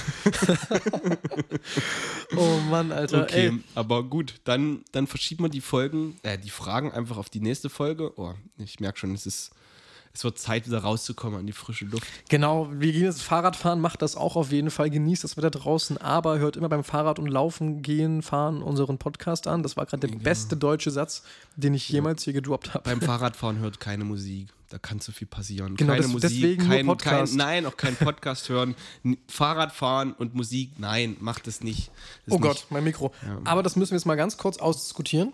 Oh 2.36 2.58
Mann, 2.70 2.92
Alter. 2.92 3.24
Okay, 3.24 3.48
Ey, 3.50 3.60
aber 3.76 4.04
gut, 4.04 4.36
dann, 4.44 4.82
dann 4.92 5.08
verschieben 5.08 5.44
wir 5.44 5.50
die 5.50 5.62
Folgen, 5.62 6.18
äh, 6.24 6.38
die 6.38 6.50
Fragen 6.50 6.92
einfach 6.92 7.18
auf 7.18 7.30
die 7.30 7.40
nächste 7.42 7.70
Folge. 7.70 8.12
Oh, 8.18 8.34
ich 8.58 8.80
merke 8.80 9.00
schon, 9.00 9.14
es 9.14 9.26
ist, 9.26 9.52
es 10.18 10.24
wird 10.24 10.40
Zeit, 10.40 10.66
wieder 10.66 10.80
rauszukommen 10.80 11.40
an 11.40 11.46
die 11.46 11.54
frische 11.54 11.86
Luft. 11.86 12.06
Genau, 12.30 12.70
wir 12.72 12.92
gehen 12.92 13.04
jetzt 13.04 13.22
Fahrradfahren, 13.22 13.80
macht 13.80 14.02
das 14.02 14.16
auch 14.16 14.36
auf 14.36 14.52
jeden 14.52 14.72
Fall, 14.72 14.90
genießt 14.90 15.24
das 15.24 15.38
Wetter 15.38 15.52
draußen, 15.52 15.98
aber 16.00 16.40
hört 16.40 16.58
immer 16.58 16.70
beim 16.70 16.84
Fahrrad 16.84 17.20
und 17.20 17.28
Laufen, 17.28 17.84
Gehen, 17.84 18.22
Fahren 18.24 18.64
unseren 18.64 18.98
Podcast 18.98 19.46
an. 19.48 19.62
Das 19.62 19.78
war 19.78 19.86
gerade 19.86 20.08
der 20.08 20.18
beste 20.18 20.58
deutsche 20.58 20.90
Satz, 20.90 21.22
den 21.56 21.74
ich 21.76 21.88
jemals 21.90 22.24
hier 22.24 22.34
gedroppt 22.34 22.74
habe. 22.74 22.84
Beim 22.84 23.00
Fahrradfahren 23.08 23.60
hört 23.60 23.80
keine 23.80 24.04
Musik. 24.06 24.48
Da 24.70 24.78
kann 24.80 25.00
so 25.00 25.12
viel 25.14 25.28
passieren. 25.28 25.76
Genau, 25.78 25.92
keine 25.94 26.04
des- 26.04 26.12
Musik, 26.12 26.30
deswegen 26.30 26.68
kein, 26.68 26.86
Podcast. 26.88 27.32
Kein, 27.32 27.38
nein, 27.38 27.66
auch 27.68 27.78
kein 27.78 27.96
Podcast 27.96 28.50
hören. 28.50 28.76
Fahrradfahren 29.28 30.14
und 30.14 30.34
Musik, 30.36 30.72
nein, 30.80 31.16
macht 31.22 31.48
es 31.48 31.62
nicht. 31.62 31.92
Ist 32.26 32.34
Oh 32.34 32.40
Gott, 32.40 32.56
nicht- 32.56 32.72
mein 32.72 32.84
Mikro. 32.84 33.14
Aber 33.46 33.62
das 33.64 33.76
müssen 33.76 33.92
wir 33.92 33.98
jetzt 33.98 34.06
mal 34.06 34.16
ganz 34.16 34.36
kurz 34.38 34.58
ausdiskutieren. 34.58 35.32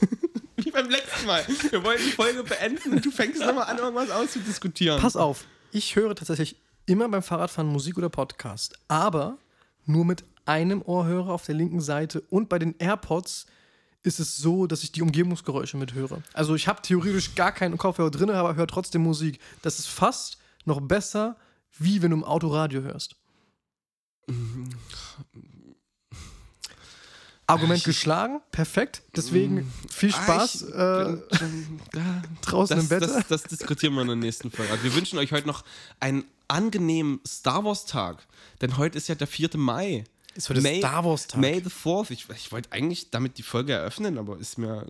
Wie 0.64 0.70
beim 0.70 0.88
letzten 0.88 1.26
Mal. 1.26 1.44
Wir 1.70 1.82
wollen 1.84 1.98
die 1.98 2.12
Folge 2.12 2.42
beenden 2.44 2.92
und 2.92 3.04
du 3.04 3.10
fängst 3.10 3.40
nochmal 3.40 3.64
an, 3.64 3.78
irgendwas 3.78 4.10
auszudiskutieren. 4.10 5.00
Pass 5.00 5.16
auf, 5.16 5.44
ich 5.72 5.96
höre 5.96 6.14
tatsächlich 6.14 6.56
immer 6.86 7.08
beim 7.08 7.22
Fahrradfahren 7.22 7.70
Musik 7.70 7.98
oder 7.98 8.08
Podcast, 8.08 8.78
aber 8.88 9.38
nur 9.86 10.04
mit 10.04 10.24
einem 10.44 10.82
Ohrhörer 10.82 11.32
auf 11.32 11.44
der 11.44 11.54
linken 11.54 11.80
Seite 11.80 12.20
und 12.30 12.48
bei 12.48 12.58
den 12.58 12.74
AirPods 12.78 13.46
ist 14.02 14.18
es 14.20 14.36
so, 14.36 14.66
dass 14.66 14.82
ich 14.82 14.92
die 14.92 15.02
Umgebungsgeräusche 15.02 15.76
mithöre. 15.76 16.22
Also 16.32 16.54
ich 16.54 16.66
habe 16.66 16.82
theoretisch 16.82 17.34
gar 17.34 17.52
keinen 17.52 17.78
Kopfhörer 17.78 18.10
drin, 18.10 18.30
aber 18.30 18.56
höre 18.56 18.66
trotzdem 18.66 19.02
Musik. 19.02 19.38
Das 19.62 19.78
ist 19.78 19.86
fast 19.86 20.38
noch 20.64 20.80
besser, 20.80 21.36
wie 21.78 22.02
wenn 22.02 22.10
du 22.10 22.16
im 22.16 22.24
Autoradio 22.24 22.82
hörst. 22.82 23.16
Argument 27.46 27.78
Ich- 27.78 27.84
geschlagen, 27.84 28.40
perfekt. 28.50 29.02
Deswegen 29.16 29.70
viel 29.90 30.10
Spaß 30.12 30.72
Ah, 30.72 31.02
äh, 31.10 31.14
ich 31.32 31.38
bin- 31.40 31.80
da- 31.92 32.22
draußen 32.42 32.76
das, 32.76 32.84
im 32.84 32.90
Wetter. 32.90 33.06
Das, 33.08 33.26
das 33.28 33.42
diskutieren 33.44 33.94
wir 33.94 34.02
in 34.02 34.06
der 34.08 34.16
nächsten 34.16 34.50
Folge. 34.50 34.70
Also 34.72 34.84
wir 34.84 34.94
wünschen 34.94 35.18
euch 35.18 35.32
heute 35.32 35.46
noch 35.46 35.64
einen 36.00 36.24
angenehmen 36.48 37.20
Star 37.26 37.64
Wars 37.64 37.84
Tag. 37.86 38.26
Denn 38.60 38.76
heute 38.76 38.96
ist 38.98 39.08
ja 39.08 39.14
der 39.14 39.26
4. 39.26 39.50
Mai. 39.58 40.04
Ist 40.34 40.48
heute 40.48 40.60
Star 40.78 41.04
Wars 41.04 41.26
Tag. 41.26 41.40
May 41.40 41.60
the 41.62 41.68
4th. 41.70 42.10
Ich, 42.10 42.26
ich 42.30 42.52
wollte 42.52 42.72
eigentlich 42.72 43.10
damit 43.10 43.36
die 43.38 43.42
Folge 43.42 43.72
eröffnen, 43.74 44.16
aber 44.18 44.38
ist 44.38 44.56
mir 44.56 44.86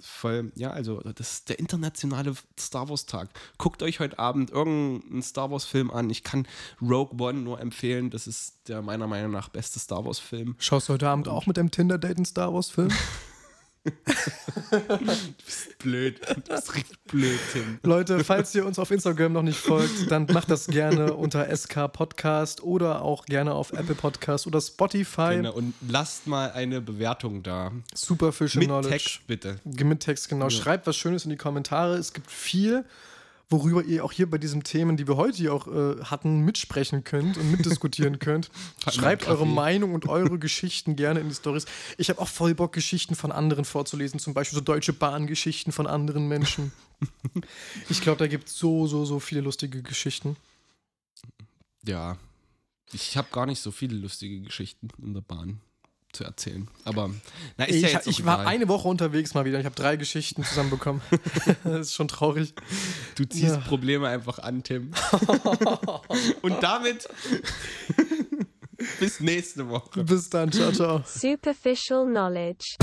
voll. 0.00 0.52
Ja, 0.54 0.70
also, 0.70 1.00
das 1.00 1.32
ist 1.32 1.48
der 1.48 1.58
internationale 1.58 2.34
Star 2.58 2.88
Wars 2.88 3.06
Tag. 3.06 3.28
Guckt 3.58 3.82
euch 3.82 4.00
heute 4.00 4.18
Abend 4.18 4.50
irgendeinen 4.50 5.22
Star 5.22 5.50
Wars 5.50 5.64
Film 5.64 5.90
an. 5.90 6.10
Ich 6.10 6.22
kann 6.22 6.46
Rogue 6.80 7.18
One 7.18 7.40
nur 7.40 7.60
empfehlen. 7.60 8.10
Das 8.10 8.26
ist 8.26 8.68
der 8.68 8.82
meiner 8.82 9.06
Meinung 9.06 9.32
nach 9.32 9.48
beste 9.48 9.78
Star 9.78 10.04
Wars 10.04 10.18
Film. 10.18 10.56
Schaust 10.58 10.88
du 10.88 10.94
heute 10.94 11.08
Abend 11.08 11.28
auch 11.28 11.46
mit 11.46 11.56
dem 11.56 11.70
Tinder-Date 11.70 12.16
einen 12.16 12.26
Star 12.26 12.52
Wars-Film? 12.52 12.90
Du 13.84 14.98
bist 15.44 15.78
blöd. 15.78 16.20
Du 16.26 16.54
bist 16.54 16.74
richtig 16.74 16.98
blöd, 17.04 17.38
Tim. 17.52 17.78
Leute, 17.82 18.24
falls 18.24 18.54
ihr 18.54 18.64
uns 18.64 18.78
auf 18.78 18.90
Instagram 18.90 19.32
noch 19.32 19.42
nicht 19.42 19.58
folgt, 19.58 20.10
dann 20.10 20.26
macht 20.32 20.50
das 20.50 20.66
gerne 20.66 21.12
unter 21.12 21.54
SK 21.54 21.92
Podcast 21.92 22.62
oder 22.62 23.02
auch 23.02 23.26
gerne 23.26 23.52
auf 23.52 23.72
Apple 23.72 23.94
Podcast 23.94 24.46
oder 24.46 24.60
Spotify. 24.60 25.36
Genau, 25.36 25.52
und 25.52 25.74
lasst 25.86 26.26
mal 26.26 26.52
eine 26.52 26.80
Bewertung 26.80 27.42
da. 27.42 27.72
Superficial 27.94 28.60
Mit 28.60 28.68
Knowledge. 28.68 28.90
Text 28.90 29.26
bitte. 29.26 29.60
Mit 29.64 30.00
Text, 30.00 30.30
genau. 30.30 30.48
Schreibt 30.48 30.86
was 30.86 30.96
Schönes 30.96 31.24
in 31.24 31.30
die 31.30 31.36
Kommentare. 31.36 31.96
Es 31.96 32.14
gibt 32.14 32.30
viel, 32.30 32.84
worüber 33.48 33.84
ihr 33.84 34.04
auch 34.04 34.12
hier 34.12 34.28
bei 34.28 34.38
diesen 34.38 34.62
Themen, 34.62 34.96
die 34.96 35.06
wir 35.06 35.16
heute 35.16 35.36
hier 35.38 35.54
auch 35.54 35.66
äh, 35.66 36.02
hatten, 36.04 36.40
mitsprechen 36.40 37.04
könnt 37.04 37.36
und 37.36 37.50
mitdiskutieren 37.50 38.18
könnt. 38.18 38.50
Schreibt 38.90 39.26
eure. 39.26 39.46
Meinung 39.46 39.94
und 39.94 40.08
eure 40.08 40.38
Geschichten 40.40 40.96
gerne 40.96 41.20
in 41.20 41.28
die 41.28 41.34
Stories. 41.34 41.66
Ich 41.98 42.08
habe 42.08 42.20
auch 42.20 42.28
voll 42.28 42.54
Bock, 42.54 42.72
Geschichten 42.72 43.14
von 43.14 43.30
anderen 43.30 43.64
vorzulesen, 43.64 44.18
zum 44.18 44.34
Beispiel 44.34 44.56
so 44.58 44.64
Deutsche 44.64 44.92
Bahn-Geschichten 44.92 45.72
von 45.72 45.86
anderen 45.86 46.28
Menschen. 46.28 46.72
ich 47.88 48.00
glaube, 48.00 48.18
da 48.18 48.26
gibt 48.26 48.48
es 48.48 48.58
so, 48.58 48.86
so, 48.86 49.04
so 49.04 49.20
viele 49.20 49.42
lustige 49.42 49.82
Geschichten. 49.82 50.36
Ja. 51.86 52.16
Ich 52.92 53.16
habe 53.16 53.28
gar 53.32 53.46
nicht 53.46 53.60
so 53.60 53.70
viele 53.70 53.96
lustige 53.96 54.40
Geschichten 54.40 54.88
in 55.02 55.14
der 55.14 55.20
Bahn 55.20 55.60
zu 56.14 56.24
erzählen. 56.24 56.68
Aber 56.84 57.10
na, 57.56 57.64
ist 57.64 57.76
ich 57.76 57.82
ja 57.82 57.88
jetzt 57.90 58.06
ich 58.06 58.24
war 58.24 58.40
egal. 58.40 58.46
eine 58.46 58.68
Woche 58.68 58.88
unterwegs 58.88 59.34
mal 59.34 59.44
wieder. 59.44 59.58
Ich 59.58 59.66
habe 59.66 59.74
drei 59.74 59.96
Geschichten 59.96 60.44
zusammenbekommen. 60.44 61.02
das 61.64 61.88
ist 61.88 61.94
schon 61.94 62.08
traurig. 62.08 62.54
Du 63.16 63.24
ziehst 63.24 63.54
Ja. 63.54 63.56
Probleme 63.58 64.08
einfach 64.08 64.38
an, 64.38 64.62
Tim. 64.62 64.92
Und 66.42 66.62
damit 66.62 67.08
bis 69.00 69.20
nächste 69.20 69.68
Woche. 69.68 70.04
Bis 70.04 70.30
dann. 70.30 70.52
Ciao, 70.52 70.72
ciao. 70.72 71.02
Superficial 71.06 72.06
knowledge. 72.06 72.76